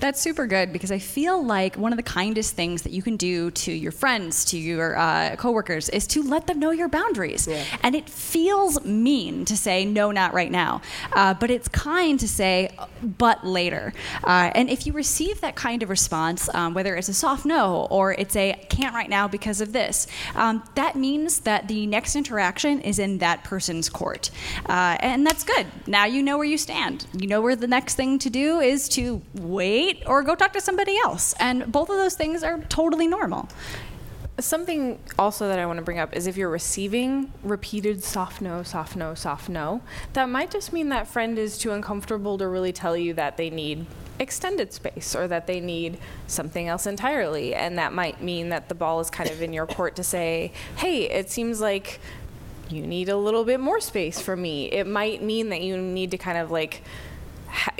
That's 0.01 0.19
super 0.19 0.47
good 0.47 0.73
because 0.73 0.91
I 0.91 0.97
feel 0.97 1.45
like 1.45 1.75
one 1.75 1.93
of 1.93 1.97
the 1.97 2.03
kindest 2.03 2.55
things 2.55 2.81
that 2.81 2.91
you 2.91 3.03
can 3.03 3.17
do 3.17 3.51
to 3.51 3.71
your 3.71 3.91
friends, 3.91 4.43
to 4.45 4.57
your 4.57 4.97
uh, 4.97 5.35
coworkers, 5.35 5.89
is 5.89 6.07
to 6.07 6.23
let 6.23 6.47
them 6.47 6.59
know 6.59 6.71
your 6.71 6.89
boundaries. 6.89 7.47
And 7.83 7.93
it 7.93 8.09
feels 8.09 8.83
mean 8.83 9.45
to 9.45 9.55
say 9.55 9.85
no, 9.85 10.09
not 10.09 10.33
right 10.33 10.49
now, 10.51 10.81
uh, 11.13 11.35
but 11.35 11.51
it's 11.51 11.67
kind 11.67 12.19
to 12.19 12.27
say 12.27 12.75
but 13.03 13.45
later. 13.45 13.93
Uh, 14.23 14.49
and 14.55 14.71
if 14.71 14.87
you 14.87 14.93
receive 14.93 15.39
that 15.41 15.55
kind 15.55 15.83
of 15.83 15.89
response, 15.91 16.49
um, 16.55 16.73
whether 16.73 16.95
it's 16.95 17.07
a 17.09 17.13
soft 17.13 17.45
no 17.45 17.85
or 17.91 18.13
it's 18.13 18.35
a 18.35 18.53
can't 18.69 18.95
right 18.95 19.09
now 19.09 19.27
because 19.27 19.61
of 19.61 19.71
this, 19.71 20.07
um, 20.33 20.63
that 20.73 20.95
means 20.95 21.41
that 21.41 21.67
the 21.67 21.85
next 21.85 22.15
interaction 22.15 22.81
is 22.81 22.97
in 22.97 23.19
that 23.19 23.43
person's 23.43 23.87
court, 23.87 24.31
uh, 24.65 24.97
and 24.99 25.27
that's 25.27 25.43
good. 25.43 25.67
Now 25.85 26.05
you 26.05 26.23
know 26.23 26.39
where 26.39 26.47
you 26.47 26.57
stand. 26.57 27.05
You 27.13 27.27
know 27.27 27.41
where 27.41 27.55
the 27.55 27.67
next 27.67 27.93
thing 27.93 28.17
to 28.17 28.31
do 28.31 28.59
is 28.59 28.89
to 28.89 29.21
wait 29.35 29.90
or 30.05 30.23
go 30.23 30.35
talk 30.35 30.53
to 30.53 30.61
somebody 30.61 30.97
else. 30.97 31.33
And 31.39 31.71
both 31.71 31.89
of 31.89 31.97
those 31.97 32.15
things 32.15 32.43
are 32.43 32.59
totally 32.69 33.07
normal. 33.07 33.49
Something 34.39 34.99
also 35.19 35.47
that 35.47 35.59
I 35.59 35.65
want 35.65 35.77
to 35.77 35.83
bring 35.83 35.99
up 35.99 36.15
is 36.15 36.25
if 36.25 36.37
you're 36.37 36.49
receiving 36.49 37.31
repeated 37.43 38.03
soft 38.03 38.41
no, 38.41 38.63
soft 38.63 38.95
no, 38.95 39.13
soft 39.13 39.49
no, 39.49 39.81
that 40.13 40.29
might 40.29 40.49
just 40.49 40.73
mean 40.73 40.89
that 40.89 41.07
friend 41.07 41.37
is 41.37 41.57
too 41.57 41.71
uncomfortable 41.71 42.37
to 42.37 42.47
really 42.47 42.71
tell 42.71 42.97
you 42.97 43.13
that 43.13 43.37
they 43.37 43.49
need 43.49 43.85
extended 44.19 44.71
space 44.71 45.15
or 45.15 45.27
that 45.27 45.47
they 45.47 45.59
need 45.59 45.97
something 46.27 46.67
else 46.67 46.85
entirely. 46.85 47.53
And 47.53 47.77
that 47.77 47.91
might 47.91 48.21
mean 48.21 48.49
that 48.49 48.69
the 48.69 48.75
ball 48.75 48.99
is 48.99 49.09
kind 49.09 49.29
of 49.29 49.41
in 49.41 49.51
your 49.51 49.65
court 49.65 49.95
to 49.97 50.03
say, 50.03 50.53
hey, 50.77 51.09
it 51.09 51.29
seems 51.29 51.59
like 51.59 51.99
you 52.69 52.85
need 52.87 53.09
a 53.09 53.17
little 53.17 53.43
bit 53.43 53.59
more 53.59 53.81
space 53.81 54.21
from 54.21 54.41
me. 54.41 54.71
It 54.71 54.87
might 54.87 55.21
mean 55.21 55.49
that 55.49 55.61
you 55.61 55.77
need 55.77 56.11
to 56.11 56.17
kind 56.17 56.37
of 56.37 56.51
like 56.51 56.83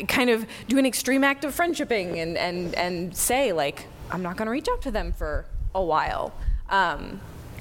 kind 0.07 0.29
of 0.29 0.45
do 0.67 0.77
an 0.77 0.85
extreme 0.85 1.23
act 1.23 1.43
of 1.43 1.55
friendshipping 1.55 2.21
and, 2.21 2.37
and, 2.37 2.75
and 2.75 3.15
say 3.15 3.53
like 3.53 3.87
i'm 4.11 4.21
not 4.21 4.35
going 4.37 4.45
to 4.45 4.51
reach 4.51 4.67
out 4.69 4.81
to 4.81 4.91
them 4.91 5.11
for 5.11 5.45
a 5.73 5.83
while. 5.83 6.33
Um, 6.69 7.19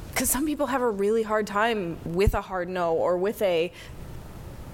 because 0.08 0.28
some 0.28 0.44
people 0.44 0.66
have 0.66 0.82
a 0.82 0.90
really 0.90 1.22
hard 1.22 1.46
time 1.46 1.96
with 2.04 2.34
a 2.34 2.40
hard 2.40 2.68
no 2.68 2.94
or 2.94 3.16
with 3.16 3.40
a 3.42 3.72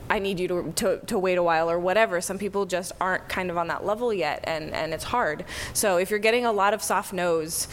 i 0.08 0.18
need 0.18 0.40
you 0.40 0.48
to, 0.48 0.72
to, 0.76 0.98
to 1.06 1.18
wait 1.18 1.36
a 1.36 1.42
while 1.42 1.70
or 1.70 1.78
whatever. 1.78 2.20
Some 2.20 2.38
people 2.38 2.64
just 2.64 2.92
aren't 3.00 3.28
kind 3.28 3.50
of 3.50 3.58
on 3.58 3.68
that 3.68 3.84
level 3.84 4.14
yet 4.14 4.40
and, 4.44 4.72
and 4.72 4.94
it's 4.94 5.04
hard. 5.04 5.44
So 5.74 5.98
if 5.98 6.10
you're 6.10 6.18
getting 6.18 6.46
a 6.46 6.52
lot 6.52 6.72
of 6.74 6.82
soft 6.82 7.12
no's 7.12 7.68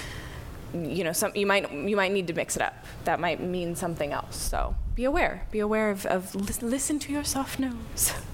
you 0.74 1.04
know 1.04 1.14
some 1.14 1.32
you 1.36 1.46
might 1.46 1.72
you 1.72 1.96
might 1.96 2.12
need 2.12 2.28
to 2.28 2.34
mix 2.34 2.56
it 2.56 2.62
up. 2.62 2.86
That 3.06 3.20
might 3.20 3.40
mean 3.40 3.76
something 3.76 4.12
else. 4.12 4.36
So 4.36 4.76
be 4.96 5.06
aware. 5.06 5.46
Be 5.52 5.60
aware 5.60 5.90
of, 5.90 6.06
of 6.08 6.36
lis- 6.36 6.62
listen 6.62 7.00
to 7.00 7.14
your 7.14 7.24
soft 7.24 7.60
no's 7.60 8.14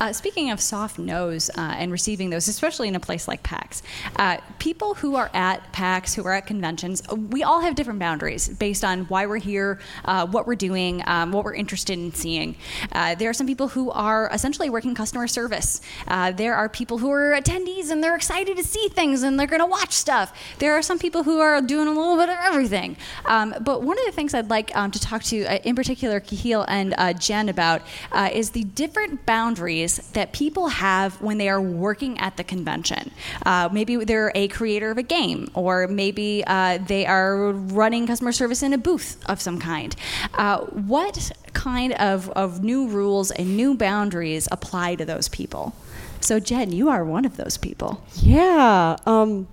Uh, 0.00 0.12
speaking 0.12 0.50
of 0.50 0.60
soft 0.60 0.98
no's 0.98 1.50
uh, 1.50 1.74
and 1.78 1.90
receiving 1.90 2.30
those, 2.30 2.48
especially 2.48 2.88
in 2.88 2.94
a 2.94 3.00
place 3.00 3.26
like 3.26 3.42
PAX, 3.42 3.82
uh, 4.16 4.38
people 4.58 4.94
who 4.94 5.16
are 5.16 5.30
at 5.32 5.72
PAX, 5.72 6.14
who 6.14 6.24
are 6.24 6.32
at 6.32 6.46
conventions, 6.46 7.02
we 7.30 7.42
all 7.42 7.60
have 7.60 7.74
different 7.74 7.98
boundaries 7.98 8.48
based 8.48 8.84
on 8.84 9.00
why 9.06 9.26
we're 9.26 9.36
here, 9.38 9.80
uh, 10.04 10.26
what 10.26 10.46
we're 10.46 10.54
doing, 10.54 11.02
um, 11.06 11.32
what 11.32 11.44
we're 11.44 11.54
interested 11.54 11.98
in 11.98 12.12
seeing. 12.12 12.56
Uh, 12.92 13.14
there 13.14 13.30
are 13.30 13.34
some 13.34 13.46
people 13.46 13.68
who 13.68 13.90
are 13.90 14.30
essentially 14.32 14.70
working 14.70 14.94
customer 14.94 15.26
service. 15.26 15.80
Uh, 16.06 16.30
there 16.30 16.54
are 16.54 16.68
people 16.68 16.98
who 16.98 17.10
are 17.10 17.32
attendees 17.32 17.90
and 17.90 18.04
they're 18.04 18.16
excited 18.16 18.56
to 18.56 18.64
see 18.64 18.88
things 18.88 19.22
and 19.22 19.40
they're 19.40 19.46
going 19.46 19.60
to 19.60 19.66
watch 19.66 19.92
stuff. 19.92 20.32
There 20.58 20.74
are 20.74 20.82
some 20.82 20.98
people 20.98 21.22
who 21.22 21.40
are 21.40 21.60
doing 21.62 21.88
a 21.88 21.92
little 21.92 22.16
bit 22.16 22.28
of 22.28 22.36
everything. 22.42 22.96
Um, 23.24 23.54
but 23.60 23.82
one 23.82 23.98
of 23.98 24.04
the 24.04 24.12
things 24.12 24.34
I'd 24.34 24.50
like 24.50 24.76
um, 24.76 24.90
to 24.90 25.00
talk 25.00 25.22
to, 25.24 25.68
in 25.68 25.74
particular, 25.74 26.20
Kahil 26.20 26.64
and 26.68 26.94
Jen 27.20 27.48
about 27.48 27.82
is 28.32 28.50
the 28.50 28.64
different 28.64 29.24
boundaries 29.26 29.55
that 29.58 30.32
people 30.32 30.68
have 30.68 31.20
when 31.20 31.38
they 31.38 31.48
are 31.48 31.60
working 31.60 32.18
at 32.18 32.36
the 32.36 32.44
convention. 32.44 33.10
Uh, 33.44 33.68
maybe 33.72 33.96
they're 33.96 34.32
a 34.34 34.48
creator 34.48 34.90
of 34.90 34.98
a 34.98 35.02
game, 35.02 35.48
or 35.54 35.86
maybe 35.88 36.44
uh, 36.46 36.78
they 36.86 37.06
are 37.06 37.52
running 37.52 38.06
customer 38.06 38.32
service 38.32 38.62
in 38.62 38.72
a 38.72 38.78
booth 38.78 39.18
of 39.26 39.40
some 39.40 39.58
kind. 39.58 39.96
Uh, 40.34 40.58
what 40.58 41.32
kind 41.52 41.92
of, 41.94 42.28
of 42.30 42.62
new 42.62 42.86
rules 42.88 43.30
and 43.30 43.56
new 43.56 43.74
boundaries 43.74 44.48
apply 44.52 44.94
to 44.94 45.04
those 45.04 45.28
people? 45.28 45.74
So, 46.20 46.40
Jen, 46.40 46.72
you 46.72 46.88
are 46.88 47.04
one 47.04 47.24
of 47.24 47.36
those 47.36 47.56
people. 47.56 48.02
Yeah. 48.14 48.96
Um, 49.06 49.48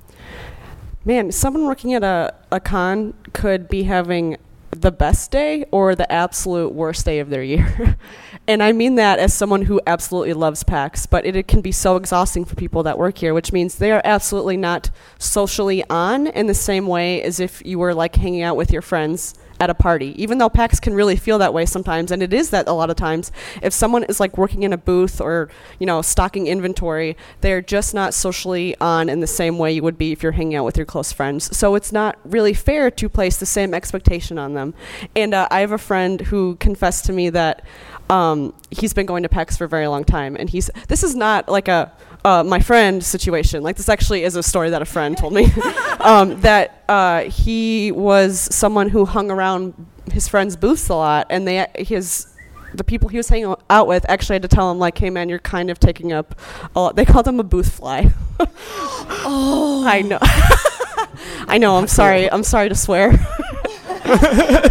man, 1.05 1.31
someone 1.31 1.65
working 1.65 1.93
at 1.93 2.03
a, 2.03 2.33
a 2.51 2.59
con 2.59 3.13
could 3.33 3.67
be 3.67 3.83
having 3.83 4.37
the 4.81 4.91
best 4.91 5.31
day 5.31 5.65
or 5.71 5.95
the 5.95 6.11
absolute 6.11 6.73
worst 6.73 7.05
day 7.05 7.19
of 7.19 7.29
their 7.29 7.43
year. 7.43 7.97
and 8.47 8.61
I 8.61 8.71
mean 8.71 8.95
that 8.95 9.19
as 9.19 9.33
someone 9.33 9.63
who 9.63 9.81
absolutely 9.87 10.33
loves 10.33 10.63
PAX, 10.63 11.05
but 11.05 11.25
it, 11.25 11.35
it 11.35 11.47
can 11.47 11.61
be 11.61 11.71
so 11.71 11.95
exhausting 11.95 12.45
for 12.45 12.55
people 12.55 12.83
that 12.83 12.97
work 12.97 13.17
here, 13.17 13.33
which 13.33 13.51
means 13.51 13.75
they 13.75 13.91
are 13.91 14.01
absolutely 14.03 14.57
not 14.57 14.89
socially 15.17 15.83
on 15.89 16.27
in 16.27 16.47
the 16.47 16.53
same 16.53 16.87
way 16.87 17.21
as 17.21 17.39
if 17.39 17.61
you 17.65 17.79
were 17.79 17.93
like 17.93 18.15
hanging 18.15 18.41
out 18.41 18.57
with 18.57 18.71
your 18.71 18.81
friends 18.81 19.35
at 19.63 19.69
a 19.69 19.73
party. 19.73 20.13
Even 20.21 20.39
though 20.39 20.49
PAX 20.49 20.79
can 20.79 20.93
really 20.93 21.15
feel 21.15 21.37
that 21.39 21.53
way 21.53 21.65
sometimes, 21.65 22.11
and 22.11 22.21
it 22.21 22.33
is 22.33 22.49
that 22.49 22.67
a 22.67 22.73
lot 22.73 22.89
of 22.89 22.97
times. 22.97 23.31
If 23.61 23.71
someone 23.71 24.03
is 24.03 24.19
like 24.19 24.37
working 24.37 24.63
in 24.63 24.73
a 24.73 24.77
booth 24.77 25.21
or 25.21 25.49
you 25.79 25.85
know 25.85 26.01
stocking 26.01 26.47
inventory, 26.47 27.15
they're 27.39 27.61
just 27.61 27.93
not 27.93 28.13
socially 28.13 28.75
on 28.81 29.07
in 29.07 29.21
the 29.21 29.27
same 29.27 29.57
way 29.57 29.71
you 29.71 29.81
would 29.81 29.97
be 29.97 30.11
if 30.11 30.21
you're 30.21 30.33
hanging 30.33 30.55
out 30.55 30.65
with 30.65 30.75
your 30.75 30.85
close 30.85 31.13
friends. 31.13 31.55
So 31.55 31.75
it's 31.75 31.93
not 31.93 32.19
really 32.25 32.53
fair 32.53 32.91
to 32.91 33.07
place 33.07 33.37
the 33.37 33.45
same 33.45 33.73
expectation 33.73 34.37
on 34.37 34.53
them. 34.53 34.73
And 35.15 35.33
uh, 35.33 35.47
I 35.49 35.61
have 35.61 35.71
a 35.71 35.77
friend 35.77 36.19
who 36.19 36.57
confessed 36.57 37.05
to 37.05 37.13
me 37.13 37.29
that 37.29 37.65
um, 38.09 38.53
he's 38.71 38.93
been 38.93 39.05
going 39.05 39.23
to 39.23 39.29
PAX 39.29 39.57
for 39.57 39.65
a 39.65 39.69
very 39.69 39.87
long 39.87 40.03
time, 40.03 40.35
and 40.35 40.49
he's 40.49 40.69
this 40.87 41.03
is 41.03 41.15
not 41.15 41.49
like 41.49 41.67
a 41.67 41.91
uh, 42.25 42.43
my 42.43 42.59
friend 42.59 43.03
situation. 43.03 43.63
Like 43.63 43.75
this 43.75 43.89
actually 43.89 44.23
is 44.23 44.35
a 44.35 44.43
story 44.43 44.69
that 44.69 44.81
a 44.81 44.85
friend 44.85 45.17
told 45.17 45.33
me. 45.33 45.51
um, 45.99 46.39
that 46.41 46.83
uh, 46.87 47.23
he 47.23 47.91
was 47.91 48.39
someone 48.53 48.89
who 48.89 49.05
hung 49.05 49.31
around 49.31 49.73
his 50.11 50.27
friends' 50.27 50.55
booths 50.55 50.89
a 50.89 50.95
lot, 50.95 51.27
and 51.29 51.47
they 51.47 51.65
his 51.75 52.27
the 52.73 52.83
people 52.83 53.07
he 53.09 53.17
was 53.17 53.29
hanging 53.29 53.53
out 53.69 53.87
with 53.87 54.05
actually 54.09 54.35
had 54.35 54.41
to 54.41 54.47
tell 54.47 54.71
him 54.71 54.79
like, 54.79 54.97
"Hey 54.97 55.09
man, 55.09 55.29
you're 55.29 55.39
kind 55.39 55.69
of 55.69 55.79
taking 55.79 56.13
up." 56.13 56.39
A 56.75 56.79
lot. 56.79 56.95
They 56.95 57.05
called 57.05 57.27
him 57.27 57.39
a 57.39 57.43
booth 57.43 57.73
fly. 57.75 58.11
oh, 58.39 59.83
I 59.87 60.01
know. 60.01 60.19
I 61.47 61.57
know. 61.57 61.77
I'm 61.77 61.87
sorry. 61.99 62.31
I'm 62.31 62.43
sorry 62.43 62.69
to 62.69 62.75
swear. 62.75 63.11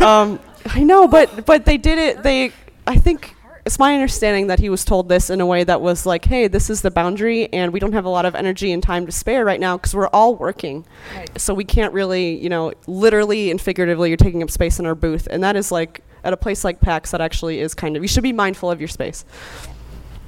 um, 0.02 0.38
I 0.66 0.82
know, 0.82 1.08
but 1.08 1.46
but 1.46 1.64
they 1.64 1.76
did 1.76 1.98
it. 1.98 2.22
They 2.22 2.52
I 2.92 2.96
think 2.96 3.34
it's 3.64 3.78
my 3.78 3.94
understanding 3.94 4.48
that 4.48 4.58
he 4.58 4.68
was 4.68 4.84
told 4.84 5.08
this 5.08 5.30
in 5.30 5.40
a 5.40 5.46
way 5.46 5.64
that 5.64 5.80
was 5.80 6.04
like, 6.04 6.26
hey, 6.26 6.46
this 6.46 6.68
is 6.68 6.82
the 6.82 6.90
boundary, 6.90 7.50
and 7.50 7.72
we 7.72 7.80
don't 7.80 7.94
have 7.94 8.04
a 8.04 8.10
lot 8.10 8.26
of 8.26 8.34
energy 8.34 8.70
and 8.70 8.82
time 8.82 9.06
to 9.06 9.12
spare 9.12 9.46
right 9.46 9.58
now 9.58 9.78
because 9.78 9.94
we're 9.94 10.08
all 10.08 10.34
working. 10.34 10.84
So 11.38 11.54
we 11.54 11.64
can't 11.64 11.94
really, 11.94 12.36
you 12.36 12.50
know, 12.50 12.74
literally 12.86 13.50
and 13.50 13.58
figuratively, 13.58 14.10
you're 14.10 14.18
taking 14.18 14.42
up 14.42 14.50
space 14.50 14.78
in 14.78 14.84
our 14.84 14.94
booth. 14.94 15.26
And 15.30 15.42
that 15.42 15.56
is 15.56 15.72
like, 15.72 16.02
at 16.22 16.34
a 16.34 16.36
place 16.36 16.64
like 16.64 16.80
PAX, 16.82 17.12
that 17.12 17.22
actually 17.22 17.60
is 17.60 17.72
kind 17.72 17.96
of, 17.96 18.02
you 18.02 18.08
should 18.08 18.22
be 18.22 18.32
mindful 18.32 18.70
of 18.70 18.78
your 18.78 18.88
space. 18.88 19.24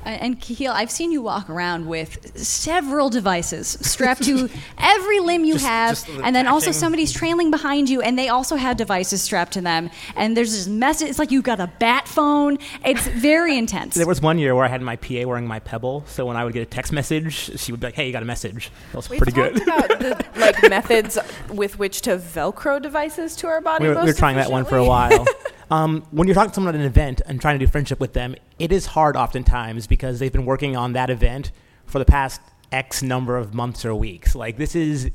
Uh, 0.05 0.09
And 0.25 0.41
Kahil, 0.41 0.71
I've 0.73 0.91
seen 0.91 1.13
you 1.13 1.23
walk 1.23 1.49
around 1.49 1.87
with 1.87 2.37
several 2.39 3.09
devices 3.11 3.77
strapped 3.81 4.23
to 4.25 4.49
every 4.79 5.21
limb 5.21 5.45
you 5.45 5.55
Just- 5.55 5.65
have, 5.67 5.91
just 5.91 6.07
the 6.07 6.23
and 6.23 6.35
then 6.37 6.47
also 6.47 6.71
somebody's 6.73 7.13
trailing 7.13 7.51
behind 7.51 7.89
you, 7.89 8.01
and 8.03 8.19
they 8.19 8.29
also 8.29 8.57
have 8.57 8.77
devices 8.77 9.23
strapped 9.23 9.53
to 9.55 9.61
them. 9.61 9.91
And 10.17 10.37
there's 10.37 10.53
this 10.53 10.67
message. 10.67 11.09
It's 11.11 11.19
like 11.19 11.31
you've 11.31 11.45
got 11.45 11.61
a 11.61 11.67
bat 11.79 12.07
phone. 12.09 12.59
It's 12.85 13.07
very 13.09 13.57
intense. 13.63 13.95
There 13.95 14.07
was 14.07 14.21
one 14.21 14.39
year 14.39 14.55
where 14.55 14.65
I 14.65 14.69
had 14.69 14.83
my 14.83 14.97
PA 14.97 15.25
wearing 15.27 15.47
my 15.47 15.61
Pebble, 15.61 16.05
so 16.07 16.27
when 16.27 16.37
I 16.37 16.45
would 16.45 16.53
get 16.53 16.63
a 16.63 16.67
text 16.67 16.93
message, 16.93 17.59
she 17.61 17.73
would 17.73 17.81
be 17.81 17.87
like, 17.87 17.95
"Hey, 17.95 18.07
you 18.07 18.13
got 18.13 18.23
a 18.23 18.27
message." 18.27 18.71
That 18.93 18.97
was 18.99 19.09
We've 19.11 19.19
pretty 19.19 19.33
good. 19.33 19.57
talked 19.65 19.91
about 19.91 19.99
the 20.01 20.25
like 20.41 20.69
methods 20.71 21.19
with 21.51 21.79
which 21.79 22.03
to 22.03 22.17
Velcro 22.19 22.81
devices 22.81 23.37
to 23.37 23.47
our 23.47 23.61
body. 23.61 23.85
we 23.89 23.95
were, 23.95 24.01
we 24.01 24.07
were 24.07 24.13
trying 24.13 24.37
that 24.37 24.51
one 24.51 24.65
for 24.65 24.77
a 24.77 24.85
while. 24.85 25.25
Um, 25.71 26.07
when 26.11 26.29
you're 26.29 26.35
talking 26.35 26.51
to 26.51 26.55
someone 26.55 26.75
at 26.75 26.81
an 26.81 26.87
event 26.87 27.23
and 27.27 27.41
trying 27.41 27.59
to 27.59 27.65
do 27.65 27.71
friendship 27.71 28.01
with 28.01 28.13
them, 28.13 28.35
it 28.59 28.73
is 28.73 28.87
hard 28.87 29.17
oftentimes 29.17 29.87
because 29.87 30.19
they've 30.19 30.33
been 30.33 30.47
working 30.47 30.77
on 30.77 30.93
that 30.93 31.11
event 31.11 31.53
for 31.87 31.99
the 31.99 32.05
past 32.05 32.41
X 32.73 33.03
number 33.03 33.37
of 33.37 33.55
months 33.55 33.85
or 33.85 33.95
weeks. 33.95 34.35
Like 34.35 34.57
this 34.57 34.75
is 34.75 35.11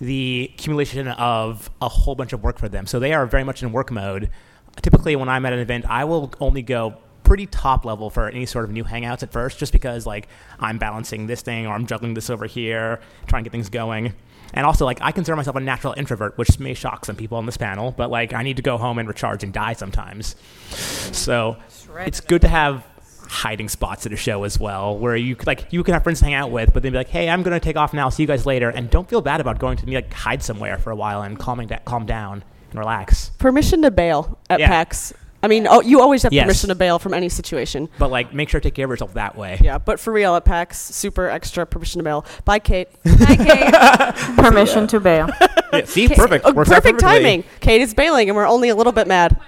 the 0.00 0.50
accumulation 0.54 1.08
of 1.08 1.70
a 1.80 1.88
whole 1.88 2.14
bunch 2.14 2.32
of 2.32 2.42
work 2.42 2.58
for 2.58 2.68
them. 2.68 2.86
So 2.86 2.98
they 2.98 3.12
are 3.12 3.26
very 3.26 3.44
much 3.44 3.62
in 3.62 3.72
work 3.72 3.90
mode. 3.90 4.30
Typically, 4.82 5.14
when 5.16 5.28
I'm 5.28 5.46
at 5.46 5.52
an 5.52 5.60
event, 5.60 5.84
I 5.88 6.04
will 6.04 6.32
only 6.40 6.62
go 6.62 6.96
pretty 7.22 7.46
top 7.46 7.84
level 7.84 8.10
for 8.10 8.28
any 8.28 8.44
sort 8.44 8.64
of 8.64 8.70
new 8.70 8.84
hangouts 8.84 9.22
at 9.22 9.32
first, 9.32 9.58
just 9.58 9.72
because 9.72 10.06
like 10.06 10.28
I'm 10.58 10.78
balancing 10.78 11.26
this 11.26 11.42
thing 11.42 11.66
or 11.66 11.74
I'm 11.74 11.86
juggling 11.86 12.14
this 12.14 12.28
over 12.28 12.46
here, 12.46 13.00
trying 13.26 13.44
to 13.44 13.48
get 13.48 13.52
things 13.52 13.70
going. 13.70 14.12
And 14.54 14.64
also, 14.64 14.84
like, 14.84 14.98
I 15.02 15.10
consider 15.12 15.36
myself 15.36 15.56
a 15.56 15.60
natural 15.60 15.92
introvert, 15.96 16.38
which 16.38 16.58
may 16.58 16.72
shock 16.74 17.04
some 17.04 17.16
people 17.16 17.36
on 17.38 17.44
this 17.46 17.56
panel, 17.56 17.90
but 17.90 18.08
like, 18.10 18.32
I 18.32 18.42
need 18.44 18.56
to 18.56 18.62
go 18.62 18.78
home 18.78 18.98
and 18.98 19.06
recharge 19.08 19.42
and 19.44 19.52
die 19.52 19.72
sometimes. 19.74 20.36
So 21.12 21.56
it's 22.06 22.20
good 22.20 22.40
to 22.42 22.48
have 22.48 22.84
hiding 23.28 23.68
spots 23.68 24.06
at 24.06 24.12
a 24.12 24.16
show 24.16 24.44
as 24.44 24.60
well, 24.60 24.96
where 24.96 25.16
you 25.16 25.34
c- 25.34 25.40
like 25.46 25.72
you 25.72 25.82
can 25.82 25.92
have 25.94 26.04
friends 26.04 26.20
to 26.20 26.24
hang 26.26 26.34
out 26.34 26.50
with, 26.52 26.72
but 26.72 26.82
then 26.82 26.92
be 26.92 26.98
like, 26.98 27.08
hey, 27.08 27.28
I'm 27.28 27.42
gonna 27.42 27.58
take 27.58 27.76
off 27.76 27.92
now. 27.92 28.08
See 28.10 28.22
you 28.22 28.26
guys 28.28 28.46
later, 28.46 28.68
and 28.70 28.88
don't 28.90 29.08
feel 29.08 29.20
bad 29.22 29.40
about 29.40 29.58
going 29.58 29.76
to 29.78 29.90
like 29.90 30.12
hide 30.12 30.42
somewhere 30.42 30.78
for 30.78 30.90
a 30.92 30.96
while 30.96 31.22
and 31.22 31.36
calming 31.38 31.66
da- 31.66 31.78
calm 31.84 32.06
down 32.06 32.44
and 32.70 32.78
relax. 32.78 33.30
Permission 33.38 33.82
to 33.82 33.90
bail 33.90 34.38
at 34.48 34.60
Yeah. 34.60 34.68
PAX. 34.68 35.12
I 35.44 35.46
mean, 35.48 35.66
oh, 35.68 35.82
you 35.82 36.00
always 36.00 36.22
have 36.22 36.32
Yes. 36.32 36.44
permission 36.44 36.68
to 36.70 36.74
bail 36.74 36.98
from 36.98 37.12
any 37.12 37.28
situation. 37.28 37.88
But 37.98 38.10
like, 38.10 38.32
make 38.32 38.48
sure 38.48 38.60
to 38.60 38.66
take 38.66 38.74
care 38.74 38.86
of 38.86 38.90
yourself 38.90 39.12
that 39.14 39.36
way. 39.36 39.58
Yeah, 39.62 39.76
but 39.78 40.00
for 40.00 40.10
real 40.12 40.34
at 40.36 40.44
PAX, 40.46 40.78
super 40.80 41.28
extra 41.28 41.66
permission 41.66 41.98
to 41.98 42.02
bail. 42.04 42.24
Bye, 42.46 42.58
Kate. 42.60 42.88
Hi, 43.06 43.36
Kate. 43.36 44.36
Permission 44.36 44.86
to 44.88 45.00
bail. 45.00 45.28
Yeah, 45.72 45.84
see, 45.84 46.08
perfect. 46.08 46.46
Oh, 46.46 46.52
Works 46.54 46.70
out 46.70 46.76
perfect 46.82 47.00
perfectly. 47.00 47.22
timing. 47.22 47.44
Kate 47.60 47.80
is 47.82 47.92
bailing, 47.92 48.28
and 48.30 48.36
we're 48.36 48.46
only 48.48 48.70
a 48.70 48.74
little 48.74 48.92
bit 48.92 49.06
mad. 49.06 49.38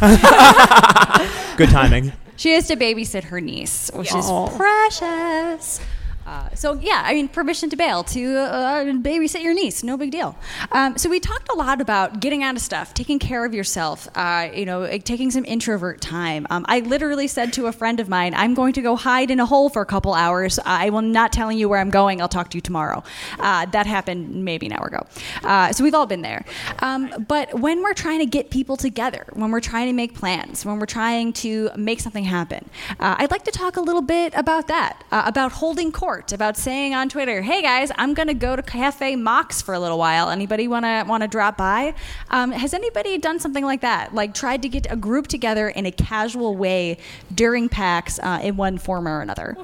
Good 1.56 1.70
timing. 1.70 2.12
She 2.36 2.52
has 2.52 2.66
to 2.68 2.76
babysit 2.76 3.24
her 3.24 3.40
niece, 3.40 3.90
which 3.94 4.14
is 4.14 4.30
precious. 4.56 5.80
Uh, 6.28 6.54
so 6.54 6.74
yeah, 6.74 7.02
I 7.06 7.14
mean, 7.14 7.26
permission 7.26 7.70
to 7.70 7.76
bail 7.76 8.04
to 8.04 8.36
uh, 8.36 8.84
babysit 8.84 9.42
your 9.42 9.54
niece, 9.54 9.82
no 9.82 9.96
big 9.96 10.10
deal. 10.10 10.36
Um, 10.72 10.98
so 10.98 11.08
we 11.08 11.20
talked 11.20 11.48
a 11.48 11.54
lot 11.54 11.80
about 11.80 12.20
getting 12.20 12.42
out 12.42 12.54
of 12.54 12.60
stuff, 12.60 12.92
taking 12.92 13.18
care 13.18 13.46
of 13.46 13.54
yourself, 13.54 14.06
uh, 14.14 14.50
you 14.54 14.66
know, 14.66 14.86
taking 14.98 15.30
some 15.30 15.46
introvert 15.46 16.02
time. 16.02 16.46
Um, 16.50 16.66
I 16.68 16.80
literally 16.80 17.28
said 17.28 17.54
to 17.54 17.66
a 17.66 17.72
friend 17.72 17.98
of 17.98 18.10
mine, 18.10 18.34
"I'm 18.34 18.52
going 18.52 18.74
to 18.74 18.82
go 18.82 18.94
hide 18.94 19.30
in 19.30 19.40
a 19.40 19.46
hole 19.46 19.70
for 19.70 19.80
a 19.80 19.86
couple 19.86 20.12
hours. 20.12 20.58
I 20.66 20.90
will 20.90 21.00
not 21.00 21.32
telling 21.32 21.56
you 21.56 21.66
where 21.66 21.80
I'm 21.80 21.88
going. 21.88 22.20
I'll 22.20 22.28
talk 22.28 22.50
to 22.50 22.58
you 22.58 22.60
tomorrow." 22.60 23.02
Uh, 23.38 23.64
that 23.66 23.86
happened 23.86 24.44
maybe 24.44 24.66
an 24.66 24.72
hour 24.72 24.88
ago. 24.88 25.06
Uh, 25.42 25.72
so 25.72 25.82
we've 25.82 25.94
all 25.94 26.06
been 26.06 26.20
there. 26.20 26.44
Um, 26.80 27.24
but 27.26 27.58
when 27.58 27.82
we're 27.82 27.94
trying 27.94 28.18
to 28.18 28.26
get 28.26 28.50
people 28.50 28.76
together, 28.76 29.24
when 29.32 29.50
we're 29.50 29.60
trying 29.60 29.86
to 29.86 29.94
make 29.94 30.12
plans, 30.12 30.66
when 30.66 30.78
we're 30.78 30.84
trying 30.84 31.32
to 31.44 31.70
make 31.74 32.00
something 32.00 32.24
happen, 32.24 32.68
I'd 33.00 33.30
like 33.30 33.44
to 33.44 33.50
talk 33.50 33.78
a 33.78 33.80
little 33.80 34.02
bit 34.02 34.34
about 34.36 34.68
that, 34.68 35.04
about 35.10 35.52
holding 35.52 35.90
court, 35.90 36.17
about 36.32 36.56
saying 36.56 36.94
on 36.94 37.08
Twitter, 37.08 37.42
"Hey 37.42 37.62
guys, 37.62 37.90
I'm 37.96 38.14
going 38.14 38.28
to 38.28 38.34
go 38.34 38.56
to 38.56 38.62
Cafe 38.62 39.16
Mox 39.16 39.62
for 39.62 39.74
a 39.74 39.80
little 39.80 39.98
while. 39.98 40.30
Anybody 40.30 40.68
want 40.68 40.84
to 40.84 41.04
want 41.08 41.22
to 41.22 41.28
drop 41.28 41.56
by?" 41.56 41.94
Um, 42.30 42.52
has 42.52 42.74
anybody 42.74 43.18
done 43.18 43.38
something 43.38 43.64
like 43.64 43.80
that? 43.80 44.14
Like 44.14 44.34
tried 44.34 44.62
to 44.62 44.68
get 44.68 44.86
a 44.90 44.96
group 44.96 45.26
together 45.26 45.68
in 45.68 45.86
a 45.86 45.92
casual 45.92 46.56
way 46.56 46.98
during 47.34 47.68
PAX 47.68 48.18
uh, 48.18 48.40
in 48.42 48.56
one 48.56 48.78
form 48.78 49.06
or 49.06 49.20
another? 49.20 49.56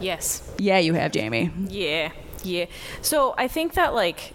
Yes. 0.00 0.50
Yeah, 0.58 0.78
you 0.78 0.94
have, 0.94 1.12
Jamie. 1.12 1.50
Yeah, 1.68 2.12
yeah. 2.42 2.66
So 3.02 3.34
I 3.36 3.48
think 3.48 3.74
that 3.74 3.94
like 3.94 4.34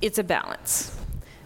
it's 0.00 0.18
a 0.18 0.24
balance. 0.24 0.94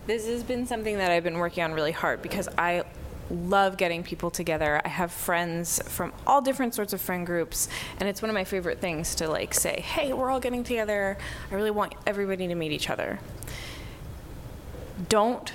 This 0.06 0.26
has 0.26 0.42
been 0.42 0.66
something 0.66 0.98
that 0.98 1.10
I've 1.10 1.22
been 1.22 1.38
working 1.38 1.62
on 1.62 1.72
really 1.72 1.92
hard 1.92 2.22
because 2.22 2.48
I 2.58 2.84
love 3.30 3.76
getting 3.76 4.02
people 4.02 4.30
together. 4.30 4.80
I 4.84 4.88
have 4.88 5.12
friends 5.12 5.80
from 5.88 6.12
all 6.26 6.40
different 6.40 6.74
sorts 6.74 6.92
of 6.92 7.00
friend 7.00 7.26
groups, 7.26 7.68
and 7.98 8.08
it's 8.08 8.22
one 8.22 8.28
of 8.30 8.34
my 8.34 8.44
favorite 8.44 8.80
things 8.80 9.14
to 9.16 9.28
like 9.28 9.54
say, 9.54 9.80
"Hey, 9.80 10.12
we're 10.12 10.30
all 10.30 10.40
getting 10.40 10.64
together. 10.64 11.16
I 11.50 11.54
really 11.54 11.70
want 11.70 11.94
everybody 12.06 12.46
to 12.48 12.54
meet 12.54 12.72
each 12.72 12.90
other." 12.90 13.20
Don't 15.08 15.52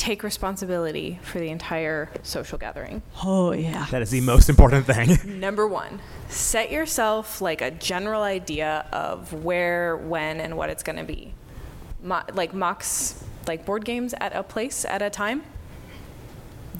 take 0.00 0.22
responsibility 0.22 1.20
for 1.22 1.38
the 1.40 1.50
entire 1.50 2.08
social 2.22 2.56
gathering. 2.56 3.02
Oh 3.22 3.52
yeah. 3.52 3.86
That 3.90 4.00
is 4.00 4.10
the 4.10 4.22
most 4.22 4.48
important 4.48 4.86
thing. 4.86 5.18
Number 5.40 5.68
one, 5.68 6.00
set 6.28 6.72
yourself 6.72 7.42
like 7.42 7.60
a 7.60 7.70
general 7.70 8.22
idea 8.22 8.86
of 8.92 9.32
where, 9.44 9.98
when, 9.98 10.40
and 10.40 10.56
what 10.56 10.70
it's 10.70 10.82
going 10.82 10.96
to 10.96 11.04
be. 11.04 11.34
Mo- 12.02 12.22
like 12.32 12.54
Mox, 12.54 13.22
like 13.46 13.66
board 13.66 13.84
games 13.84 14.14
at 14.20 14.34
a 14.34 14.42
place 14.42 14.86
at 14.86 15.02
a 15.02 15.10
time. 15.10 15.42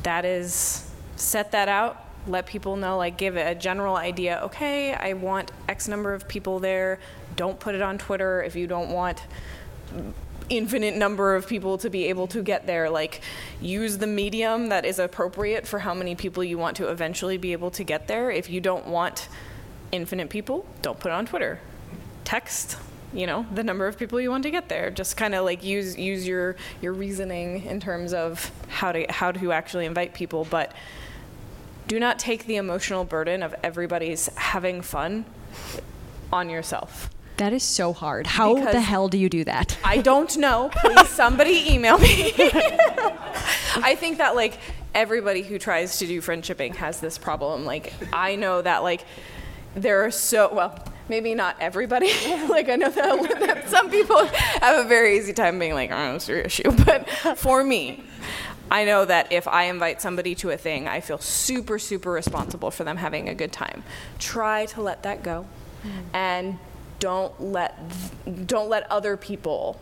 That 0.03 0.25
is, 0.25 0.91
set 1.17 1.53
that 1.53 1.69
out. 1.69 2.05
Let 2.27 2.47
people 2.47 2.77
know, 2.77 2.99
like, 2.99 3.17
give 3.17 3.37
it 3.37 3.47
a 3.51 3.55
general 3.55 3.97
idea. 3.97 4.41
Okay, 4.45 4.93
I 4.93 5.15
want 5.15 5.53
X 5.69 5.89
number 5.89 6.13
of 6.13 6.29
people 6.29 6.59
there. 6.59 6.99
Don't 7.37 7.59
put 7.59 7.75
it 7.75 7.83
on 7.83 7.97
Twitter 7.99 8.43
if 8.43 8.55
you 8.57 8.67
don't 8.67 8.91
want 8.91 9.23
infinite 10.51 10.97
number 10.97 11.35
of 11.37 11.47
people 11.47 11.79
to 11.79 11.89
be 11.89 12.07
able 12.07 12.27
to 12.27 12.43
get 12.43 12.67
there. 12.67 12.91
Like, 12.91 13.23
use 13.61 13.99
the 13.99 14.07
medium 14.07 14.69
that 14.69 14.85
is 14.85 14.99
appropriate 14.99 15.67
for 15.67 15.79
how 15.79 15.95
many 15.95 16.15
people 16.15 16.45
you 16.45 16.59
want 16.59 16.77
to 16.77 16.89
eventually 16.89 17.39
be 17.39 17.53
able 17.53 17.71
to 17.71 17.85
get 17.85 18.09
there. 18.09 18.31
If 18.31 18.51
you 18.51 18.61
don't 18.61 18.87
want 18.87 19.29
infinite 19.93 20.29
people, 20.29 20.67
don't 20.83 20.99
put 20.99 21.11
it 21.11 21.15
on 21.15 21.25
Twitter. 21.25 21.61
Text, 22.25 22.77
you 23.13 23.27
know, 23.27 23.47
the 23.55 23.65
number 23.65 23.87
of 23.87 23.99
people 23.99 24.21
you 24.21 24.31
want 24.31 24.45
to 24.45 24.51
get 24.51 24.69
there. 24.69 24.91
Just 24.91 25.17
kind 25.17 25.35
of 25.35 25.45
like 25.45 25.65
use 25.65 25.97
use 25.99 26.27
your 26.27 26.57
your 26.81 26.93
reasoning 26.93 27.65
in 27.65 27.81
terms 27.81 28.13
of 28.13 28.51
how 28.69 28.93
to 28.93 29.07
how 29.11 29.33
to 29.33 29.53
actually 29.53 29.87
invite 29.87 30.15
people, 30.15 30.47
but 30.49 30.73
do 31.89 31.99
not 31.99 32.19
take 32.19 32.47
the 32.47 32.57
emotional 32.57 33.05
burden 33.05 33.43
of 33.43 33.55
everybody's 33.63 34.27
having 34.37 34.81
fun 34.81 35.25
on 36.33 36.49
yourself. 36.49 37.11
That 37.39 37.53
is 37.53 37.63
so 37.63 37.93
hard. 37.93 38.27
How 38.27 38.55
the 38.55 38.81
hell 38.81 39.09
do 39.09 39.17
you 39.17 39.31
do 39.31 39.45
that? 39.45 39.79
I 39.83 39.99
don't 40.03 40.37
know. 40.37 40.71
Please, 40.75 41.09
somebody 41.09 41.73
email 41.73 41.99
me. 41.99 42.33
I 43.77 43.97
think 43.99 44.19
that 44.19 44.37
like 44.37 44.59
everybody 44.95 45.43
who 45.43 45.59
tries 45.59 45.99
to 45.99 46.07
do 46.07 46.21
friendshipping 46.21 46.77
has 46.77 47.01
this 47.01 47.17
problem. 47.17 47.65
Like 47.65 47.95
I 48.13 48.37
know 48.37 48.61
that 48.61 48.83
like 48.83 49.05
there 49.75 50.05
are 50.05 50.11
so 50.11 50.53
well. 50.53 50.85
Maybe 51.11 51.35
not 51.35 51.57
everybody. 51.61 52.07
like 52.49 52.69
I 52.69 52.77
know 52.77 52.89
that, 52.89 53.41
that 53.41 53.69
some 53.69 53.91
people 53.91 54.25
have 54.27 54.87
a 54.87 54.89
very 54.89 55.19
easy 55.19 55.33
time 55.33 55.59
being 55.59 55.75
like, 55.75 55.91
"Oh, 55.93 56.15
it's 56.15 56.29
your 56.29 56.39
issue." 56.39 56.71
But 56.85 57.09
for 57.37 57.65
me, 57.65 58.05
I 58.71 58.85
know 58.85 59.05
that 59.05 59.33
if 59.33 59.49
I 59.49 59.65
invite 59.65 60.01
somebody 60.01 60.37
to 60.37 60.51
a 60.51 60.57
thing, 60.57 60.87
I 60.87 61.01
feel 61.01 61.19
super, 61.19 61.79
super 61.81 62.13
responsible 62.13 62.71
for 62.71 62.85
them 62.85 62.97
having 62.97 63.29
a 63.29 63.35
good 63.35 63.53
time. 63.53 63.83
Try 64.21 64.67
to 64.67 64.83
let 64.83 65.03
that 65.03 65.25
go, 65.25 65.47
mm. 65.83 65.91
and 66.15 66.59
don't 67.01 67.41
let 67.41 67.77
don't 68.47 68.69
let 68.69 68.91
other 68.91 69.17
people 69.17 69.81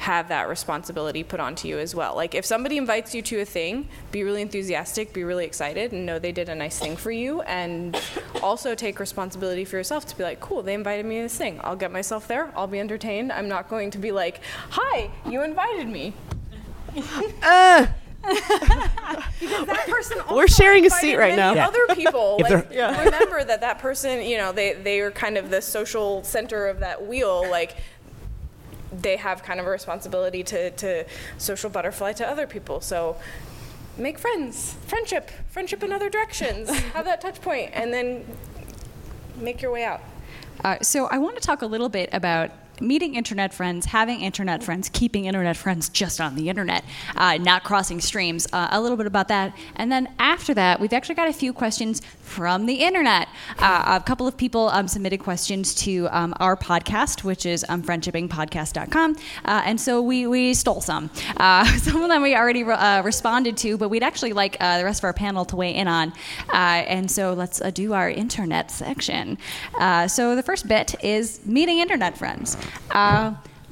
have 0.00 0.28
that 0.28 0.48
responsibility 0.48 1.22
put 1.22 1.40
onto 1.40 1.68
you 1.68 1.78
as 1.78 1.94
well. 1.94 2.16
Like 2.16 2.34
if 2.34 2.46
somebody 2.46 2.78
invites 2.78 3.14
you 3.14 3.20
to 3.20 3.40
a 3.40 3.44
thing, 3.44 3.86
be 4.10 4.24
really 4.24 4.40
enthusiastic, 4.40 5.12
be 5.12 5.24
really 5.24 5.44
excited, 5.44 5.92
and 5.92 6.06
know 6.06 6.18
they 6.18 6.32
did 6.32 6.48
a 6.48 6.54
nice 6.54 6.78
thing 6.78 6.96
for 6.96 7.10
you, 7.10 7.42
and 7.42 8.00
also 8.42 8.74
take 8.74 8.98
responsibility 8.98 9.62
for 9.66 9.76
yourself 9.76 10.06
to 10.06 10.16
be 10.16 10.22
like, 10.22 10.40
cool, 10.40 10.62
they 10.62 10.72
invited 10.72 11.04
me 11.04 11.16
to 11.16 11.22
this 11.24 11.36
thing. 11.36 11.60
I'll 11.62 11.76
get 11.76 11.92
myself 11.92 12.26
there. 12.26 12.50
I'll 12.56 12.66
be 12.66 12.80
entertained. 12.80 13.30
I'm 13.30 13.46
not 13.46 13.68
going 13.68 13.90
to 13.90 13.98
be 13.98 14.10
like, 14.10 14.40
hi, 14.70 15.10
you 15.28 15.42
invited 15.42 15.86
me. 15.86 16.14
because 16.94 17.88
that 19.66 19.86
person 19.88 20.18
We're 20.30 20.48
sharing 20.48 20.86
a 20.86 20.90
seat 20.90 21.16
right 21.16 21.36
now. 21.36 21.54
Yeah. 21.54 21.68
Other 21.68 21.94
people, 21.94 22.38
like, 22.40 22.68
they're- 22.70 23.04
remember 23.04 23.44
that 23.44 23.60
that 23.60 23.78
person, 23.78 24.22
you 24.22 24.38
know, 24.38 24.52
they 24.52 24.74
they 24.74 25.00
are 25.00 25.10
kind 25.10 25.36
of 25.36 25.50
the 25.50 25.60
social 25.62 26.22
center 26.24 26.66
of 26.68 26.80
that 26.80 27.06
wheel. 27.06 27.48
Like, 27.50 27.76
they 28.92 29.16
have 29.16 29.42
kind 29.42 29.60
of 29.60 29.66
a 29.66 29.70
responsibility 29.70 30.42
to 30.44 30.70
to 30.70 31.04
social 31.38 31.70
butterfly 31.70 32.12
to 32.14 32.28
other 32.28 32.46
people. 32.46 32.80
So. 32.80 33.16
Make 33.98 34.18
friends, 34.18 34.76
friendship, 34.86 35.30
friendship 35.48 35.82
in 35.82 35.92
other 35.92 36.08
directions. 36.08 36.70
have 36.94 37.04
that 37.04 37.20
touch 37.20 37.42
point, 37.42 37.70
and 37.74 37.92
then 37.92 38.24
make 39.36 39.60
your 39.60 39.72
way 39.72 39.84
out. 39.84 40.00
Uh, 40.64 40.78
so 40.80 41.06
I 41.06 41.18
want 41.18 41.36
to 41.36 41.42
talk 41.42 41.60
a 41.62 41.66
little 41.66 41.88
bit 41.88 42.08
about 42.12 42.50
meeting 42.80 43.14
internet 43.14 43.52
friends, 43.52 43.86
having 43.86 44.20
internet 44.20 44.62
friends, 44.62 44.88
keeping 44.92 45.26
internet 45.26 45.56
friends 45.56 45.88
just 45.88 46.20
on 46.20 46.34
the 46.34 46.48
internet, 46.48 46.84
uh, 47.16 47.36
not 47.36 47.62
crossing 47.62 48.00
streams. 48.00 48.46
Uh, 48.52 48.68
a 48.70 48.80
little 48.80 48.96
bit 48.96 49.06
about 49.06 49.28
that, 49.28 49.54
and 49.76 49.90
then 49.90 50.08
after 50.18 50.54
that, 50.54 50.80
we've 50.80 50.92
actually 50.92 51.14
got 51.14 51.28
a 51.28 51.32
few 51.32 51.52
questions 51.52 52.02
from 52.30 52.66
the 52.66 52.74
internet. 52.74 53.28
Uh, 53.58 53.98
a 54.00 54.04
couple 54.04 54.26
of 54.26 54.36
people 54.36 54.68
um, 54.68 54.86
submitted 54.86 55.18
questions 55.18 55.74
to 55.74 56.08
um, 56.12 56.32
our 56.38 56.56
podcast, 56.56 57.24
which 57.24 57.44
is 57.44 57.66
um, 57.68 57.82
friendshippingpodcast.com, 57.82 59.16
uh, 59.44 59.62
and 59.64 59.80
so 59.80 60.00
we 60.00 60.26
we 60.26 60.54
stole 60.54 60.80
some. 60.80 61.10
Uh, 61.36 61.64
some 61.78 62.02
of 62.02 62.08
them 62.08 62.22
we 62.22 62.34
already 62.36 62.62
re- 62.62 62.74
uh, 62.74 63.02
responded 63.02 63.56
to, 63.56 63.76
but 63.76 63.88
we'd 63.88 64.04
actually 64.04 64.32
like 64.32 64.56
uh, 64.60 64.78
the 64.78 64.84
rest 64.84 65.00
of 65.00 65.04
our 65.04 65.12
panel 65.12 65.44
to 65.44 65.56
weigh 65.56 65.74
in 65.74 65.88
on. 65.88 66.12
Uh, 66.52 66.86
and 66.86 67.10
so 67.10 67.34
let's 67.34 67.60
do 67.72 67.92
our 67.92 68.08
internet 68.08 68.70
section. 68.70 69.36
So 70.06 70.36
the 70.36 70.42
first 70.42 70.68
bit 70.68 70.94
is 71.02 71.44
meeting 71.44 71.78
internet 71.78 72.16
friends. 72.16 72.56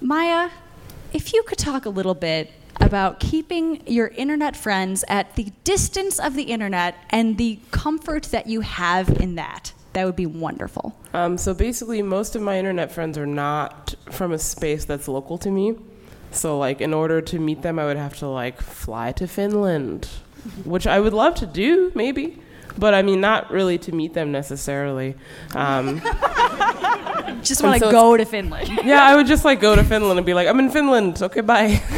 Maya, 0.00 0.50
if 1.12 1.32
you 1.32 1.42
could 1.44 1.58
talk 1.58 1.86
a 1.86 1.90
little 1.90 2.14
bit 2.14 2.52
about 2.80 3.20
keeping 3.20 3.86
your 3.86 4.08
internet 4.08 4.56
friends 4.56 5.04
at 5.08 5.34
the 5.36 5.52
distance 5.64 6.18
of 6.18 6.34
the 6.34 6.44
internet 6.44 6.96
and 7.10 7.38
the 7.38 7.58
comfort 7.70 8.24
that 8.24 8.46
you 8.46 8.60
have 8.60 9.08
in 9.20 9.34
that, 9.36 9.72
that 9.92 10.04
would 10.04 10.16
be 10.16 10.26
wonderful. 10.26 10.96
Um, 11.14 11.38
so 11.38 11.54
basically, 11.54 12.02
most 12.02 12.36
of 12.36 12.42
my 12.42 12.58
internet 12.58 12.92
friends 12.92 13.18
are 13.18 13.26
not 13.26 13.94
from 14.10 14.32
a 14.32 14.38
space 14.38 14.84
that's 14.84 15.08
local 15.08 15.38
to 15.38 15.50
me. 15.50 15.76
So, 16.30 16.58
like, 16.58 16.80
in 16.80 16.92
order 16.92 17.20
to 17.22 17.38
meet 17.38 17.62
them, 17.62 17.78
I 17.78 17.86
would 17.86 17.96
have 17.96 18.16
to 18.18 18.28
like 18.28 18.60
fly 18.60 19.12
to 19.12 19.26
Finland, 19.26 20.08
which 20.64 20.86
I 20.86 21.00
would 21.00 21.14
love 21.14 21.34
to 21.36 21.46
do, 21.46 21.90
maybe. 21.94 22.38
But 22.76 22.94
I 22.94 23.02
mean, 23.02 23.20
not 23.20 23.50
really 23.50 23.78
to 23.78 23.92
meet 23.92 24.14
them 24.14 24.30
necessarily. 24.30 25.16
Um, 25.54 26.00
Just 27.42 27.62
want 27.62 27.74
to 27.78 27.86
so 27.86 27.90
go 27.90 28.16
to 28.16 28.24
Finland. 28.24 28.80
yeah, 28.84 29.02
I 29.02 29.14
would 29.16 29.26
just 29.26 29.44
like 29.44 29.60
go 29.60 29.76
to 29.76 29.84
Finland 29.84 30.18
and 30.18 30.26
be 30.26 30.34
like, 30.34 30.48
I'm 30.48 30.58
in 30.58 30.70
Finland. 30.70 31.22
Okay, 31.22 31.40
bye. 31.40 31.80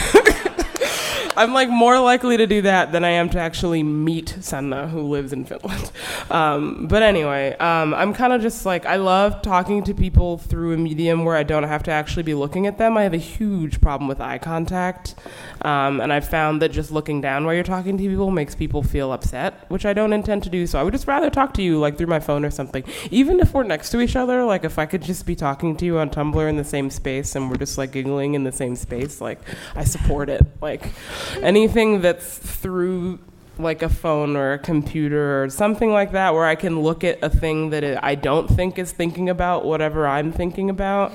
I'm 1.37 1.53
like 1.53 1.69
more 1.69 1.99
likely 1.99 2.37
to 2.37 2.45
do 2.45 2.61
that 2.63 2.91
than 2.91 3.05
I 3.05 3.09
am 3.09 3.29
to 3.29 3.39
actually 3.39 3.83
meet 3.83 4.35
Sanna, 4.41 4.87
who 4.87 5.01
lives 5.01 5.31
in 5.33 5.45
Finland. 5.45 5.91
Um, 6.29 6.87
but 6.87 7.03
anyway, 7.03 7.55
um, 7.57 7.93
I'm 7.93 8.13
kind 8.13 8.33
of 8.33 8.41
just 8.41 8.65
like 8.65 8.85
I 8.85 8.97
love 8.97 9.41
talking 9.41 9.83
to 9.83 9.93
people 9.93 10.37
through 10.37 10.73
a 10.73 10.77
medium 10.77 11.25
where 11.25 11.35
I 11.35 11.43
don't 11.43 11.63
have 11.63 11.83
to 11.83 11.91
actually 11.91 12.23
be 12.23 12.33
looking 12.33 12.67
at 12.67 12.77
them. 12.77 12.97
I 12.97 13.03
have 13.03 13.13
a 13.13 13.17
huge 13.17 13.81
problem 13.81 14.07
with 14.07 14.21
eye 14.21 14.37
contact, 14.37 15.15
um, 15.63 15.99
and 16.01 16.11
I've 16.11 16.27
found 16.27 16.61
that 16.61 16.69
just 16.69 16.91
looking 16.91 17.21
down 17.21 17.45
while 17.45 17.53
you're 17.53 17.63
talking 17.63 17.97
to 17.97 18.03
people 18.03 18.31
makes 18.31 18.55
people 18.55 18.83
feel 18.83 19.11
upset, 19.11 19.65
which 19.69 19.85
I 19.85 19.93
don't 19.93 20.13
intend 20.13 20.43
to 20.43 20.49
do. 20.49 20.67
So 20.67 20.79
I 20.79 20.83
would 20.83 20.93
just 20.93 21.07
rather 21.07 21.29
talk 21.29 21.53
to 21.55 21.61
you 21.61 21.79
like 21.79 21.97
through 21.97 22.07
my 22.07 22.19
phone 22.19 22.45
or 22.45 22.51
something, 22.51 22.83
even 23.09 23.39
if 23.39 23.53
we're 23.53 23.63
next 23.63 23.89
to 23.91 23.99
each 24.01 24.15
other. 24.15 24.43
Like 24.43 24.63
if 24.63 24.79
I 24.79 24.85
could 24.85 25.01
just 25.01 25.25
be 25.25 25.35
talking 25.35 25.75
to 25.77 25.85
you 25.85 25.97
on 25.97 26.09
Tumblr 26.09 26.49
in 26.49 26.57
the 26.57 26.63
same 26.63 26.89
space 26.89 27.35
and 27.35 27.49
we're 27.49 27.57
just 27.57 27.77
like 27.77 27.91
giggling 27.91 28.33
in 28.33 28.43
the 28.43 28.51
same 28.51 28.75
space, 28.75 29.21
like 29.21 29.39
I 29.75 29.83
support 29.83 30.29
it. 30.29 30.45
Like 30.61 30.89
anything 31.41 32.01
that's 32.01 32.37
through 32.37 33.19
like 33.57 33.81
a 33.81 33.89
phone 33.89 34.35
or 34.35 34.53
a 34.53 34.59
computer 34.59 35.43
or 35.43 35.49
something 35.49 35.91
like 35.91 36.13
that 36.13 36.33
where 36.33 36.45
I 36.45 36.55
can 36.55 36.81
look 36.81 37.03
at 37.03 37.19
a 37.21 37.29
thing 37.29 37.69
that 37.71 37.83
it, 37.83 37.99
I 38.01 38.15
don't 38.15 38.47
think 38.47 38.79
is 38.79 38.91
thinking 38.91 39.29
about 39.29 39.65
whatever 39.65 40.07
I'm 40.07 40.31
thinking 40.31 40.69
about 40.69 41.11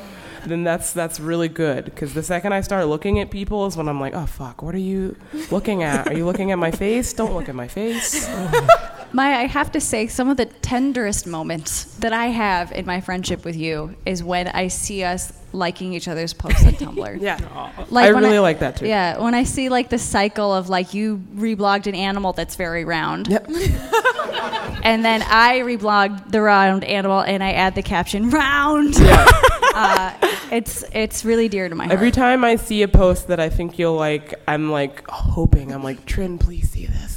then 0.46 0.62
that's 0.62 0.92
that's 0.92 1.18
really 1.18 1.48
good. 1.48 1.86
Because 1.86 2.14
the 2.14 2.22
second 2.22 2.52
I 2.52 2.60
start 2.60 2.86
looking 2.86 3.18
at 3.18 3.30
people 3.30 3.66
is 3.66 3.76
when 3.76 3.88
I'm 3.88 4.00
like 4.00 4.14
oh 4.14 4.26
fuck 4.26 4.62
what 4.62 4.74
are 4.74 4.78
you 4.78 5.16
looking 5.50 5.82
at? 5.82 6.06
Are 6.08 6.14
you 6.14 6.24
looking 6.24 6.52
at 6.52 6.58
my 6.58 6.70
face? 6.70 7.12
Don't 7.12 7.34
look 7.34 7.48
at 7.48 7.54
my 7.54 7.68
face. 7.68 8.28
Maya, 9.12 9.36
I 9.36 9.46
have 9.46 9.70
to 9.72 9.80
say, 9.80 10.08
some 10.08 10.28
of 10.28 10.36
the 10.36 10.46
tenderest 10.46 11.26
moments 11.26 11.84
that 11.96 12.12
I 12.12 12.26
have 12.26 12.72
in 12.72 12.84
my 12.84 13.00
friendship 13.00 13.44
with 13.44 13.56
you 13.56 13.96
is 14.04 14.22
when 14.22 14.48
I 14.48 14.68
see 14.68 15.04
us 15.04 15.32
liking 15.56 15.92
each 15.94 16.06
other's 16.08 16.32
posts 16.32 16.64
on 16.64 16.72
Tumblr. 16.82 17.20
yeah 17.20 17.38
Like 17.90 18.08
I 18.08 18.12
when 18.12 18.22
really 18.22 18.38
like 18.38 18.58
that 18.60 18.76
too 18.76 18.86
Yeah, 18.86 19.18
when 19.18 19.34
I 19.34 19.44
see 19.44 19.68
like 19.68 19.88
the 19.88 19.98
cycle 19.98 20.54
of 20.54 20.68
like 20.68 20.94
you 20.94 21.22
reblogged 21.34 21.86
an 21.86 21.94
animal 21.94 22.32
that's 22.32 22.56
very 22.56 22.84
round, 22.84 23.28
Yep. 23.28 23.46
and 24.82 25.04
then 25.04 25.22
I 25.22 25.60
reblogged 25.64 26.30
the 26.30 26.40
round 26.42 26.84
animal 26.84 27.20
and 27.20 27.42
I 27.42 27.52
add 27.52 27.74
the 27.74 27.82
caption 27.82 28.30
"round." 28.30 28.94
uh, 29.74 30.12
it's 30.50 30.84
it's 30.92 31.24
really 31.24 31.48
dear 31.48 31.68
to 31.68 31.74
my 31.74 31.84
heart. 31.84 31.94
Every 31.94 32.10
time 32.10 32.44
I 32.44 32.56
see 32.56 32.82
a 32.82 32.88
post 32.88 33.28
that 33.28 33.40
I 33.40 33.48
think 33.48 33.78
you'll 33.78 33.94
like, 33.96 34.34
I'm 34.48 34.70
like 34.70 35.08
hoping, 35.08 35.72
I'm 35.72 35.82
like, 35.82 36.04
Trin, 36.06 36.38
please 36.38 36.70
see 36.70 36.86
this. 36.86 37.14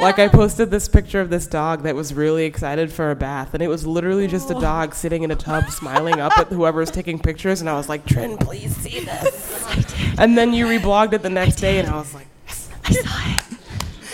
like, 0.00 0.18
I 0.18 0.28
posted 0.28 0.70
this 0.70 0.88
picture 0.88 1.20
of 1.20 1.30
this 1.30 1.46
dog 1.46 1.82
that 1.82 1.94
was 1.94 2.12
really 2.14 2.44
excited 2.44 2.92
for 2.92 3.10
a 3.10 3.16
bath, 3.16 3.54
and 3.54 3.62
it 3.62 3.68
was 3.68 3.86
literally 3.86 4.26
just 4.26 4.50
a 4.50 4.54
dog 4.54 4.94
sitting 4.94 5.22
in 5.22 5.30
a 5.30 5.36
tub 5.36 5.68
smiling 5.70 6.20
up 6.20 6.36
at 6.38 6.48
whoever's 6.48 6.90
taking 6.90 7.18
pictures, 7.18 7.49
and 7.58 7.68
I 7.68 7.74
was 7.74 7.88
like, 7.88 8.06
Trin, 8.06 8.36
please 8.36 8.76
see 8.76 9.00
this. 9.00 9.48
And 10.18 10.36
then 10.38 10.52
you 10.52 10.66
reblogged 10.66 11.14
it 11.14 11.22
the 11.22 11.30
next 11.30 11.56
day, 11.56 11.78
and 11.78 11.88
I 11.88 11.96
was 11.96 12.14
like, 12.14 12.26
yes. 12.46 12.68
I 12.84 12.92
saw 12.92 13.38
it. 13.38 13.49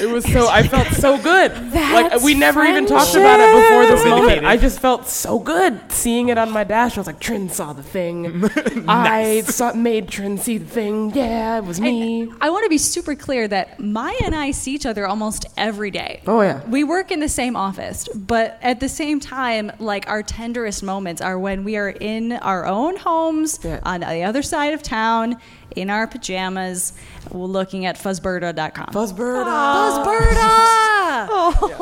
It 0.00 0.06
was 0.06 0.24
so 0.30 0.48
I 0.48 0.62
felt 0.66 0.88
so 0.88 1.16
good. 1.18 1.52
like 1.72 2.20
we 2.22 2.34
never 2.34 2.62
even 2.64 2.86
talked 2.86 3.14
about 3.14 3.40
it 3.40 3.52
before 3.54 3.86
this 3.86 4.04
moment. 4.04 4.20
Vindicated. 4.26 4.44
I 4.44 4.56
just 4.56 4.80
felt 4.80 5.06
so 5.08 5.38
good 5.38 5.80
seeing 5.90 6.28
it 6.28 6.38
on 6.38 6.50
my 6.50 6.64
dash. 6.64 6.96
I 6.96 7.00
was 7.00 7.06
like, 7.06 7.20
Trin 7.20 7.48
saw 7.48 7.72
the 7.72 7.82
thing. 7.82 8.44
I 8.88 9.42
saw, 9.42 9.72
made 9.72 10.08
Trin 10.08 10.38
see 10.38 10.58
the 10.58 10.66
thing. 10.66 11.12
Yeah, 11.14 11.58
it 11.58 11.64
was 11.64 11.80
me. 11.80 12.30
I 12.40 12.50
want 12.50 12.64
to 12.64 12.68
be 12.70 12.78
super 12.78 13.14
clear 13.14 13.48
that 13.48 13.80
Maya 13.80 14.14
and 14.24 14.34
I 14.34 14.50
see 14.50 14.72
each 14.74 14.86
other 14.86 15.06
almost 15.06 15.46
every 15.56 15.90
day. 15.90 16.20
Oh, 16.26 16.40
yeah. 16.42 16.62
We 16.68 16.84
work 16.84 17.10
in 17.10 17.20
the 17.20 17.28
same 17.28 17.56
office, 17.56 18.08
but 18.14 18.58
at 18.62 18.80
the 18.80 18.88
same 18.88 19.20
time, 19.20 19.72
like 19.78 20.08
our 20.08 20.22
tenderest 20.22 20.82
moments 20.82 21.20
are 21.22 21.38
when 21.38 21.64
we 21.64 21.76
are 21.76 21.90
in 21.90 22.32
our 22.32 22.66
own 22.66 22.96
homes 22.96 23.60
Yeah. 23.62 23.80
on 23.82 24.00
the 24.00 24.22
other 24.22 24.42
side 24.42 24.74
of 24.74 24.82
town 24.82 25.36
in 25.76 25.90
our 25.90 26.06
pajamas 26.06 26.92
looking 27.30 27.86
at 27.86 27.96
fuzzberta.com. 27.96 28.86
Buzzbird. 28.86 29.44
Fuzzberta! 29.44 30.86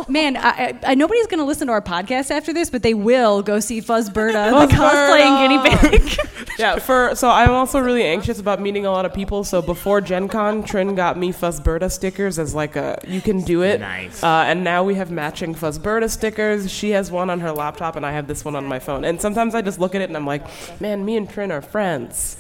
Man, 0.09 0.37
I, 0.37 0.41
I, 0.49 0.79
I, 0.89 0.95
nobody's 0.95 1.27
going 1.27 1.39
to 1.39 1.45
listen 1.45 1.67
to 1.69 1.73
our 1.73 1.83
podcast 1.83 2.31
after 2.31 2.53
this, 2.53 2.71
but 2.71 2.83
they 2.83 2.95
will 2.95 3.43
go 3.43 3.61
see 3.61 3.81
Fuzzberta, 3.81 4.69
the 4.69 4.75
cosplaying 4.75 5.49
guinea 5.49 5.99
pig. 5.99 6.19
Yeah, 6.57 6.79
for 6.79 7.17
so 7.17 7.29
I'm 7.29 7.51
also 7.51 7.81
really 7.81 8.05
anxious 8.05 8.39
about 8.39 8.61
meeting 8.61 8.87
a 8.87 8.91
lot 8.91 9.05
of 9.05 9.13
people. 9.13 9.43
So 9.43 9.61
before 9.61 10.01
Gen 10.01 10.29
Con, 10.29 10.63
Trin 10.63 10.95
got 10.95 11.19
me 11.19 11.33
Fuzzberta 11.33 11.91
stickers 11.91 12.39
as 12.39 12.55
like 12.55 12.77
a 12.77 13.01
you 13.09 13.21
can 13.21 13.43
do 13.43 13.63
it. 13.63 13.81
Nice. 13.81 14.23
Uh, 14.23 14.45
and 14.47 14.63
now 14.63 14.85
we 14.85 14.95
have 14.95 15.11
matching 15.11 15.55
Fuzzberta 15.55 16.09
stickers. 16.09 16.71
She 16.71 16.91
has 16.91 17.11
one 17.11 17.29
on 17.29 17.41
her 17.41 17.51
laptop, 17.51 17.97
and 17.97 18.07
I 18.07 18.13
have 18.13 18.29
this 18.29 18.45
one 18.45 18.55
on 18.55 18.67
my 18.67 18.79
phone. 18.79 19.05
And 19.05 19.21
sometimes 19.21 19.57
I 19.57 19.63
just 19.63 19.81
look 19.81 19.97
at 19.97 20.01
it 20.01 20.11
and 20.11 20.17
I'm 20.17 20.27
like, 20.27 20.47
man, 20.81 21.05
me 21.05 21.17
and 21.17 21.29
Trin 21.29 21.51
are 21.51 21.61
friends. 21.61 22.37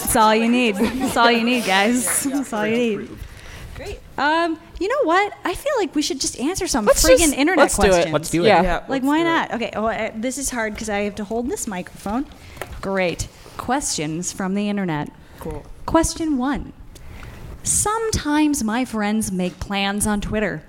That's 0.00 0.16
all 0.16 0.34
you 0.34 0.48
need. 0.48 0.76
That's 0.76 1.16
all 1.16 1.30
you 1.30 1.44
need, 1.44 1.64
guys. 1.64 2.24
That's 2.24 2.52
all 2.52 2.66
you 2.66 2.76
need. 2.98 3.08
Great. 3.76 3.98
Um, 4.18 4.58
you 4.78 4.88
know 4.88 5.02
what? 5.04 5.32
I 5.44 5.54
feel 5.54 5.72
like 5.78 5.94
we 5.94 6.02
should 6.02 6.20
just 6.20 6.38
answer 6.38 6.66
some 6.66 6.84
Let's 6.84 7.04
friggin' 7.04 7.18
just- 7.18 7.34
internet 7.34 7.58
let's 7.62 7.76
do 7.78 7.92
it. 7.92 8.10
Let's 8.12 8.30
do 8.30 8.44
it. 8.44 8.48
Yeah. 8.48 8.84
Like, 8.88 9.02
why 9.02 9.18
do 9.18 9.22
it. 9.22 9.24
not? 9.24 9.54
Okay. 9.54 9.70
Oh, 9.74 9.86
uh, 9.86 10.10
this 10.14 10.38
is 10.38 10.50
hard 10.50 10.74
because 10.74 10.88
I 10.90 10.98
have 11.00 11.14
to 11.16 11.24
hold 11.24 11.48
this 11.48 11.66
microphone. 11.66 12.26
Great. 12.80 13.28
Questions 13.56 14.32
from 14.32 14.54
the 14.54 14.68
internet. 14.68 15.10
Cool. 15.40 15.64
Question 15.86 16.36
one. 16.38 16.72
Sometimes 17.64 18.64
my 18.64 18.84
friends 18.84 19.30
make 19.30 19.58
plans 19.60 20.06
on 20.06 20.20
Twitter. 20.20 20.62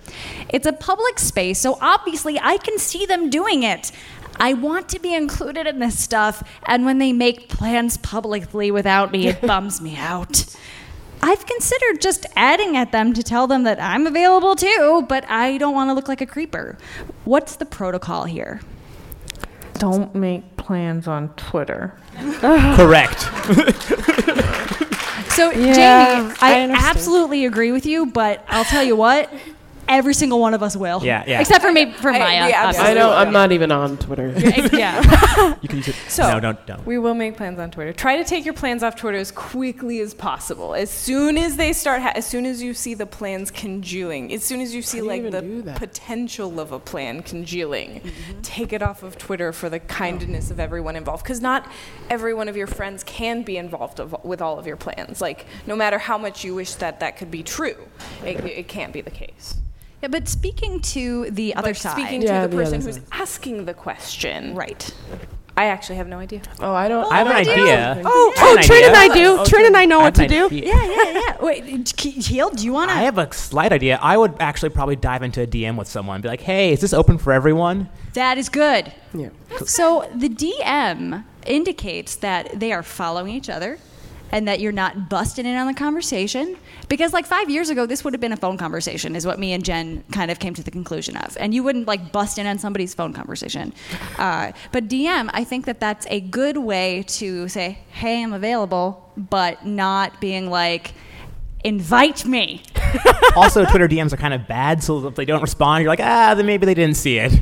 It's 0.50 0.68
a 0.68 0.74
public 0.74 1.18
space, 1.18 1.60
so 1.60 1.78
obviously 1.82 2.40
I 2.40 2.58
can 2.58 2.78
see 2.78 3.06
them 3.08 3.30
doing 3.32 3.64
it. 3.64 3.92
I 4.38 4.54
want 4.54 4.90
to 4.90 5.00
be 5.00 5.14
included 5.14 5.68
in 5.68 5.80
this 5.80 5.98
stuff, 6.00 6.44
and 6.66 6.86
when 6.86 6.98
they 6.98 7.14
make 7.14 7.50
plans 7.50 7.98
publicly 7.98 8.72
without 8.72 9.12
me, 9.12 9.28
it 9.28 9.42
bums 9.48 9.82
me 9.82 9.96
out. 9.98 10.46
I've 11.22 11.46
considered 11.46 12.02
just 12.02 12.26
adding 12.36 12.76
at 12.76 12.92
them 12.92 13.14
to 13.14 13.24
tell 13.24 13.48
them 13.48 13.64
that 13.64 13.82
I'm 13.82 14.06
available 14.06 14.56
too, 14.56 15.06
but 15.08 15.24
I 15.30 15.58
don't 15.58 15.74
want 15.74 15.90
to 15.90 15.94
look 15.94 16.10
like 16.10 16.20
a 16.20 16.26
creeper. 16.26 16.78
What's 17.24 17.56
the 17.56 17.66
protocol 17.66 18.26
here? 18.26 18.60
Don't 19.76 20.14
make 20.14 20.58
plans 20.58 21.08
on 21.08 21.30
Twitter. 21.36 21.98
Correct. 22.76 23.22
So, 25.34 25.50
Yeah, 25.52 26.18
Jamie, 26.20 26.36
I 26.42 26.68
I, 26.70 26.70
absolutely 26.90 27.46
agree 27.46 27.72
with 27.72 27.86
you, 27.88 28.06
but 28.06 28.46
I'll 28.50 28.66
tell 28.66 28.84
you 28.84 28.96
what, 28.96 29.34
every 29.88 30.14
single 30.14 30.40
one 30.40 30.54
of 30.54 30.64
us 30.64 30.76
will. 30.76 31.04
Yeah, 31.04 31.24
yeah. 31.28 31.40
Except 31.40 31.64
for 31.64 31.72
me, 31.72 31.92
for 31.94 32.10
I- 32.10 32.20
Maya. 32.20 32.46
we 32.46 32.54
obviously. 32.54 32.90
I 32.90 32.94
know 32.94 33.12
I'm 33.12 33.32
not 33.32 33.52
even 33.52 33.72
on 33.72 33.98
Twitter. 33.98 34.34
yeah. 34.74 35.02
You 35.64 35.70
can 35.70 35.78
use 35.78 35.88
it. 35.88 35.96
So- 36.08 36.30
no, 36.30 36.40
don't, 36.40 36.66
don't. 36.66 36.86
We 36.86 36.98
will 36.98 37.14
make 37.14 37.38
plans 37.38 37.60
on 37.60 37.72
Twitter. 37.72 37.94
Try 37.94 38.18
to 38.18 38.24
take 38.24 38.46
your 38.46 38.54
plans 38.54 38.84
off 38.84 38.96
Twitter 38.96 39.18
as 39.18 39.32
quickly 39.32 40.00
as 40.00 40.14
possible. 40.14 40.74
As 40.76 40.90
soon 40.90 41.38
as 41.38 41.58
they 41.58 41.74
start, 41.74 42.02
ha- 42.02 42.14
as 42.16 42.26
soon 42.26 42.46
as 42.46 42.62
you 42.62 42.74
see 42.74 42.94
the 42.94 43.06
plans 43.06 43.52
congealing, 43.52 44.34
as 44.34 44.44
soon 44.44 44.62
as 44.62 44.74
you 44.76 44.82
see 44.82 45.00
do 45.00 45.06
like 45.06 45.24
even 45.24 45.64
the 45.64 45.74
potential 45.74 46.60
of 46.60 46.72
a 46.72 46.80
plan 46.80 47.22
congealing, 47.22 48.02
mm-hmm. 48.02 48.42
take 48.42 48.74
it 48.74 48.82
off 48.82 49.04
of 49.04 49.18
Twitter 49.18 49.54
for 49.54 49.70
the 49.70 49.80
kindness 49.80 50.52
of 50.52 50.60
everyone 50.60 50.96
involved. 50.96 51.24
Because 51.24 51.42
not 51.42 51.70
every 52.10 52.34
one 52.34 52.48
of 52.50 52.58
your 52.58 52.68
friends 52.68 53.04
can 53.04 53.44
be 53.44 53.58
involved 53.58 54.00
of, 54.00 54.16
with 54.24 54.42
all 54.42 54.60
of 54.60 54.68
your 54.68 54.78
plans. 54.78 55.22
Like 55.22 55.46
no 55.68 55.76
matter 55.76 55.98
how 55.98 56.18
much 56.18 56.44
you 56.44 56.56
wish 56.56 56.76
that 56.76 57.00
that 57.00 57.18
could 57.18 57.32
be 57.32 57.44
true, 57.44 57.78
it, 58.24 58.44
it 58.46 58.68
can't 58.68 58.94
be 58.94 59.02
the 59.02 59.12
case. 59.12 59.56
Yeah, 60.04 60.10
but 60.10 60.28
speaking 60.28 60.82
to 60.82 61.32
the 61.32 61.56
other 61.56 61.70
But 61.70 61.78
side. 61.78 61.92
speaking 61.94 62.22
Yeah, 62.22 62.42
to 62.44 62.48
the 62.50 62.56
the 62.58 62.62
person 62.64 62.82
who's 62.82 62.96
side. 62.96 63.04
asking 63.14 63.66
the 63.66 63.74
question, 63.74 64.54
right. 64.54 64.94
I 65.56 65.66
actually 65.66 65.98
have 65.98 66.08
no 66.08 66.18
idea. 66.18 66.42
Oh, 66.60 66.74
I 66.74 66.88
don't. 66.88 67.10
I 67.12 67.20
have 67.20 67.28
an 67.28 67.44
don't- 67.46 67.48
oh, 67.48 67.62
idea. 67.62 68.02
Oh, 68.04 68.34
I 68.36 68.40
have 68.40 68.50
oh, 68.50 68.58
an 68.58 68.64
Trin 68.64 68.84
and 68.86 68.96
I 68.96 69.08
do. 69.14 69.38
Oh, 69.40 69.46
Trin 69.46 69.66
and 69.68 69.78
I 69.78 69.86
know 69.86 70.00
I 70.00 70.04
what 70.06 70.16
to 70.16 70.28
do. 70.28 70.46
idea. 70.48 70.66
Yeah, 70.66 70.84
yeah, 70.84 71.12
yeah. 71.20 71.36
Wait, 71.46 72.00
Heal, 72.00 72.50
do 72.50 72.66
you 72.66 72.74
want 72.74 72.90
to? 72.90 72.96
I 72.98 73.02
have 73.04 73.18
a 73.20 73.32
slight 73.32 73.72
idea. 73.72 74.00
I 74.02 74.18
would 74.18 74.34
actually 74.40 74.70
probably 74.72 74.96
dive 74.96 75.22
into 75.24 75.42
a 75.44 75.48
DM 75.48 75.78
with 75.78 75.88
someone, 75.88 76.22
be 76.22 76.28
like, 76.28 76.42
"Hey, 76.42 76.74
is 76.74 76.82
this 76.82 76.92
open 76.92 77.18
for 77.20 77.32
everyone?" 77.32 77.88
That 78.14 78.38
is 78.40 78.50
good. 78.50 78.92
Yeah. 79.14 79.30
So 79.66 80.10
the 80.16 80.28
DM 80.28 81.24
indicates 81.46 82.16
that 82.16 82.60
they 82.60 82.74
are 82.74 82.82
following 82.84 83.34
each 83.36 83.50
other 83.50 83.78
and 84.34 84.48
that 84.48 84.60
you're 84.60 84.72
not 84.72 85.10
busting 85.10 85.46
in 85.46 85.56
on 85.56 85.68
the 85.68 85.76
conversation. 85.76 86.58
Because 86.90 87.14
like 87.14 87.28
five 87.28 87.52
years 87.52 87.70
ago, 87.70 87.86
this 87.86 88.04
would 88.04 88.16
have 88.16 88.20
been 88.20 88.32
a 88.32 88.38
phone 88.38 88.58
conversation, 88.58 89.16
is 89.16 89.28
what 89.28 89.38
me 89.38 89.54
and 89.54 89.64
Jen 89.64 90.04
kind 90.12 90.32
of 90.32 90.40
came 90.40 90.56
to 90.56 90.64
the 90.64 90.72
conclusion 90.72 91.16
of. 91.18 91.38
And 91.40 91.54
you 91.54 91.62
wouldn't 91.62 91.88
like 91.88 92.12
bust 92.12 92.40
in 92.40 92.48
on 92.48 92.58
somebody's 92.58 92.96
phone 92.96 93.14
conversation. 93.14 93.74
Uh, 94.18 94.52
but 94.72 94.88
DM, 94.88 95.30
I 95.34 95.44
think 95.44 95.66
that 95.66 95.80
that's 95.80 96.08
a 96.10 96.20
good 96.20 96.58
way 96.58 97.04
to 97.10 97.48
say, 97.48 97.78
hey, 97.92 98.24
I'm 98.24 98.34
available, 98.34 99.12
but 99.16 99.68
not 99.68 100.20
being 100.20 100.50
like, 100.50 100.94
invite 101.64 102.26
me. 102.26 102.64
also, 103.36 103.66
Twitter 103.66 103.88
DMs 103.88 104.14
are 104.14 104.18
kind 104.18 104.34
of 104.34 104.48
bad, 104.48 104.82
so 104.82 105.08
if 105.08 105.14
they 105.14 105.26
don't 105.26 105.42
respond, 105.42 105.84
you're 105.84 105.92
like, 105.92 106.00
"Ah, 106.02 106.34
then 106.36 106.46
maybe 106.46 106.66
they 106.66 106.74
didn't 106.74 106.98
see 106.98 107.18
it." 107.20 107.34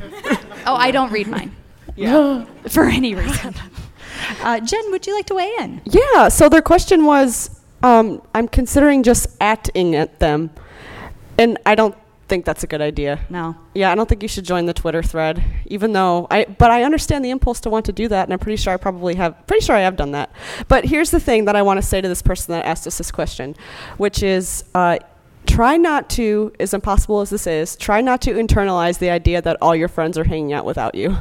Oh, 0.65 0.75
I 0.75 0.91
don't 0.91 1.11
read 1.11 1.27
mine. 1.27 1.55
Yeah. 1.95 2.45
For 2.69 2.83
any 2.83 3.15
reason. 3.15 3.55
Uh, 4.41 4.59
Jen, 4.59 4.91
would 4.91 5.05
you 5.07 5.15
like 5.15 5.25
to 5.27 5.35
weigh 5.35 5.53
in? 5.59 5.81
Yeah. 5.85 6.27
So 6.29 6.49
their 6.49 6.61
question 6.61 7.05
was, 7.05 7.61
um, 7.83 8.21
I'm 8.33 8.47
considering 8.47 9.03
just 9.03 9.27
acting 9.41 9.95
at 9.95 10.19
them, 10.19 10.49
and 11.37 11.57
I 11.65 11.75
don't 11.75 11.95
think 12.27 12.45
that's 12.45 12.63
a 12.63 12.67
good 12.67 12.81
idea. 12.81 13.19
No. 13.29 13.55
Yeah, 13.73 13.91
I 13.91 13.95
don't 13.95 14.07
think 14.07 14.21
you 14.21 14.29
should 14.29 14.45
join 14.45 14.65
the 14.65 14.73
Twitter 14.73 15.03
thread, 15.03 15.43
even 15.65 15.91
though 15.91 16.27
I. 16.31 16.45
But 16.45 16.71
I 16.71 16.83
understand 16.83 17.25
the 17.25 17.29
impulse 17.29 17.59
to 17.61 17.69
want 17.69 17.85
to 17.87 17.91
do 17.91 18.07
that, 18.07 18.23
and 18.23 18.33
I'm 18.33 18.39
pretty 18.39 18.55
sure 18.55 18.73
I 18.73 18.77
probably 18.77 19.15
have. 19.15 19.45
Pretty 19.47 19.65
sure 19.65 19.75
I 19.75 19.81
have 19.81 19.95
done 19.97 20.11
that. 20.11 20.31
But 20.67 20.85
here's 20.85 21.11
the 21.11 21.19
thing 21.19 21.45
that 21.45 21.55
I 21.55 21.61
want 21.61 21.79
to 21.79 21.85
say 21.85 21.99
to 22.01 22.07
this 22.07 22.21
person 22.21 22.53
that 22.53 22.65
asked 22.65 22.87
us 22.87 22.97
this 22.97 23.11
question, 23.11 23.55
which 23.97 24.23
is. 24.23 24.63
Uh, 24.73 24.99
Try 25.47 25.75
not 25.75 26.07
to, 26.11 26.53
as 26.59 26.73
impossible 26.73 27.19
as 27.19 27.31
this 27.31 27.47
is, 27.47 27.75
try 27.75 27.99
not 27.99 28.21
to 28.21 28.31
internalize 28.33 28.99
the 28.99 29.09
idea 29.09 29.41
that 29.41 29.57
all 29.59 29.75
your 29.75 29.87
friends 29.87 30.15
are 30.17 30.23
hanging 30.23 30.53
out 30.53 30.65
without 30.65 30.93
you. 30.93 31.17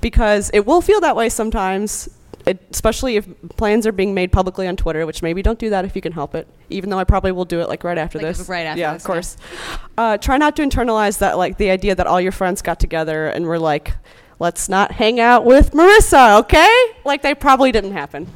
Because 0.00 0.50
it 0.54 0.66
will 0.66 0.80
feel 0.80 1.00
that 1.00 1.16
way 1.16 1.28
sometimes, 1.28 2.08
it, 2.46 2.58
especially 2.70 3.16
if 3.16 3.26
plans 3.56 3.86
are 3.86 3.92
being 3.92 4.12
made 4.14 4.32
publicly 4.32 4.66
on 4.68 4.76
Twitter, 4.76 5.06
which 5.06 5.22
maybe 5.22 5.42
don't 5.42 5.58
do 5.58 5.70
that 5.70 5.84
if 5.84 5.96
you 5.96 6.02
can 6.02 6.12
help 6.12 6.34
it, 6.34 6.46
even 6.70 6.90
though 6.90 6.98
I 6.98 7.04
probably 7.04 7.32
will 7.32 7.44
do 7.46 7.60
it 7.60 7.68
like 7.68 7.84
right 7.84 7.96
after 7.98 8.18
Like, 8.18 8.36
this. 8.36 8.48
right 8.48 8.66
after 8.66 8.80
yeah, 8.80 8.92
this, 8.94 9.02
of 9.02 9.06
course. 9.06 9.36
Uh, 9.96 10.18
try 10.18 10.36
not 10.36 10.54
to 10.56 10.62
internalize 10.62 11.18
that, 11.18 11.38
like 11.38 11.56
the 11.56 11.70
idea 11.70 11.94
that 11.94 12.06
all 12.06 12.20
your 12.20 12.32
friends 12.32 12.60
got 12.62 12.78
together 12.80 13.26
and 13.26 13.46
were 13.46 13.58
like, 13.58 13.94
let's 14.40 14.68
not 14.68 14.92
hang 14.92 15.20
out 15.20 15.44
with 15.44 15.70
Marissa, 15.72 16.40
okay? 16.40 16.84
Like 17.04 17.22
they 17.22 17.34
probably 17.34 17.72
didn't 17.72 17.92
happen. 17.92 18.26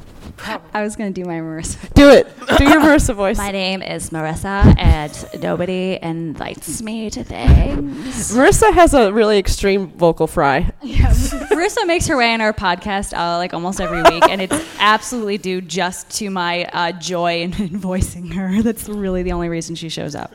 I 0.73 0.83
was 0.83 0.95
going 0.95 1.13
to 1.13 1.21
do 1.21 1.27
my 1.27 1.35
Marissa. 1.35 1.93
Do 1.93 2.09
it. 2.09 2.27
Do 2.57 2.63
your 2.63 2.81
Marissa 2.81 3.15
voice. 3.15 3.37
My 3.37 3.51
name 3.51 3.81
is 3.81 4.09
Marissa, 4.09 4.77
and 4.77 5.41
nobody 5.41 5.99
invites 6.01 6.81
me 6.81 7.09
to 7.09 7.23
things. 7.23 8.31
Marissa 8.31 8.73
has 8.73 8.93
a 8.93 9.11
really 9.11 9.37
extreme 9.37 9.91
vocal 9.91 10.27
fry. 10.27 10.71
Marissa 10.83 11.85
makes 11.85 12.07
her 12.07 12.17
way 12.17 12.33
on 12.33 12.41
our 12.41 12.53
podcast 12.53 13.17
uh, 13.17 13.37
like 13.37 13.53
almost 13.53 13.81
every 13.81 14.01
week, 14.03 14.27
and 14.29 14.41
it's 14.41 14.65
absolutely 14.79 15.37
due 15.37 15.61
just 15.61 16.09
to 16.17 16.29
my 16.29 16.65
uh, 16.65 16.91
joy 16.93 17.41
in, 17.41 17.53
in 17.61 17.77
voicing 17.77 18.27
her. 18.31 18.61
That's 18.61 18.87
really 18.87 19.23
the 19.23 19.31
only 19.31 19.49
reason 19.49 19.75
she 19.75 19.89
shows 19.89 20.15
up. 20.15 20.33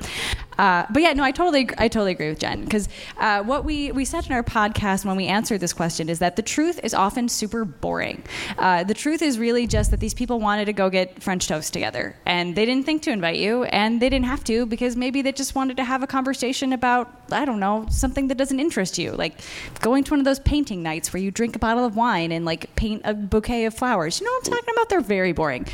Uh, 0.59 0.87
but 0.91 1.03
yeah, 1.03 1.13
no, 1.13 1.23
I 1.23 1.31
totally, 1.31 1.69
I 1.79 1.89
totally 1.89 2.13
agree 2.13 2.29
with 2.29 2.39
Jen 2.39 2.65
because 2.65 2.89
uh, 3.19 3.43
what 3.43 3.65
we 3.65 3.93
we 3.93 4.05
said 4.05 4.27
in 4.27 4.33
our 4.33 4.43
podcast 4.43 5.05
when 5.05 5.17
we 5.17 5.27
answered 5.27 5.61
this 5.61 5.73
question 5.73 6.09
is 6.09 6.19
that 6.21 6.37
the 6.37 6.43
truth 6.43 6.81
is 6.83 6.95
often 6.95 7.29
super 7.29 7.65
boring. 7.65 8.23
Uh, 8.59 8.85
the 8.85 8.95
truth 8.95 9.23
is 9.23 9.39
really 9.39 9.67
just 9.67 9.91
that 9.91 10.01
these 10.01 10.15
people 10.15 10.41
wanted 10.41 10.67
to 10.67 10.73
go 10.73 10.91
get 10.91 11.23
French 11.23 11.49
toast 11.49 11.73
together, 11.73 12.17
and 12.27 12.55
they 12.57 12.65
didn't 12.65 12.87
think 12.87 13.03
to 13.03 13.11
invite 13.11 13.37
you, 13.37 13.65
and 13.65 14.01
they 14.01 14.09
didn't 14.09 14.27
have 14.27 14.45
to 14.45 14.67
because 14.67 14.97
maybe 14.97 15.23
they 15.23 15.33
just 15.33 15.55
wanted 15.55 15.77
to 15.77 15.85
have 15.85 16.03
a 16.03 16.07
conversation 16.07 16.73
about 16.73 17.11
I 17.31 17.45
don't 17.45 17.61
know 17.61 17.87
something 17.91 18.29
that 18.29 18.37
doesn't 18.37 18.61
interest 18.61 18.99
you, 18.99 19.13
like 19.13 19.41
going 19.81 20.05
to 20.05 20.13
one 20.13 20.21
of 20.21 20.25
those 20.25 20.41
painting 20.41 20.83
nights 20.83 21.13
where 21.13 21.23
you 21.23 21.31
drink 21.31 21.57
a 21.57 21.59
bottle 21.59 21.85
of 21.85 21.97
wine 21.97 22.33
and 22.33 22.45
like 22.45 22.75
paint 22.77 23.03
a 23.05 23.15
bouquet 23.15 23.65
of 23.65 23.75
flowers. 23.75 24.21
You 24.21 24.27
know 24.27 24.33
what 24.33 24.47
I'm 24.47 24.53
talking 24.53 24.75
about? 24.75 24.89
They're 24.89 25.01
very 25.01 25.33
boring. 25.33 25.67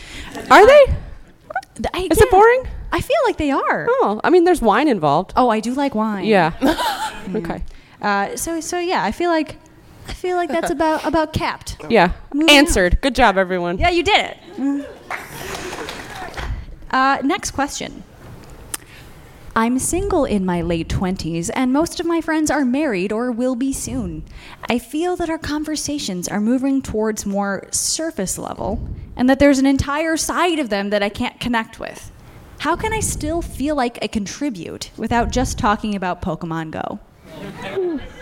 Are 0.51 0.66
they? 0.66 0.95
I, 1.94 2.08
Is 2.10 2.20
it 2.20 2.30
boring? 2.30 2.64
I 2.92 3.00
feel 3.00 3.16
like 3.24 3.36
they 3.36 3.50
are. 3.50 3.86
Oh, 3.88 4.20
I 4.24 4.30
mean, 4.30 4.44
there's 4.44 4.60
wine 4.60 4.88
involved. 4.88 5.32
Oh, 5.36 5.48
I 5.48 5.60
do 5.60 5.72
like 5.74 5.94
wine. 5.94 6.24
Yeah. 6.24 6.52
okay. 7.34 7.64
Uh, 8.02 8.36
so 8.36 8.60
so 8.60 8.78
yeah, 8.78 9.04
I 9.04 9.12
feel 9.12 9.30
like 9.30 9.56
I 10.08 10.12
feel 10.12 10.36
like 10.36 10.50
that's 10.50 10.70
about 10.70 11.04
about 11.06 11.32
capped. 11.32 11.76
Yeah. 11.88 12.12
Moving 12.34 12.56
Answered. 12.56 13.00
Good 13.00 13.14
job, 13.14 13.38
everyone. 13.38 13.78
Yeah, 13.78 13.90
you 13.90 14.02
did 14.02 14.36
it. 14.58 14.86
Uh, 16.90 17.18
next 17.22 17.52
question. 17.52 18.02
I'm 19.54 19.78
single 19.78 20.24
in 20.24 20.44
my 20.46 20.62
late 20.62 20.88
20s, 20.88 21.50
and 21.54 21.72
most 21.72 21.98
of 21.98 22.06
my 22.06 22.20
friends 22.20 22.50
are 22.50 22.64
married 22.64 23.12
or 23.12 23.32
will 23.32 23.56
be 23.56 23.72
soon. 23.72 24.24
I 24.68 24.78
feel 24.78 25.16
that 25.16 25.28
our 25.28 25.38
conversations 25.38 26.28
are 26.28 26.40
moving 26.40 26.80
towards 26.80 27.26
more 27.26 27.66
surface 27.70 28.38
level, 28.38 28.80
and 29.16 29.28
that 29.28 29.38
there's 29.38 29.58
an 29.58 29.66
entire 29.66 30.16
side 30.16 30.58
of 30.58 30.68
them 30.68 30.90
that 30.90 31.02
I 31.02 31.08
can't 31.08 31.38
connect 31.40 31.78
with. 31.78 32.11
How 32.61 32.76
can 32.76 32.92
I 32.92 33.00
still 33.00 33.40
feel 33.40 33.74
like 33.74 33.98
I 34.02 34.06
contribute 34.06 34.90
without 34.96 35.30
just 35.30 35.58
talking 35.58 35.94
about 35.94 36.20
Pokemon 36.20 36.72
Go? 36.72 37.00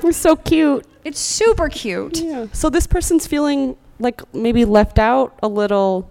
It's 0.04 0.16
so 0.16 0.36
cute. 0.36 0.86
It's 1.04 1.18
super 1.18 1.68
cute. 1.68 2.20
Yeah. 2.20 2.46
So 2.52 2.70
this 2.70 2.86
person's 2.86 3.26
feeling 3.26 3.76
like 3.98 4.22
maybe 4.34 4.64
left 4.64 4.98
out 4.98 5.38
a 5.42 5.48
little. 5.48 6.10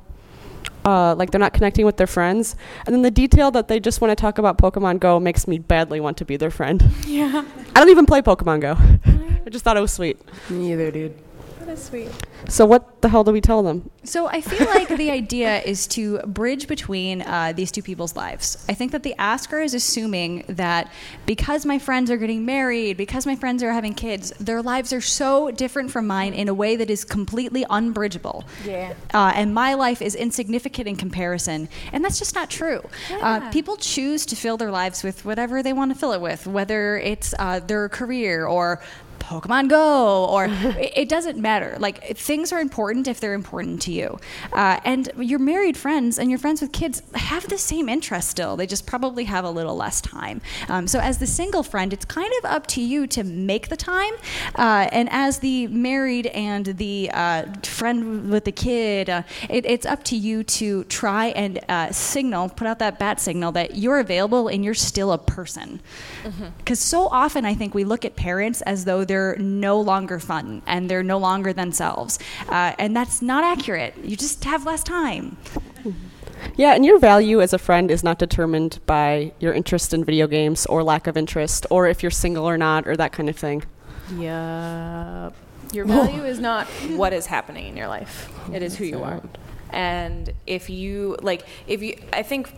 Uh, 0.85 1.13
like 1.15 1.31
they're 1.31 1.39
not 1.39 1.53
connecting 1.53 1.85
with 1.85 1.97
their 1.97 2.07
friends, 2.07 2.55
and 2.85 2.95
then 2.95 3.01
the 3.01 3.11
detail 3.11 3.51
that 3.51 3.67
they 3.67 3.77
just 3.77 3.99
want 3.99 4.09
to 4.09 4.15
talk 4.15 4.37
about 4.37 4.57
Pokemon 4.57 5.01
Go 5.01 5.19
makes 5.19 5.45
me 5.45 5.59
badly 5.59 5.99
want 5.99 6.15
to 6.17 6.25
be 6.25 6.37
their 6.37 6.51
friend. 6.51 6.81
Yeah. 7.05 7.43
I 7.75 7.79
don't 7.79 7.89
even 7.89 8.05
play 8.05 8.21
Pokemon 8.21 8.61
Go. 8.61 8.77
I 9.45 9.49
just 9.49 9.65
thought 9.65 9.75
it 9.75 9.81
was 9.81 9.91
sweet. 9.91 10.17
Me 10.49 10.71
either, 10.71 10.89
dude. 10.91 11.13
That 11.67 11.73
is 11.73 11.83
sweet. 11.83 12.09
So 12.47 12.65
what 12.65 13.01
the 13.01 13.09
hell 13.09 13.25
do 13.25 13.33
we 13.33 13.41
tell 13.41 13.61
them? 13.61 13.89
So 14.05 14.27
I 14.27 14.39
feel 14.39 14.67
like 14.67 14.87
the 14.87 15.11
idea 15.21 15.61
is 15.63 15.85
to 15.87 16.19
bridge 16.19 16.65
between 16.65 17.23
uh, 17.23 17.51
these 17.53 17.71
two 17.71 17.81
people's 17.81 18.15
lives. 18.15 18.65
I 18.69 18.73
think 18.73 18.93
that 18.93 19.03
the 19.03 19.13
asker 19.17 19.59
is 19.59 19.73
assuming 19.73 20.45
that 20.47 20.89
because 21.25 21.65
my 21.65 21.77
friends 21.77 22.09
are 22.09 22.15
getting 22.15 22.45
married, 22.45 22.95
because 22.95 23.25
my 23.25 23.35
friends 23.35 23.63
are 23.63 23.73
having 23.73 23.93
kids, 23.93 24.31
their 24.39 24.61
lives 24.61 24.93
are 24.93 25.01
so 25.01 25.51
different 25.51 25.91
from 25.91 26.07
mine 26.07 26.33
in 26.33 26.47
a 26.47 26.53
way 26.53 26.77
that 26.77 26.89
is 26.89 27.03
completely 27.03 27.65
unbridgeable. 27.69 28.45
Yeah. 28.63 28.93
Uh, 29.13 29.33
and 29.35 29.53
my 29.53 29.73
life 29.73 30.01
is 30.01 30.15
insignificant 30.15 30.87
in 30.87 30.95
comparison. 30.95 31.67
And 31.91 32.01
that's 32.01 32.17
just 32.17 32.33
not 32.33 32.49
true. 32.49 32.81
Uh, 33.11 33.51
people 33.51 33.75
choose 33.75 34.25
to 34.27 34.37
fill 34.37 34.55
their 34.55 34.71
lives 34.71 35.03
with 35.03 35.25
whatever 35.25 35.61
they 35.61 35.73
want 35.73 35.91
to 35.91 35.99
fill 35.99 36.13
it 36.13 36.21
with, 36.21 36.47
whether 36.47 36.97
it's 36.97 37.33
uh, 37.37 37.59
their 37.59 37.89
career 37.89 38.45
or 38.45 38.81
Pokemon 39.27 39.67
Go, 39.67 40.25
or 40.25 40.45
it, 40.49 40.93
it 40.95 41.09
doesn't 41.09 41.37
matter. 41.37 41.75
Like 41.79 42.17
things 42.17 42.53
are 42.53 42.59
important 42.59 43.09
if 43.09 43.19
they're 43.19 43.33
important 43.33 43.81
to 43.83 43.91
you. 43.91 44.19
Uh, 44.53 44.79
and 44.85 45.11
your 45.19 45.39
married 45.39 45.75
friends 45.75 46.17
and 46.17 46.29
your 46.29 46.39
friends 46.39 46.61
with 46.61 46.71
kids 46.71 47.01
have 47.13 47.47
the 47.49 47.57
same 47.57 47.89
interest 47.89 48.29
still. 48.29 48.55
They 48.55 48.65
just 48.65 48.87
probably 48.87 49.25
have 49.25 49.43
a 49.43 49.49
little 49.49 49.75
less 49.75 49.99
time. 49.99 50.41
Um, 50.69 50.87
so 50.87 50.99
as 50.99 51.17
the 51.17 51.27
single 51.27 51.61
friend, 51.61 51.91
it's 51.91 52.05
kind 52.05 52.31
of 52.39 52.45
up 52.45 52.67
to 52.67 52.81
you 52.81 53.05
to 53.07 53.23
make 53.25 53.67
the 53.67 53.75
time. 53.75 54.13
Uh, 54.55 54.87
and 54.93 55.09
as 55.11 55.39
the 55.39 55.67
married 55.67 56.27
and 56.27 56.65
the 56.65 57.11
uh, 57.13 57.45
friend 57.63 58.29
with 58.29 58.45
the 58.45 58.53
kid, 58.53 59.09
uh, 59.09 59.23
it, 59.49 59.65
it's 59.65 59.85
up 59.85 60.05
to 60.05 60.15
you 60.15 60.43
to 60.43 60.85
try 60.85 61.27
and 61.27 61.59
uh, 61.67 61.91
signal, 61.91 62.47
put 62.47 62.65
out 62.65 62.79
that 62.79 62.97
bat 62.97 63.19
signal 63.19 63.51
that 63.51 63.75
you're 63.75 63.99
available 63.99 64.47
and 64.47 64.63
you're 64.63 64.73
still 64.73 65.11
a 65.11 65.17
person. 65.17 65.81
Because 66.59 66.79
so 66.79 67.07
often 67.07 67.43
I 67.43 67.53
think 67.53 67.73
we 67.73 67.83
look 67.83 68.05
at 68.05 68.15
parents 68.15 68.61
as 68.61 68.85
though 68.85 69.03
they're 69.03 69.16
no 69.39 69.79
longer 69.79 70.19
fun 70.19 70.61
and 70.65 70.89
they're 70.89 71.03
no 71.03 71.17
longer 71.17 71.53
themselves. 71.53 72.19
Uh, 72.49 72.73
and 72.79 72.95
that's 72.95 73.21
not 73.21 73.43
accurate. 73.43 73.93
You 74.03 74.15
just 74.15 74.43
have 74.45 74.65
less 74.65 74.83
time. 74.83 75.37
Yeah, 76.55 76.73
and 76.75 76.85
your 76.85 76.99
value 76.99 77.41
as 77.41 77.53
a 77.53 77.57
friend 77.57 77.89
is 77.89 78.03
not 78.03 78.19
determined 78.19 78.79
by 78.85 79.31
your 79.39 79.53
interest 79.53 79.93
in 79.93 80.03
video 80.03 80.27
games 80.27 80.65
or 80.67 80.83
lack 80.83 81.07
of 81.07 81.17
interest, 81.17 81.65
or 81.69 81.87
if 81.87 82.03
you're 82.03 82.11
single 82.11 82.45
or 82.47 82.57
not, 82.57 82.87
or 82.87 82.95
that 82.95 83.11
kind 83.11 83.29
of 83.29 83.35
thing. 83.35 83.63
Yep. 84.15 85.33
Your 85.73 85.85
value 85.85 86.23
is 86.23 86.39
not 86.39 86.67
what 86.95 87.11
is 87.13 87.25
happening 87.25 87.67
in 87.67 87.77
your 87.77 87.87
life. 87.87 88.31
It 88.53 88.61
is 88.61 88.75
who 88.77 88.85
you 88.85 89.03
are. 89.03 89.21
And 89.71 90.31
if 90.45 90.69
you 90.69 91.17
like 91.21 91.45
if 91.67 91.81
you 91.81 91.97
I 92.13 92.23
think 92.23 92.53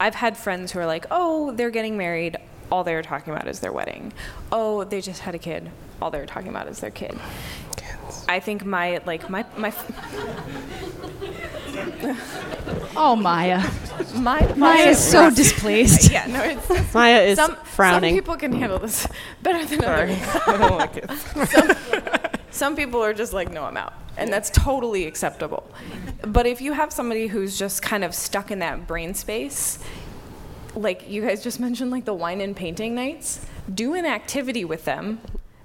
I've 0.00 0.14
had 0.14 0.36
friends 0.36 0.72
who 0.72 0.78
are 0.78 0.86
like, 0.86 1.06
"Oh, 1.10 1.52
they're 1.52 1.70
getting 1.70 1.98
married. 1.98 2.38
All 2.74 2.82
they're 2.82 3.02
talking 3.02 3.32
about 3.32 3.46
is 3.46 3.60
their 3.60 3.70
wedding. 3.70 4.12
Oh, 4.50 4.82
they 4.82 5.00
just 5.00 5.20
had 5.20 5.32
a 5.36 5.38
kid. 5.38 5.70
All 6.02 6.10
they're 6.10 6.26
talking 6.26 6.48
about 6.48 6.66
is 6.66 6.80
their 6.80 6.90
kid." 6.90 7.16
Kids. 7.76 8.24
I 8.28 8.40
think 8.40 8.64
my 8.64 9.00
like 9.06 9.30
my 9.30 9.44
my 9.56 9.72
Oh, 12.96 13.14
Maya. 13.14 13.62
my 14.16 14.54
Maya 14.56 14.88
is 14.88 14.98
so 14.98 15.30
displeased. 15.30 16.10
yeah, 16.10 16.26
no, 16.26 16.42
it's 16.42 16.94
Maya 16.94 17.20
is 17.22 17.36
some 17.38 17.54
frowning. 17.62 18.10
Some 18.10 18.18
people 18.18 18.36
can 18.36 18.52
handle 18.52 18.80
this 18.80 19.06
better 19.40 19.64
than 19.64 19.84
others. 19.84 20.18
I 20.48 20.56
don't 20.56 20.76
like 20.76 20.96
it. 20.96 22.30
Some 22.50 22.74
people 22.74 23.00
are 23.04 23.14
just 23.14 23.32
like, 23.32 23.52
no, 23.52 23.62
I'm 23.62 23.76
out. 23.76 23.94
And 24.16 24.32
that's 24.32 24.50
totally 24.50 25.06
acceptable. 25.06 25.64
But 26.26 26.46
if 26.46 26.60
you 26.60 26.72
have 26.72 26.92
somebody 26.92 27.28
who's 27.28 27.56
just 27.56 27.82
kind 27.82 28.02
of 28.02 28.14
stuck 28.16 28.50
in 28.50 28.58
that 28.60 28.88
brain 28.88 29.14
space, 29.14 29.78
like 30.74 31.08
you 31.08 31.22
guys 31.22 31.42
just 31.42 31.60
mentioned, 31.60 31.90
like 31.90 32.04
the 32.04 32.14
wine 32.14 32.40
and 32.40 32.54
painting 32.56 32.94
nights, 32.94 33.44
do 33.72 33.94
an 33.94 34.06
activity 34.06 34.64
with 34.64 34.84
them 34.84 35.20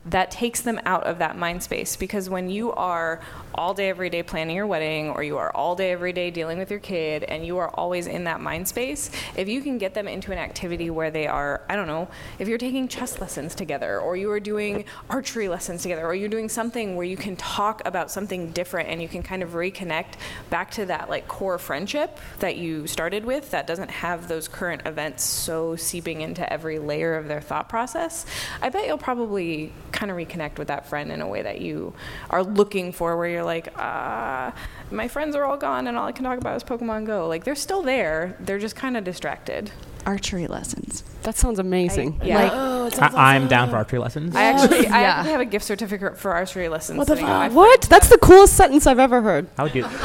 that 0.06 0.32
takes 0.32 0.62
them 0.62 0.80
out 0.86 1.04
of 1.04 1.20
that 1.20 1.38
mind 1.38 1.64
space. 1.64 1.96
Because 1.96 2.30
when 2.30 2.50
you 2.50 2.72
are 2.74 3.22
all 3.60 3.74
day, 3.74 3.90
every 3.90 4.10
day 4.10 4.24
planning 4.24 4.56
your 4.56 4.66
wedding, 4.66 5.10
or 5.10 5.22
you 5.22 5.38
are 5.38 5.52
all 5.54 5.76
day, 5.76 5.92
every 5.92 6.14
day 6.14 6.32
dealing 6.32 6.58
with 6.58 6.72
your 6.72 6.80
kid, 6.80 7.24
and 7.24 7.46
you 7.46 7.58
are 7.58 7.68
always 7.72 8.08
in 8.08 8.24
that 8.24 8.40
mind 8.40 8.66
space, 8.66 9.12
if 9.36 9.50
you 9.50 9.60
can 9.62 9.78
get 9.78 9.94
them 9.94 10.08
into 10.08 10.32
an 10.32 10.38
activity 10.38 10.90
where 10.90 11.12
they 11.12 11.28
are, 11.28 11.62
I 11.68 11.76
don't 11.76 11.86
know, 11.86 12.08
if 12.40 12.48
you're 12.48 12.58
taking 12.58 12.88
chess 12.88 13.20
lessons 13.20 13.54
together, 13.54 14.00
or 14.00 14.16
you 14.16 14.32
are 14.32 14.40
doing 14.40 14.86
archery 15.10 15.50
lessons 15.50 15.84
together, 15.84 16.06
or 16.06 16.16
you're 16.16 16.30
doing 16.30 16.48
something 16.48 16.96
where 16.96 17.06
you 17.06 17.18
can 17.18 17.36
talk 17.36 17.82
about 17.86 18.10
something 18.10 18.52
different 18.52 18.88
and 18.88 19.02
you 19.02 19.10
can 19.10 19.24
kind 19.24 19.44
of 19.44 19.50
reconnect 19.50 20.14
back 20.50 20.72
to 20.72 20.86
that 20.86 21.10
like 21.10 21.28
core 21.28 21.58
friendship 21.58 22.18
that 22.40 22.56
you 22.56 22.88
started 22.88 23.26
with 23.26 23.52
that 23.52 23.68
doesn't 23.68 23.92
have 23.92 24.30
those 24.30 24.48
current 24.48 24.84
events 24.86 25.26
so 25.26 25.76
seeping 25.76 26.22
into 26.22 26.50
every 26.52 26.80
layer 26.80 27.18
of 27.18 27.28
their 27.28 27.42
thought 27.42 27.68
process, 27.68 28.26
I 28.62 28.70
bet 28.70 28.88
you'll 28.88 28.98
probably 28.98 29.74
kind 29.92 30.10
of 30.10 30.16
reconnect 30.16 30.58
with 30.58 30.70
that 30.70 30.88
friend 30.88 31.12
in 31.12 31.20
a 31.20 31.28
way 31.28 31.42
that 31.42 31.60
you 31.60 31.94
are 32.30 32.42
looking 32.42 32.94
for, 32.94 33.18
where 33.18 33.28
you're 33.28 33.49
like, 33.50 33.68
ah, 33.76 34.54
my 34.92 35.08
friends 35.08 35.36
are 35.36 35.44
all 35.44 35.58
gone 35.58 35.88
and 35.88 35.98
all 35.98 36.06
I 36.08 36.12
can 36.12 36.24
talk 36.24 36.38
about 36.40 36.56
is 36.56 36.64
Pokemon 36.64 37.06
Go. 37.06 37.28
Like, 37.28 37.44
they're 37.44 37.56
still 37.56 37.82
there, 37.82 38.36
they're 38.40 38.60
just 38.60 38.76
kind 38.76 38.96
of 38.96 39.04
distracted. 39.04 39.72
Archery 40.06 40.48
lessons. 40.48 41.04
That 41.24 41.36
sounds 41.36 41.60
amazing. 41.60 42.22
Yeah. 42.24 42.38
Like, 42.44 43.00
I- 43.16 43.36
I'm 43.36 43.48
down 43.48 43.70
for 43.70 43.76
archery 43.76 44.00
lessons. 44.00 44.36
I 44.36 44.44
actually, 44.44 44.88
I 44.98 45.02
Yeah. 45.02 45.08
actually 45.16 45.32
have 45.34 45.42
a 45.42 45.46
gift 45.46 45.66
certificate 45.66 46.18
for 46.18 46.32
archery 46.32 46.70
lessons. 46.70 46.98
What 46.98 47.08
the 47.08 47.16
sitting 47.16 47.26
on 47.30 47.40
my 47.40 47.48
fuck? 47.50 47.58
What? 47.58 47.82
That's 47.90 48.10
the 48.10 48.18
coolest 48.20 48.56
sentence 48.56 48.88
I've 48.88 49.00
ever 49.00 49.22
heard. 49.22 49.48
How 49.58 49.64
would 49.64 49.76
you? 49.76 49.84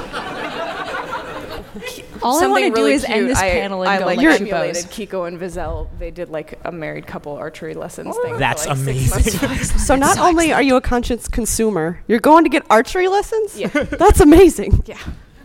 all 2.24 2.42
I 2.42 2.46
want 2.46 2.64
to 2.64 2.70
do 2.70 2.76
really 2.76 2.94
is 2.94 3.04
end 3.04 3.28
this 3.28 3.38
I, 3.38 3.50
panel 3.50 3.82
and 3.82 3.90
I 3.90 3.98
go 3.98 4.06
like 4.06 4.18
like, 4.18 4.40
emulated 4.40 4.84
Kiko 4.84 5.28
and 5.28 5.38
Vizel. 5.38 5.88
They 5.98 6.10
did 6.10 6.28
like 6.28 6.58
a 6.64 6.72
married 6.72 7.06
couple 7.06 7.32
archery 7.34 7.74
lessons 7.74 8.14
oh, 8.16 8.22
thing. 8.22 8.32
for, 8.34 8.38
That's 8.38 8.66
like, 8.66 8.76
amazing. 8.78 9.54
So 9.84 9.96
not 9.96 10.18
only 10.18 10.52
are 10.52 10.62
you 10.62 10.76
a 10.76 10.80
conscious 10.80 11.28
consumer, 11.28 12.00
you're 12.08 12.20
going 12.20 12.44
to 12.44 12.50
get 12.50 12.64
archery 12.70 13.08
lessons. 13.08 13.58
Yeah. 13.58 13.68
That's 13.68 14.20
amazing. 14.20 14.82
yeah, 14.86 14.98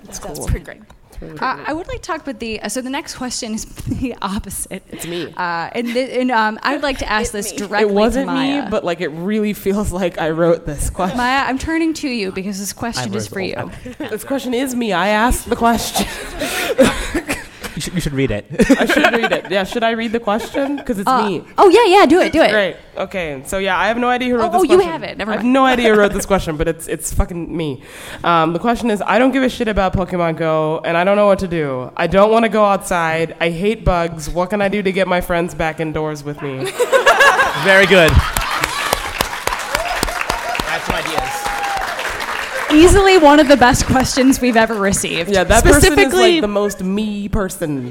that's, 0.03 0.19
pretty 0.19 0.65
great. 0.65 0.81
Uh, 1.21 1.63
I 1.67 1.73
would 1.73 1.87
like 1.87 2.01
to 2.01 2.07
talk 2.07 2.21
about 2.21 2.39
the. 2.39 2.61
Uh, 2.61 2.69
so 2.69 2.81
the 2.81 2.89
next 2.89 3.15
question 3.15 3.53
is 3.53 3.65
the 3.87 4.15
opposite. 4.21 4.83
It's 4.89 5.05
me. 5.05 5.33
Uh, 5.35 5.69
and 5.73 5.87
th- 5.87 6.17
and 6.21 6.31
um, 6.31 6.59
I 6.63 6.73
would 6.73 6.83
like 6.83 6.99
to 6.99 7.09
ask 7.09 7.31
this 7.31 7.51
directly 7.51 7.89
It 7.89 7.93
wasn't 7.93 8.27
to 8.29 8.33
Maya. 8.33 8.63
me, 8.65 8.69
but 8.69 8.83
like 8.85 9.01
it 9.01 9.09
really 9.09 9.53
feels 9.53 9.91
like 9.91 10.17
I 10.17 10.29
wrote 10.29 10.65
this 10.65 10.89
question. 10.89 11.17
Maya, 11.17 11.43
I'm 11.45 11.57
turning 11.57 11.93
to 11.95 12.07
you 12.09 12.31
because 12.31 12.59
this 12.59 12.73
question 12.73 13.13
is 13.13 13.27
for 13.27 13.41
you. 13.41 13.71
this 13.97 14.23
question 14.23 14.53
is 14.53 14.73
me. 14.75 14.93
I 14.93 15.09
asked 15.09 15.49
the 15.49 15.55
question. 15.55 16.07
You 17.79 17.81
should, 17.83 17.93
you 17.93 18.01
should 18.01 18.11
read 18.13 18.29
it. 18.31 18.45
I 18.77 18.85
should 18.87 19.13
read 19.13 19.31
it. 19.31 19.49
Yeah, 19.49 19.63
should 19.63 19.83
I 19.85 19.91
read 19.91 20.11
the 20.11 20.19
question? 20.19 20.75
Because 20.75 20.99
it's 20.99 21.07
Uh, 21.07 21.29
me. 21.29 21.45
oh 21.57 21.69
yeah, 21.69 21.85
yeah, 21.99 22.05
do 22.05 22.19
it, 22.19 22.33
do 22.33 22.41
it. 22.41 22.51
Great. 22.51 22.75
Okay. 22.97 23.41
So 23.45 23.57
yeah, 23.57 23.79
I 23.79 23.87
have 23.87 23.97
no 23.97 24.09
idea 24.09 24.27
who 24.27 24.35
wrote 24.35 24.47
Oh, 24.47 24.51
this 24.51 24.59
oh, 24.59 24.63
you 24.63 24.75
question. 24.75 24.91
have 24.91 25.03
it. 25.03 25.17
Never 25.17 25.31
I 25.31 25.35
have 25.35 25.43
mind. 25.45 25.53
no 25.53 25.63
idea 25.63 25.93
who 25.93 25.97
wrote 25.97 26.11
this 26.11 26.25
question, 26.33 26.57
but 26.57 26.67
it's 26.67 26.87
it's 26.89 27.13
fucking 27.13 27.55
me. 27.55 27.81
Um, 28.21 28.51
the 28.51 28.59
question 28.59 28.89
is, 28.91 29.01
I 29.01 29.17
don't 29.17 29.31
give 29.31 29.43
a 29.43 29.47
shit 29.47 29.69
about 29.69 29.93
Pokemon 29.93 30.35
Go, 30.35 30.81
and 30.83 30.97
I 30.97 31.05
don't 31.05 31.15
know 31.15 31.27
what 31.27 31.39
to 31.39 31.47
do. 31.47 31.89
I 31.95 32.07
don't 32.07 32.31
want 32.33 32.43
to 32.43 32.49
go 32.49 32.65
outside. 32.65 33.37
I 33.39 33.49
hate 33.49 33.85
bugs. 33.85 34.29
What 34.29 34.49
can 34.49 34.61
I 34.61 34.67
do 34.67 34.83
to 34.83 34.91
get 34.91 35.07
my 35.07 35.21
friends 35.21 35.55
back 35.55 35.79
indoors 35.79 36.21
with 36.21 36.41
me? 36.41 36.57
Very 37.63 37.85
good. 37.85 38.11
Add 40.67 40.81
some 40.83 40.95
ideas. 40.99 41.31
Easily 42.71 43.17
one 43.17 43.39
of 43.39 43.47
the 43.47 43.57
best 43.57 43.85
questions 43.87 44.39
we've 44.39 44.55
ever 44.57 44.75
received. 44.75 45.31
Yeah, 45.31 45.43
that 45.43 45.63
person 45.63 45.77
is 45.77 45.83
Specifically- 45.85 46.33
like 46.33 46.41
the 46.41 46.47
most 46.47 46.83
me 46.83 47.27
person 47.27 47.89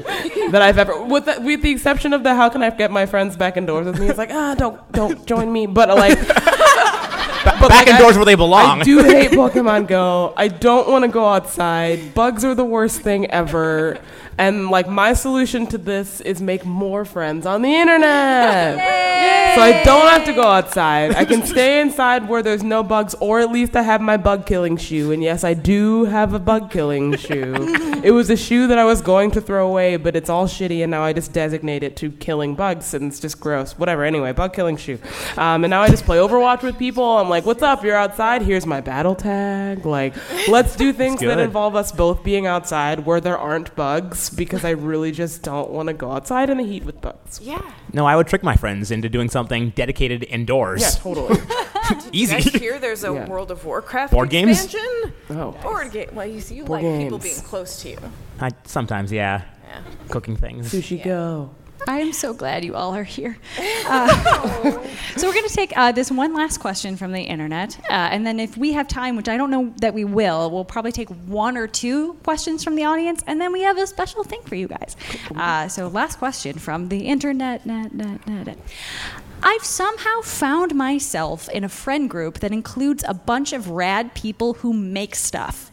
that 0.52 0.62
I've 0.62 0.78
ever. 0.78 1.02
With 1.02 1.24
the, 1.26 1.40
with 1.40 1.62
the 1.62 1.70
exception 1.70 2.12
of 2.12 2.22
the 2.22 2.34
how 2.34 2.48
can 2.48 2.62
I 2.62 2.70
get 2.70 2.90
my 2.90 3.04
friends 3.06 3.36
back 3.36 3.56
indoors 3.56 3.86
with 3.86 3.98
me? 3.98 4.06
It's 4.08 4.18
like 4.18 4.30
ah, 4.32 4.54
don't 4.54 4.80
don't 4.92 5.26
join 5.26 5.52
me. 5.52 5.66
But 5.66 5.90
uh, 5.90 5.96
like, 5.96 6.18
Back 6.28 7.60
like, 7.70 7.88
indoors 7.88 8.14
I- 8.14 8.18
where 8.18 8.24
they 8.26 8.34
belong. 8.34 8.80
I 8.82 8.84
do 8.84 9.02
hate 9.02 9.30
Pokemon 9.32 9.88
Go. 9.88 10.32
I 10.36 10.48
don't 10.48 10.88
want 10.88 11.02
to 11.04 11.08
go 11.08 11.24
outside. 11.26 12.14
Bugs 12.14 12.44
are 12.44 12.54
the 12.54 12.64
worst 12.64 13.00
thing 13.00 13.26
ever. 13.30 13.98
And 14.39 14.70
like 14.70 14.89
my 14.89 15.12
solution 15.12 15.66
to 15.68 15.78
this 15.78 16.20
is 16.20 16.41
make 16.41 16.64
more 16.64 17.05
friends 17.05 17.45
on 17.45 17.62
the 17.62 17.74
internet. 17.74 19.05
So 19.55 19.64
I 19.64 19.82
don't 19.82 20.07
have 20.07 20.24
to 20.26 20.32
go 20.32 20.43
outside. 20.43 21.16
I 21.16 21.24
can 21.24 21.45
stay 21.45 21.80
inside 21.80 22.28
where 22.28 22.45
there's 22.45 22.62
no 22.62 22.84
bugs, 22.84 23.16
or 23.18 23.41
at 23.41 23.51
least 23.51 23.74
I 23.74 23.82
have 23.82 24.01
my 24.01 24.16
bug 24.16 24.47
killing 24.47 24.76
shoe. 24.76 25.11
And 25.11 25.20
yes, 25.20 25.43
I 25.43 25.55
do 25.55 26.05
have 26.05 26.32
a 26.32 26.39
bug 26.39 26.70
killing 26.70 27.16
shoe. 27.16 27.55
it 28.05 28.12
was 28.12 28.30
a 28.30 28.36
shoe 28.36 28.68
that 28.68 28.78
I 28.78 28.84
was 28.84 29.01
going 29.03 29.32
to 29.32 29.41
throw 29.41 29.66
away, 29.66 29.97
but 29.97 30.14
it's 30.14 30.30
all 30.30 30.47
shitty, 30.47 30.82
and 30.84 30.93
now 30.93 31.03
I 31.03 31.12
just 31.12 31.32
designate 31.32 31.82
it 31.82 31.97
to 31.97 32.12
killing 32.12 32.55
bugs, 32.55 32.95
and 32.95 33.07
it's 33.07 33.18
just 33.18 33.41
gross. 33.41 33.72
Whatever. 33.72 34.05
Anyway, 34.05 34.30
bug 34.30 34.53
killing 34.53 34.76
shoe. 34.76 35.01
Um, 35.36 35.64
and 35.64 35.70
now 35.70 35.82
I 35.82 35.89
just 35.89 36.05
play 36.05 36.18
Overwatch 36.18 36.62
with 36.62 36.78
people. 36.78 37.05
I'm 37.05 37.28
like, 37.28 37.45
"What's 37.45 37.62
up? 37.62 37.82
You're 37.82 37.97
outside. 37.97 38.43
Here's 38.43 38.66
my 38.66 38.80
battle 38.80 39.16
tag. 39.16 39.84
Like, 39.84 40.14
let's 40.49 40.76
do 40.76 40.93
things 40.93 41.18
that 41.20 41.41
involve 41.41 41.74
us 41.74 41.91
both 41.91 42.22
being 42.22 42.47
outside 42.47 43.05
where 43.05 43.20
there 43.20 43.39
aren't 43.39 43.74
bugs, 43.74 44.27
because 44.30 44.64
I 44.64 44.70
really 44.70 45.12
just 45.12 45.42
don't 45.42 45.70
want 45.70 45.88
to 45.88 45.92
go 45.94 46.12
outside 46.12 46.50
in 46.50 46.58
the 46.58 46.64
heat 46.64 46.84
with 46.84 47.00
bugs. 47.00 47.40
Yeah. 47.42 47.60
no, 47.92 48.06
I 48.06 48.16
would 48.16 48.26
trick 48.26 48.42
my 48.42 48.56
friends 48.56 48.90
into 48.90 49.08
doing 49.08 49.28
something 49.28 49.70
dedicated 49.70 50.24
indoors. 50.24 50.80
Yeah, 50.82 50.90
totally. 50.90 51.40
You 52.12 52.26
guys 52.28 52.46
Easy. 52.46 52.58
hear 52.58 52.78
there's 52.78 53.02
a 53.02 53.14
Yeah. 53.14 53.26
World 53.28 53.50
of 53.50 53.64
Warcraft 53.64 54.12
Board 54.12 54.28
games? 54.28 54.62
expansion? 54.64 55.12
oh. 55.30 55.52
Board 55.62 55.90
game. 55.90 56.10
Well, 56.12 56.26
you 56.26 56.40
see, 56.42 56.56
you 56.56 56.64
Board 56.64 56.82
like 56.82 57.00
people 57.02 57.18
games. 57.18 57.38
being 57.40 57.48
close 57.48 57.80
to 57.82 57.88
you. 57.90 57.98
I, 58.40 58.50
sometimes, 58.64 59.10
yeah. 59.10 59.44
Yeah. 59.66 59.80
Cooking 60.10 60.36
things. 60.36 60.70
Sushi 60.70 61.02
go. 61.02 61.48
I 61.86 62.00
am 62.00 62.12
so 62.12 62.34
glad 62.34 62.64
you 62.64 62.74
all 62.74 62.94
are 62.94 63.04
here. 63.04 63.36
Uh, 63.90 64.06
so 65.16 65.26
we're 65.26 65.32
going 65.32 65.48
to 65.48 65.54
take 65.54 65.72
uh, 65.74 65.90
this 65.92 66.10
one 66.10 66.34
last 66.34 66.58
question 66.58 66.94
from 66.94 67.10
the 67.12 67.22
internet, 67.22 67.78
uh, 67.84 67.92
and 67.92 68.26
then 68.26 68.38
if 68.38 68.54
we 68.54 68.74
have 68.74 68.86
time, 68.86 69.16
which 69.16 69.30
I 69.30 69.38
don't 69.38 69.50
know 69.50 69.72
that 69.80 69.94
we 69.94 70.04
will, 70.04 70.50
we'll 70.50 70.66
probably 70.66 70.92
take 70.92 71.08
one 71.08 71.56
or 71.56 71.66
two 71.66 72.12
questions 72.22 72.62
from 72.62 72.76
the 72.76 72.84
audience, 72.84 73.22
and 73.26 73.40
then 73.40 73.50
we 73.50 73.62
have 73.62 73.78
a 73.78 73.86
special 73.86 74.24
thing 74.24 74.42
for 74.44 74.56
you 74.56 74.68
guys. 74.68 74.94
Uh, 75.34 75.66
so 75.68 75.88
last 75.88 76.18
question 76.18 76.58
from 76.58 76.90
the 76.90 76.98
internet. 76.98 77.64
Net, 77.64 77.94
net, 77.94 78.26
net, 78.26 78.46
net. 78.46 78.58
I've 79.42 79.64
somehow 79.64 80.20
found 80.22 80.74
myself 80.74 81.48
in 81.48 81.62
a 81.62 81.68
friend 81.68 82.10
group 82.10 82.40
that 82.40 82.52
includes 82.52 83.04
a 83.06 83.14
bunch 83.14 83.52
of 83.52 83.70
rad 83.70 84.12
people 84.14 84.54
who 84.54 84.72
make 84.72 85.14
stuff. 85.14 85.67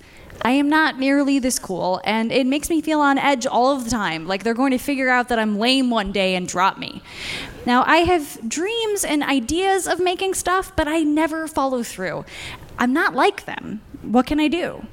I 0.45 0.51
am 0.51 0.69
not 0.69 0.99
nearly 0.99 1.39
this 1.39 1.57
cool, 1.57 1.99
and 2.03 2.31
it 2.31 2.45
makes 2.45 2.69
me 2.69 2.79
feel 2.79 2.99
on 2.99 3.17
edge 3.17 3.47
all 3.47 3.75
of 3.75 3.83
the 3.83 3.89
time, 3.89 4.27
like 4.27 4.43
they're 4.43 4.53
going 4.53 4.69
to 4.73 4.77
figure 4.77 5.09
out 5.09 5.27
that 5.29 5.39
I'm 5.39 5.57
lame 5.57 5.89
one 5.89 6.11
day 6.11 6.35
and 6.35 6.47
drop 6.47 6.77
me. 6.77 7.01
Now, 7.65 7.83
I 7.87 7.97
have 7.97 8.47
dreams 8.47 9.03
and 9.03 9.23
ideas 9.23 9.87
of 9.87 9.99
making 9.99 10.35
stuff, 10.35 10.71
but 10.75 10.87
I 10.87 10.99
never 10.99 11.47
follow 11.47 11.81
through. 11.81 12.25
I'm 12.77 12.93
not 12.93 13.15
like 13.15 13.45
them. 13.45 13.81
What 14.03 14.27
can 14.27 14.39
I 14.39 14.47
do? 14.47 14.85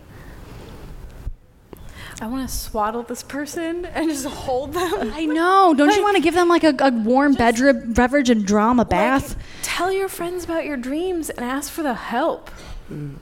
I 2.22 2.28
want 2.28 2.48
to 2.48 2.55
swaddle 2.55 3.03
this 3.03 3.22
person 3.22 3.84
and 3.94 4.09
just 4.09 4.24
hold 4.24 4.72
them. 4.72 5.12
I 5.12 5.26
know. 5.26 5.74
Don't 5.76 5.94
you 5.94 6.03
want 6.03 6.16
to 6.16 6.22
give 6.22 6.32
them 6.32 6.48
like 6.48 6.64
a, 6.64 6.74
a 6.78 6.90
warm 6.90 7.34
bedroom 7.34 7.92
beverage 7.92 8.30
and 8.30 8.46
draw 8.46 8.70
'em 8.70 8.80
a 8.80 8.86
bath? 8.86 9.36
Like, 9.36 9.44
tell 9.61 9.92
your 9.92 10.09
friends 10.09 10.44
about 10.44 10.64
your 10.64 10.78
dreams 10.78 11.28
and 11.28 11.44
ask 11.44 11.70
for 11.70 11.82
the 11.82 11.92
help. 11.92 12.50
Mm. 12.90 13.16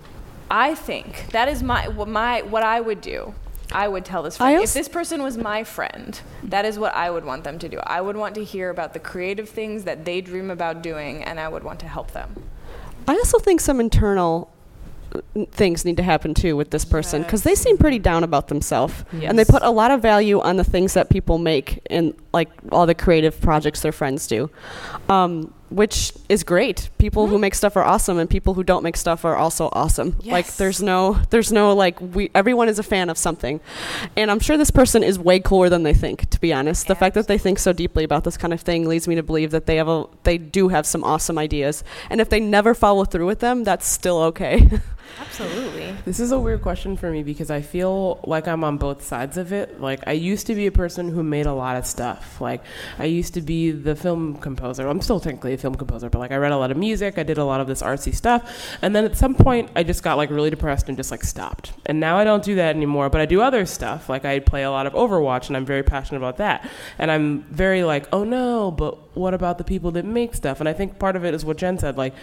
I 0.51 0.75
think 0.75 1.29
that 1.31 1.49
is 1.49 1.63
my 1.63 1.89
what 1.89 2.09
my 2.09 2.43
what 2.43 2.63
I 2.63 2.81
would 2.81 3.01
do. 3.01 3.35
I 3.73 3.87
would 3.87 4.05
tell 4.05 4.25
this 4.25 4.37
friend 4.37 4.63
if 4.63 4.75
this 4.75 4.89
person 4.89 5.23
was 5.23 5.39
my 5.39 5.63
friend, 5.63 6.21
that 6.43 6.65
is 6.65 6.77
what 6.77 6.93
I 6.95 7.09
would 7.11 7.25
want 7.25 7.45
them 7.45 7.59
to 7.61 7.69
do. 7.69 7.79
I 7.85 8.01
would 8.01 8.17
want 8.17 8.35
to 8.35 8.45
hear 8.45 8.69
about 8.69 8.95
the 8.95 8.99
creative 8.99 9.49
things 9.49 9.85
that 9.85 10.05
they 10.05 10.21
dream 10.21 10.51
about 10.51 10.83
doing, 10.83 11.23
and 11.23 11.39
I 11.39 11.49
would 11.49 11.63
want 11.63 11.79
to 11.81 11.87
help 11.89 12.11
them. 12.11 12.43
I 13.07 13.15
also 13.15 13.39
think 13.39 13.61
some 13.61 13.79
internal 13.79 14.51
uh, 15.15 15.45
things 15.53 15.85
need 15.85 15.97
to 15.99 16.03
happen 16.03 16.35
too 16.35 16.57
with 16.57 16.71
this 16.71 16.85
person 16.85 17.23
because 17.23 17.43
they 17.43 17.55
seem 17.55 17.79
pretty 17.79 17.99
down 17.99 18.25
about 18.25 18.49
themselves 18.49 19.05
and 19.13 19.39
they 19.39 19.45
put 19.45 19.63
a 19.63 19.71
lot 19.71 19.91
of 19.91 20.03
value 20.03 20.41
on 20.41 20.57
the 20.57 20.65
things 20.65 20.95
that 20.95 21.11
people 21.11 21.39
make 21.39 21.81
and 21.91 22.15
like 22.33 22.49
all 22.71 22.87
the 22.87 22.95
creative 22.95 23.41
projects 23.41 23.81
their 23.81 23.93
friends 23.93 24.27
do 24.27 24.51
um, 25.09 25.53
which 25.71 26.13
is 26.29 26.43
great. 26.43 26.91
People 26.99 27.27
who 27.27 27.35
mm-hmm. 27.35 27.43
make 27.43 27.55
stuff 27.55 27.77
are 27.77 27.85
awesome 27.85 28.19
and 28.19 28.29
people 28.29 28.55
who 28.55 28.65
don't 28.65 28.83
make 28.83 28.97
stuff 28.97 29.25
are 29.25 29.37
also 29.37 29.69
awesome. 29.73 30.17
Like 30.25 30.47
there's 30.57 30.83
no 30.83 31.21
there's 31.31 31.53
no 31.53 31.75
like 31.75 32.01
we 32.01 32.31
everyone 32.35 32.69
is 32.69 32.79
a 32.79 32.83
fan 32.83 33.09
of 33.09 33.17
something. 33.17 33.61
And 34.17 34.31
i'm 34.31 34.41
sure 34.41 34.57
this 34.57 34.71
person 34.71 35.03
is 35.03 35.19
way 35.19 35.39
cooler 35.39 35.69
than 35.69 35.85
they 35.85 35.95
think 35.95 36.29
to 36.31 36.41
be 36.41 36.53
honest. 36.53 36.89
The 36.89 36.95
fact 36.95 37.15
that 37.15 37.29
they 37.29 37.39
think 37.39 37.59
so 37.59 37.73
deeply 37.73 38.05
about 38.05 38.25
this 38.25 38.37
kind 38.37 38.53
of 38.53 38.61
thing 38.61 38.89
leads 38.89 39.07
me 39.07 39.15
to 39.15 39.23
believe 39.23 39.53
that 39.53 39.67
they 39.67 39.77
have 39.77 39.89
a 39.89 40.07
they 40.25 40.39
do 40.39 40.69
have 40.69 40.87
some 40.87 41.05
awesome 41.05 41.39
ideas. 41.39 41.85
And 42.11 42.21
if 42.21 42.29
they 42.29 42.41
never 42.41 42.75
follow 42.75 43.05
through 43.05 43.27
with 43.27 43.39
them 43.41 43.65
that's 43.65 43.87
still 43.87 44.19
okay 44.23 44.69
Absolutely. 45.19 45.95
This 46.05 46.21
is 46.21 46.33
a 46.33 46.39
weird 46.39 46.63
question 46.63 46.97
for 46.97 47.11
me 47.11 47.23
because 47.23 47.51
I 47.51 47.61
feel 47.61 48.21
like 48.25 48.47
I'm 48.49 48.65
on 48.65 48.79
both 48.79 49.03
sides 49.03 49.37
of 49.37 49.53
it. 49.53 49.81
Like 49.81 50.07
I 50.07 50.13
used 50.13 50.47
to 50.49 50.55
be 50.55 50.67
a 50.67 50.73
person 50.73 51.09
who 51.09 51.23
made 51.23 51.47
a 51.47 51.53
lot 51.53 51.77
of 51.77 51.87
stuff. 51.87 52.41
Like 52.41 52.63
I 52.99 53.05
used 53.05 53.35
to 53.35 53.41
be 53.41 53.71
the 53.71 53.95
film 53.97 54.37
composer. 54.37 54.89
I'm 54.89 55.01
still 55.01 55.21
technically 55.21 55.55
a 55.55 55.59
film 55.59 55.75
composer, 55.75 56.11
but 56.11 56.19
like 56.19 56.33
I 56.33 56.37
read 56.37 56.53
a 56.53 56.57
lot 56.57 56.71
of 56.71 56.77
music, 56.77 57.19
I 57.19 57.23
did 57.23 57.39
a 57.39 57.45
lot 57.45 57.61
of 57.61 57.67
this 57.67 57.83
artsy 57.83 58.15
stuff. 58.15 58.77
And 58.83 58.95
then 58.95 59.05
at 59.05 59.17
some 59.17 59.35
point 59.35 59.71
I 59.77 59.83
just 59.83 60.03
got 60.03 60.17
like 60.17 60.31
really 60.31 60.51
depressed 60.51 60.89
and 60.89 60.97
just 60.97 61.11
like 61.11 61.23
stopped. 61.25 61.73
And 61.87 62.01
now 62.01 62.17
I 62.17 62.25
don't 62.25 62.43
do 62.43 62.55
that 62.57 62.77
anymore, 62.77 63.09
but 63.09 63.21
I 63.21 63.27
do 63.27 63.41
other 63.41 63.67
stuff. 63.67 64.09
Like 64.09 64.25
I 64.25 64.41
play 64.41 64.65
a 64.65 64.71
lot 64.71 64.87
of 64.87 64.93
Overwatch 64.95 65.49
and 65.49 65.57
I'm 65.57 65.67
very 65.67 65.83
passionate 65.83 66.19
about 66.19 66.39
that. 66.39 66.69
And 66.99 67.11
I'm 67.11 67.43
very 67.45 67.85
like, 67.85 68.07
"Oh 68.13 68.25
no, 68.25 68.71
but 68.71 69.17
what 69.17 69.35
about 69.35 69.59
the 69.59 69.65
people 69.65 69.91
that 69.93 70.05
make 70.05 70.35
stuff?" 70.35 70.61
And 70.61 70.69
I 70.69 70.73
think 70.73 70.99
part 70.99 71.17
of 71.17 71.25
it 71.25 71.35
is 71.35 71.45
what 71.45 71.57
Jen 71.57 71.79
said 71.79 71.97
like 71.97 72.15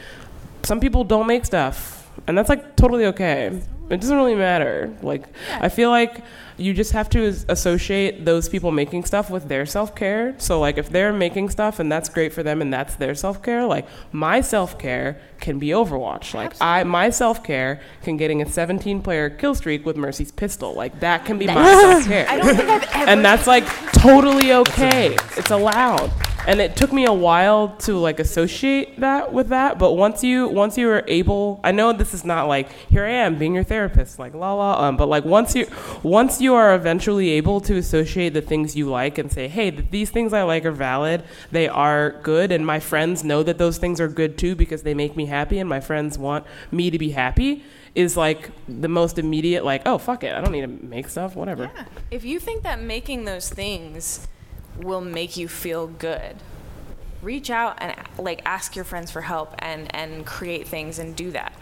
some 0.64 0.80
people 0.80 1.04
don't 1.04 1.28
make 1.28 1.46
stuff 1.46 1.97
and 2.26 2.38
that's 2.38 2.50
like 2.50 2.76
totally 2.76 3.06
okay 3.06 3.62
it 3.90 4.02
doesn't 4.02 4.16
really 4.16 4.36
matter. 4.36 4.96
Like 5.02 5.24
i 5.52 5.70
feel 5.70 5.90
like 5.90 6.24
you 6.60 6.74
just 6.74 6.92
have 6.92 7.08
to 7.08 7.24
associate 7.50 8.26
those 8.26 8.50
people 8.50 8.72
making 8.72 9.06
stuff 9.06 9.30
with 9.30 9.48
their 9.48 9.66
self-care. 9.66 10.34
So 10.40 10.60
like 10.60 10.78
if 10.78 10.90
they're 10.90 11.14
making 11.14 11.50
stuff 11.50 11.80
and 11.80 11.92
that's 11.92 12.10
great 12.10 12.34
for 12.34 12.42
them 12.42 12.62
and 12.62 12.74
that's 12.74 12.96
their 12.96 13.14
self-care 13.14 13.66
like 13.66 13.88
my 14.12 14.42
self-care 14.42 15.20
can 15.40 15.60
be 15.60 15.68
overwatch. 15.68 16.34
Like 16.34 16.54
i 16.60 16.84
my 16.84 17.10
self-care 17.10 17.80
can 18.04 18.18
getting 18.18 18.42
a 18.42 18.50
17 18.50 19.02
player 19.02 19.30
kill 19.30 19.56
streak 19.56 19.86
with 19.86 19.96
mercy's 19.98 20.32
pistol. 20.32 20.74
Like 20.74 21.00
that 21.00 21.26
can 21.26 21.38
be 21.38 21.46
my 21.48 21.54
self-care. 21.54 22.28
I 22.30 22.38
don't 22.38 22.56
think 22.56 22.70
I've 22.70 22.84
ever. 22.96 23.10
and 23.10 23.24
that's 23.24 23.48
like 23.48 23.66
totally 23.94 24.52
okay. 24.54 25.16
It's 25.38 25.52
allowed. 25.52 26.12
And 26.48 26.62
it 26.62 26.78
took 26.78 26.94
me 26.94 27.04
a 27.06 27.14
while 27.14 27.76
to 27.80 27.98
like 27.98 28.22
associate 28.22 29.02
that 29.02 29.34
with 29.34 29.50
that, 29.50 29.78
but 29.78 29.94
once 29.94 30.24
you 30.24 30.48
once 30.48 30.78
you 30.78 30.90
are 30.90 31.04
able, 31.06 31.60
I 31.62 31.74
know 31.74 31.92
this 31.92 32.14
is 32.14 32.24
not 32.24 32.48
like 32.48 32.72
here 32.90 33.04
I 33.04 33.10
am 33.10 33.38
being 33.38 33.54
your 33.54 33.66
therapist, 33.66 33.77
like 34.18 34.34
la 34.34 34.54
la, 34.54 34.88
um, 34.88 34.98
but 34.98 35.08
like 35.08 35.26
once 35.26 35.56
you 35.56 35.68
once 36.04 36.42
you 36.42 36.54
are 36.56 36.76
eventually 36.76 37.30
able 37.30 37.62
to 37.62 37.78
associate 37.78 38.34
the 38.34 38.42
things 38.42 38.76
you 38.76 38.90
like 38.90 39.18
and 39.18 39.32
say, 39.32 39.48
hey, 39.48 39.70
these 39.70 40.10
things 40.10 40.34
I 40.34 40.44
like 40.44 40.66
are 40.66 40.72
valid, 40.72 41.24
they 41.52 41.68
are 41.68 42.20
good, 42.24 42.52
and 42.52 42.66
my 42.66 42.80
friends 42.80 43.24
know 43.24 43.44
that 43.44 43.58
those 43.58 43.78
things 43.78 44.00
are 44.00 44.08
good 44.08 44.38
too 44.38 44.56
because 44.56 44.84
they 44.84 44.94
make 44.94 45.16
me 45.16 45.26
happy, 45.26 45.60
and 45.60 45.70
my 45.70 45.80
friends 45.80 46.18
want 46.18 46.46
me 46.72 46.90
to 46.90 46.98
be 46.98 47.12
happy. 47.12 47.64
Is 47.96 48.16
like 48.16 48.52
the 48.68 48.88
most 48.88 49.18
immediate, 49.18 49.66
like, 49.66 49.82
oh, 49.88 49.98
fuck 49.98 50.24
it, 50.24 50.36
I 50.36 50.42
don't 50.42 50.52
need 50.52 50.62
to 50.62 50.68
make 50.68 51.10
stuff, 51.10 51.36
whatever. 51.36 51.72
If 52.12 52.24
you 52.24 52.40
think 52.40 52.62
that 52.62 52.80
making 52.80 53.26
those 53.26 53.50
things 53.50 54.28
will 54.78 55.02
make 55.02 55.36
you 55.36 55.48
feel 55.48 55.88
good, 55.88 56.36
reach 57.24 57.50
out 57.50 57.78
and 57.80 57.96
like 58.20 58.42
ask 58.46 58.76
your 58.76 58.86
friends 58.86 59.10
for 59.10 59.22
help 59.22 59.56
and 59.60 59.94
and 59.96 60.26
create 60.26 60.68
things 60.68 61.00
and 61.00 61.16
do 61.16 61.32
that. 61.32 61.54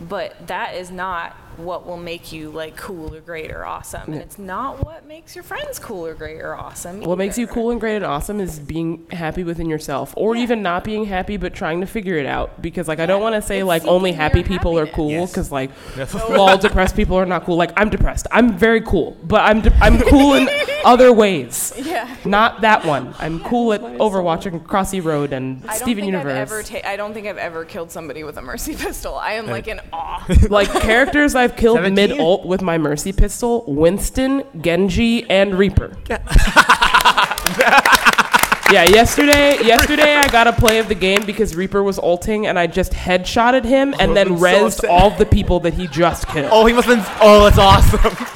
But 0.00 0.46
that 0.46 0.74
is 0.76 0.90
not 0.90 1.36
what 1.64 1.86
will 1.86 1.96
make 1.96 2.32
you 2.32 2.50
like 2.50 2.76
cool 2.76 3.14
or 3.14 3.20
great 3.20 3.50
or 3.50 3.64
awesome. 3.64 4.12
And 4.12 4.16
it's 4.22 4.38
not 4.38 4.84
what 4.84 5.06
makes 5.06 5.34
your 5.34 5.42
friends 5.44 5.78
cool 5.78 6.06
or 6.06 6.14
great 6.14 6.40
or 6.40 6.54
awesome. 6.54 7.00
What 7.02 7.18
makes 7.18 7.36
you 7.38 7.44
either. 7.44 7.52
cool 7.54 7.70
and 7.70 7.80
great 7.80 7.96
and 7.96 8.04
awesome 8.04 8.40
is 8.40 8.58
being 8.58 9.06
happy 9.10 9.44
within 9.44 9.68
yourself, 9.68 10.12
or 10.16 10.36
even 10.36 10.62
not 10.62 10.84
being 10.84 11.04
happy 11.06 11.36
but 11.36 11.54
trying 11.54 11.80
to 11.80 11.86
figure 11.86 12.16
it 12.16 12.26
out. 12.26 12.60
Because 12.62 12.88
like 12.88 12.98
I 13.00 13.06
don't 13.06 13.22
want 13.22 13.34
to 13.34 13.42
say 13.42 13.58
It's 13.60 13.66
like 13.66 13.84
only 13.84 14.10
seeking 14.10 14.20
happy 14.20 14.38
your 14.40 14.48
people 14.48 14.78
are 14.78 14.86
happiness. 14.86 14.96
cool, 14.96 15.10
Yes. 15.10 15.30
because 15.30 15.52
like 15.52 15.70
all 16.30 16.56
depressed 16.58 16.96
people 16.96 17.16
are 17.16 17.26
not 17.26 17.44
cool. 17.44 17.56
Like 17.56 17.72
I'm 17.76 17.90
depressed. 17.90 18.26
I'm 18.30 18.56
very 18.56 18.80
cool, 18.80 19.16
but 19.24 19.40
I'm 19.42 19.60
de- 19.60 19.74
I'm 19.76 19.98
cool 20.02 20.34
in 20.34 20.48
other 20.84 21.12
ways. 21.12 21.72
Yeah. 21.76 22.14
Not 22.24 22.60
that 22.62 22.84
one. 22.84 23.14
I'm 23.18 23.40
cool 23.40 23.72
at 23.72 23.80
Overwatch 23.82 24.46
and 24.46 24.64
Crossy 24.66 25.02
Road 25.02 25.32
and 25.32 25.62
I 25.64 25.66
don't 25.68 25.76
Steven 25.76 26.02
think 26.02 26.12
Universe. 26.12 26.32
I've 26.32 26.38
ever 26.38 26.62
ta- 26.62 26.88
I 26.88 26.96
don't 26.96 27.12
think 27.14 27.26
I've 27.26 27.38
ever 27.38 27.64
killed 27.64 27.90
somebody 27.90 28.24
with 28.24 28.36
a 28.36 28.42
mercy 28.42 28.74
pistol. 28.76 29.14
I 29.16 29.32
am 29.32 29.46
like 29.46 29.68
in 29.68 29.80
awe. 29.92 30.24
like 30.48 30.68
characters 30.80 31.34
I've 31.50 31.56
killed 31.56 31.76
17? 31.78 31.94
mid 31.94 32.20
ult 32.20 32.44
with 32.46 32.62
my 32.62 32.78
mercy 32.78 33.12
pistol: 33.12 33.64
Winston, 33.66 34.44
Genji, 34.60 35.28
and 35.28 35.54
Reaper. 35.54 35.96
yeah, 38.72 38.84
yesterday, 38.84 39.62
yesterday 39.64 40.16
I 40.16 40.28
got 40.28 40.46
a 40.46 40.52
play 40.52 40.78
of 40.78 40.88
the 40.88 40.94
game 40.94 41.24
because 41.26 41.56
Reaper 41.56 41.82
was 41.82 41.98
ulting, 41.98 42.46
and 42.46 42.58
I 42.58 42.66
just 42.66 42.92
headshotted 42.92 43.64
him 43.64 43.94
and 43.98 44.12
oh, 44.12 44.14
then 44.14 44.32
I'm 44.32 44.38
so 44.38 44.44
rezzed 44.44 44.88
all 44.88 45.10
the 45.10 45.26
people 45.26 45.60
that 45.60 45.74
he 45.74 45.86
just 45.88 46.28
killed. 46.28 46.50
Oh, 46.52 46.66
he 46.66 46.72
must 46.72 46.88
have 46.88 46.98
been. 46.98 47.14
Oh, 47.20 47.44
that's 47.44 47.58
awesome. 47.58 48.00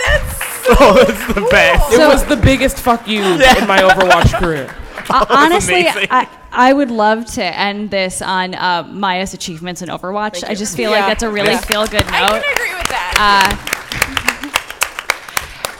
That's 0.65 0.81
oh, 0.81 0.95
that's 0.95 1.35
the 1.35 1.47
best. 1.51 1.93
it 1.93 1.99
was 1.99 2.25
the 2.25 2.37
biggest 2.37 2.79
fuck 2.79 3.07
you 3.07 3.21
in 3.23 3.67
my 3.67 3.83
Overwatch 3.83 4.33
career. 4.39 4.75
Uh, 5.11 5.27
honestly, 5.29 5.83
amazing. 5.87 6.09
I, 6.11 6.29
I 6.53 6.73
would 6.73 6.91
love 6.91 7.27
to 7.35 7.45
end 7.45 7.91
this 7.91 8.23
on 8.23 8.55
uh, 8.55 8.85
Maya's 8.91 9.35
achievements 9.35 9.83
in 9.83 9.89
Overwatch. 9.89 10.45
I 10.49 10.55
just 10.55 10.77
feel 10.77 10.91
like 10.91 11.07
that's 11.07 11.23
a 11.23 11.31
really 11.31 11.51
Yeah. 11.53 11.59
feel 11.61 11.87
good 11.87 12.05
note. 12.07 12.13
I 12.15 12.33
note. 12.33 12.43
can 12.43 12.53
agree 12.53 12.75
with 12.75 12.89
that. 12.89 13.71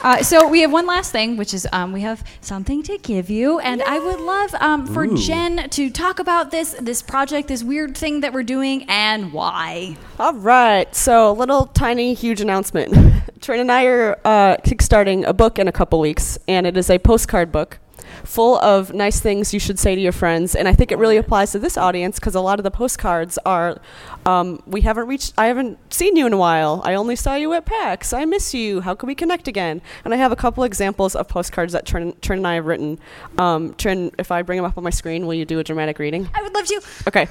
Uh, 0.03 0.21
so 0.21 0.47
we 0.47 0.61
have 0.61 0.71
one 0.71 0.85
last 0.85 1.11
thing, 1.11 1.35
which 1.35 1.51
is 1.51 1.67
um, 1.73 1.91
we 1.91 2.01
have 2.01 2.23
something 2.39 2.83
to 2.83 2.95
give 2.99 3.27
you, 3.31 3.57
and 3.57 3.81
I 3.81 3.97
would 3.97 4.19
love 4.19 4.53
um, 4.59 4.85
for 4.85 5.07
Jen 5.07 5.67
to 5.71 5.89
talk 5.89 6.19
about 6.19 6.51
this 6.51 6.75
this 6.79 7.01
project, 7.01 7.47
this 7.47 7.63
weird 7.63 7.97
thing 7.97 8.19
that 8.19 8.31
we're 8.31 8.43
doing, 8.43 8.85
and 8.87 9.33
why. 9.33 9.97
All 10.19 10.35
right, 10.35 10.93
so 10.95 11.31
a 11.31 11.33
little 11.33 11.65
tiny 11.65 12.13
huge 12.13 12.39
announcement. 12.39 12.93
Trin 13.41 13.59
and 13.61 13.71
I 13.71 13.85
are 13.85 14.19
uh, 14.23 14.57
kickstarting 14.57 15.25
a 15.25 15.33
book 15.33 15.57
in 15.57 15.67
a 15.67 15.71
couple 15.71 15.99
weeks, 15.99 16.37
and 16.47 16.67
it 16.67 16.77
is 16.77 16.91
a 16.91 16.99
postcard 16.99 17.51
book 17.51 17.79
full 18.25 18.57
of 18.59 18.93
nice 18.93 19.19
things 19.19 19.53
you 19.53 19.59
should 19.59 19.79
say 19.79 19.95
to 19.95 20.01
your 20.01 20.11
friends. 20.11 20.55
And 20.55 20.67
I 20.67 20.73
think 20.73 20.91
it 20.91 20.97
really 20.97 21.17
applies 21.17 21.51
to 21.51 21.59
this 21.59 21.77
audience 21.77 22.19
because 22.19 22.35
a 22.35 22.41
lot 22.41 22.59
of 22.59 22.63
the 22.63 22.71
postcards 22.71 23.37
are, 23.45 23.79
um, 24.25 24.61
we 24.65 24.81
haven't 24.81 25.07
reached, 25.07 25.33
I 25.37 25.47
haven't 25.47 25.77
seen 25.93 26.15
you 26.15 26.25
in 26.27 26.33
a 26.33 26.37
while. 26.37 26.81
I 26.83 26.95
only 26.95 27.15
saw 27.15 27.35
you 27.35 27.53
at 27.53 27.65
PAX. 27.65 28.13
I 28.13 28.25
miss 28.25 28.53
you. 28.53 28.81
How 28.81 28.95
can 28.95 29.07
we 29.07 29.15
connect 29.15 29.47
again? 29.47 29.81
And 30.03 30.13
I 30.13 30.17
have 30.17 30.31
a 30.31 30.35
couple 30.35 30.63
examples 30.63 31.15
of 31.15 31.27
postcards 31.27 31.73
that 31.73 31.85
Trin, 31.85 32.15
Trin 32.21 32.39
and 32.39 32.47
I 32.47 32.55
have 32.55 32.65
written. 32.65 32.99
Um, 33.37 33.73
Trin, 33.75 34.11
if 34.17 34.31
I 34.31 34.41
bring 34.41 34.57
them 34.57 34.65
up 34.65 34.77
on 34.77 34.83
my 34.83 34.89
screen, 34.89 35.25
will 35.25 35.35
you 35.35 35.45
do 35.45 35.59
a 35.59 35.63
dramatic 35.63 35.99
reading? 35.99 36.29
I 36.33 36.41
would 36.41 36.53
love 36.53 36.65
to. 36.65 36.81
Okay. 37.07 37.27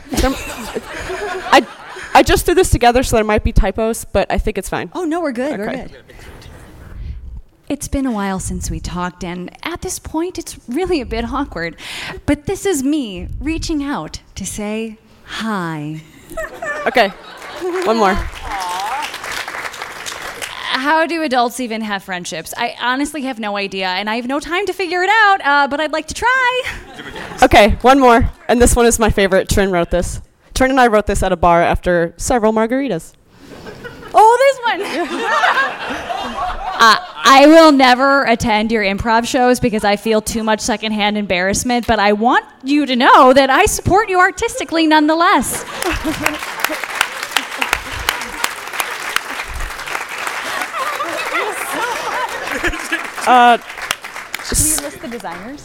I, 1.51 1.67
I 2.15 2.23
just 2.23 2.47
threw 2.47 2.55
this 2.55 2.71
together, 2.71 3.03
so 3.03 3.17
there 3.17 3.25
might 3.25 3.43
be 3.43 3.53
typos, 3.53 4.05
but 4.05 4.31
I 4.31 4.39
think 4.39 4.57
it's 4.57 4.69
fine. 4.69 4.91
Oh 4.95 5.05
no, 5.05 5.21
we're 5.21 5.33
good. 5.33 5.59
We're 5.59 5.87
good. 5.89 5.97
It's 7.67 7.89
been 7.89 8.05
a 8.05 8.13
while 8.13 8.41
since 8.41 8.71
we 8.71 8.79
talked, 8.79 9.25
and 9.25 9.51
at 9.63 9.81
this 9.81 9.99
point, 9.99 10.39
it's 10.39 10.59
really 10.69 11.01
a 11.01 11.07
bit 11.07 11.25
awkward. 11.25 11.77
But 12.27 12.45
this 12.45 12.67
is 12.67 12.83
me 12.83 13.29
reaching 13.41 13.83
out 13.83 14.21
to 14.35 14.45
say 14.45 14.99
hi. 15.25 16.03
Okay. 16.87 17.09
One 17.87 17.97
more. 17.97 18.15
How 20.75 21.07
do 21.07 21.23
adults 21.23 21.59
even 21.61 21.81
have 21.81 22.03
friendships? 22.03 22.53
I 22.59 22.77
honestly 22.79 23.23
have 23.23 23.39
no 23.39 23.57
idea, 23.57 23.87
and 23.89 24.11
I 24.11 24.17
have 24.17 24.27
no 24.27 24.41
time 24.41 24.67
to 24.67 24.75
figure 24.75 25.03
it 25.03 25.09
out, 25.11 25.41
uh, 25.43 25.67
but 25.69 25.81
I'd 25.81 25.93
like 25.93 26.07
to 26.09 26.15
try. 26.15 26.63
Okay, 27.43 27.79
one 27.81 27.99
more. 27.99 28.31
And 28.49 28.61
this 28.61 28.77
one 28.77 28.85
is 28.85 28.99
my 28.99 29.09
favorite. 29.09 29.49
Trin 29.49 29.71
wrote 29.71 29.91
this. 29.91 30.21
Trin 30.53 30.71
and 30.71 30.79
I 30.79 30.89
wrote 30.89 31.07
this 31.07 31.23
at 31.23 31.33
a 31.33 31.37
bar 31.37 31.63
after 31.63 32.13
several 32.19 32.53
margaritas. 32.53 33.15
Oh, 34.13 34.37
this 34.39 34.59
one. 36.03 36.11
uh, 36.85 36.97
I 37.25 37.47
will 37.47 37.73
never 37.73 38.25
attend 38.25 38.71
your 38.71 38.83
improv 38.83 39.27
shows 39.27 39.59
because 39.59 39.85
I 39.85 39.97
feel 39.97 40.21
too 40.21 40.43
much 40.43 40.61
secondhand 40.61 41.17
embarrassment, 41.17 41.87
but 41.87 41.99
I 41.99 42.13
want 42.13 42.45
you 42.63 42.85
to 42.85 42.95
know 42.95 43.33
that 43.33 43.49
I 43.49 43.65
support 43.65 44.11
you 44.11 44.19
artistically 44.21 44.87
nonetheless. 44.87 45.65
Uh, 53.27 53.57
Should 54.45 54.59
we 54.59 54.85
list 54.85 55.01
the 55.01 55.09
designers? 55.09 55.65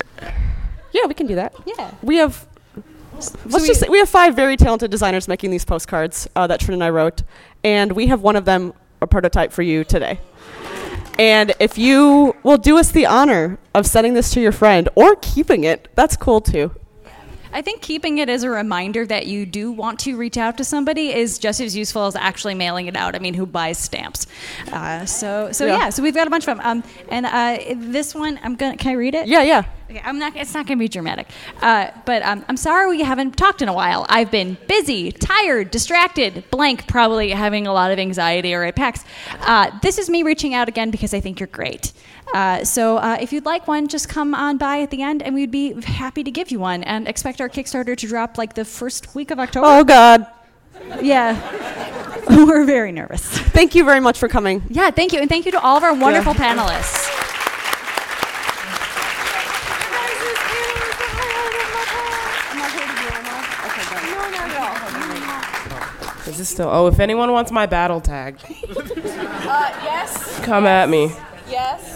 yeah, 0.93 1.05
we 1.05 1.13
can 1.13 1.27
do 1.27 1.35
that. 1.35 1.53
Yeah. 1.65 1.91
We 2.01 2.15
have. 2.15 2.47
Let's 3.45 3.67
just 3.67 3.81
say 3.81 3.89
we 3.89 3.97
have 3.97 4.07
five 4.07 4.33
very 4.37 4.55
talented 4.55 4.89
designers 4.89 5.27
making 5.27 5.51
these 5.51 5.65
postcards 5.65 6.29
uh, 6.37 6.47
that 6.47 6.61
Trin 6.61 6.75
and 6.75 6.83
I 6.83 6.89
wrote, 6.89 7.23
and 7.65 7.91
we 7.91 8.07
have 8.07 8.21
one 8.21 8.37
of 8.37 8.45
them 8.45 8.73
a 9.01 9.07
prototype 9.07 9.51
for 9.51 9.61
you 9.61 9.83
today. 9.83 10.21
And 11.19 11.53
if 11.59 11.77
you 11.77 12.33
will 12.43 12.57
do 12.57 12.77
us 12.77 12.91
the 12.91 13.05
honor 13.05 13.59
of 13.75 13.85
sending 13.85 14.13
this 14.13 14.31
to 14.31 14.41
your 14.41 14.53
friend 14.53 14.87
or 14.95 15.17
keeping 15.17 15.65
it, 15.65 15.89
that's 15.93 16.15
cool 16.15 16.39
too. 16.39 16.71
I 17.51 17.61
think 17.61 17.81
keeping 17.81 18.19
it 18.19 18.29
as 18.29 18.43
a 18.43 18.49
reminder 18.49 19.05
that 19.07 19.27
you 19.27 19.45
do 19.45 19.71
want 19.71 19.99
to 20.01 20.15
reach 20.15 20.37
out 20.37 20.57
to 20.59 20.63
somebody 20.63 21.13
is 21.13 21.37
just 21.37 21.59
as 21.59 21.75
useful 21.75 22.05
as 22.05 22.15
actually 22.15 22.55
mailing 22.55 22.87
it 22.87 22.95
out. 22.95 23.15
I 23.15 23.19
mean, 23.19 23.33
who 23.33 23.45
buys 23.45 23.77
stamps? 23.77 24.27
Uh, 24.71 25.05
so, 25.05 25.51
so 25.51 25.65
yeah. 25.65 25.77
Yeah. 25.77 25.89
So 25.89 26.03
we've 26.03 26.15
got 26.15 26.27
a 26.27 26.29
bunch 26.29 26.47
of 26.47 26.57
them. 26.57 26.65
Um, 26.65 26.83
and 27.09 27.25
uh, 27.25 27.57
this 27.75 28.15
one, 28.15 28.39
I'm 28.41 28.55
gonna. 28.55 28.77
Can 28.77 28.91
I 28.91 28.93
read 28.93 29.13
it? 29.15 29.27
Yeah, 29.27 29.41
yeah. 29.41 29.63
Okay, 29.89 30.01
I'm 30.03 30.19
not. 30.19 30.35
It's 30.35 30.53
not 30.53 30.67
going 30.67 30.77
to 30.77 30.83
be 30.83 30.87
dramatic, 30.87 31.27
uh, 31.63 31.89
but 32.05 32.21
um, 32.21 32.45
I'm 32.47 32.57
sorry 32.57 32.87
we 32.89 33.01
haven't 33.01 33.35
talked 33.35 33.63
in 33.63 33.69
a 33.69 33.73
while. 33.73 34.05
I've 34.07 34.29
been 34.29 34.55
busy, 34.67 35.11
tired, 35.11 35.71
distracted, 35.71 36.43
blank, 36.51 36.87
probably 36.87 37.31
having 37.31 37.65
a 37.65 37.73
lot 37.73 37.91
of 37.91 37.97
anxiety 37.97 38.53
or 38.53 38.63
at 38.63 38.75
PAX. 38.75 39.03
Uh, 39.39 39.71
this 39.81 39.97
is 39.97 40.07
me 40.07 40.21
reaching 40.21 40.53
out 40.53 40.67
again 40.67 40.91
because 40.91 41.15
I 41.15 41.19
think 41.19 41.39
you're 41.39 41.47
great. 41.47 41.91
Uh, 42.35 42.63
so 42.63 42.97
uh, 42.97 43.17
if 43.19 43.33
you'd 43.33 43.45
like 43.45 43.67
one, 43.67 43.87
just 43.87 44.07
come 44.07 44.35
on 44.35 44.57
by 44.57 44.81
at 44.81 44.91
the 44.91 45.01
end, 45.01 45.23
and 45.23 45.33
we'd 45.33 45.49
be 45.49 45.73
happy 45.81 46.23
to 46.23 46.29
give 46.29 46.51
you 46.51 46.59
one. 46.59 46.83
And 46.83 47.07
expect 47.07 47.41
our 47.41 47.49
Kickstarter 47.49 47.97
to 47.97 48.07
drop 48.07 48.37
like 48.37 48.53
the 48.53 48.65
first 48.65 49.15
week 49.15 49.31
of 49.31 49.39
October. 49.39 49.65
Oh 49.67 49.83
God. 49.83 50.27
Yeah, 51.01 51.33
we're 52.29 52.63
very 52.63 52.91
nervous. 52.91 53.25
Thank 53.27 53.73
you 53.73 53.83
very 53.85 53.99
much 53.99 54.19
for 54.19 54.27
coming. 54.27 54.61
Yeah, 54.69 54.91
thank 54.91 55.13
you, 55.13 55.19
and 55.19 55.27
thank 55.27 55.47
you 55.47 55.51
to 55.53 55.59
all 55.59 55.77
of 55.77 55.83
our 55.83 55.95
wonderful 55.95 56.35
panelists. 56.35 57.25
This 66.39 66.47
still? 66.47 66.69
Oh, 66.71 66.87
if 66.87 67.01
anyone 67.01 67.33
wants 67.33 67.51
my 67.51 67.65
battle 67.65 67.99
tag, 67.99 68.37
uh, 68.45 69.69
yes. 69.83 70.39
Come 70.45 70.63
yes, 70.63 70.69
at 70.69 70.89
me. 70.89 71.11
Yes. 71.49 71.88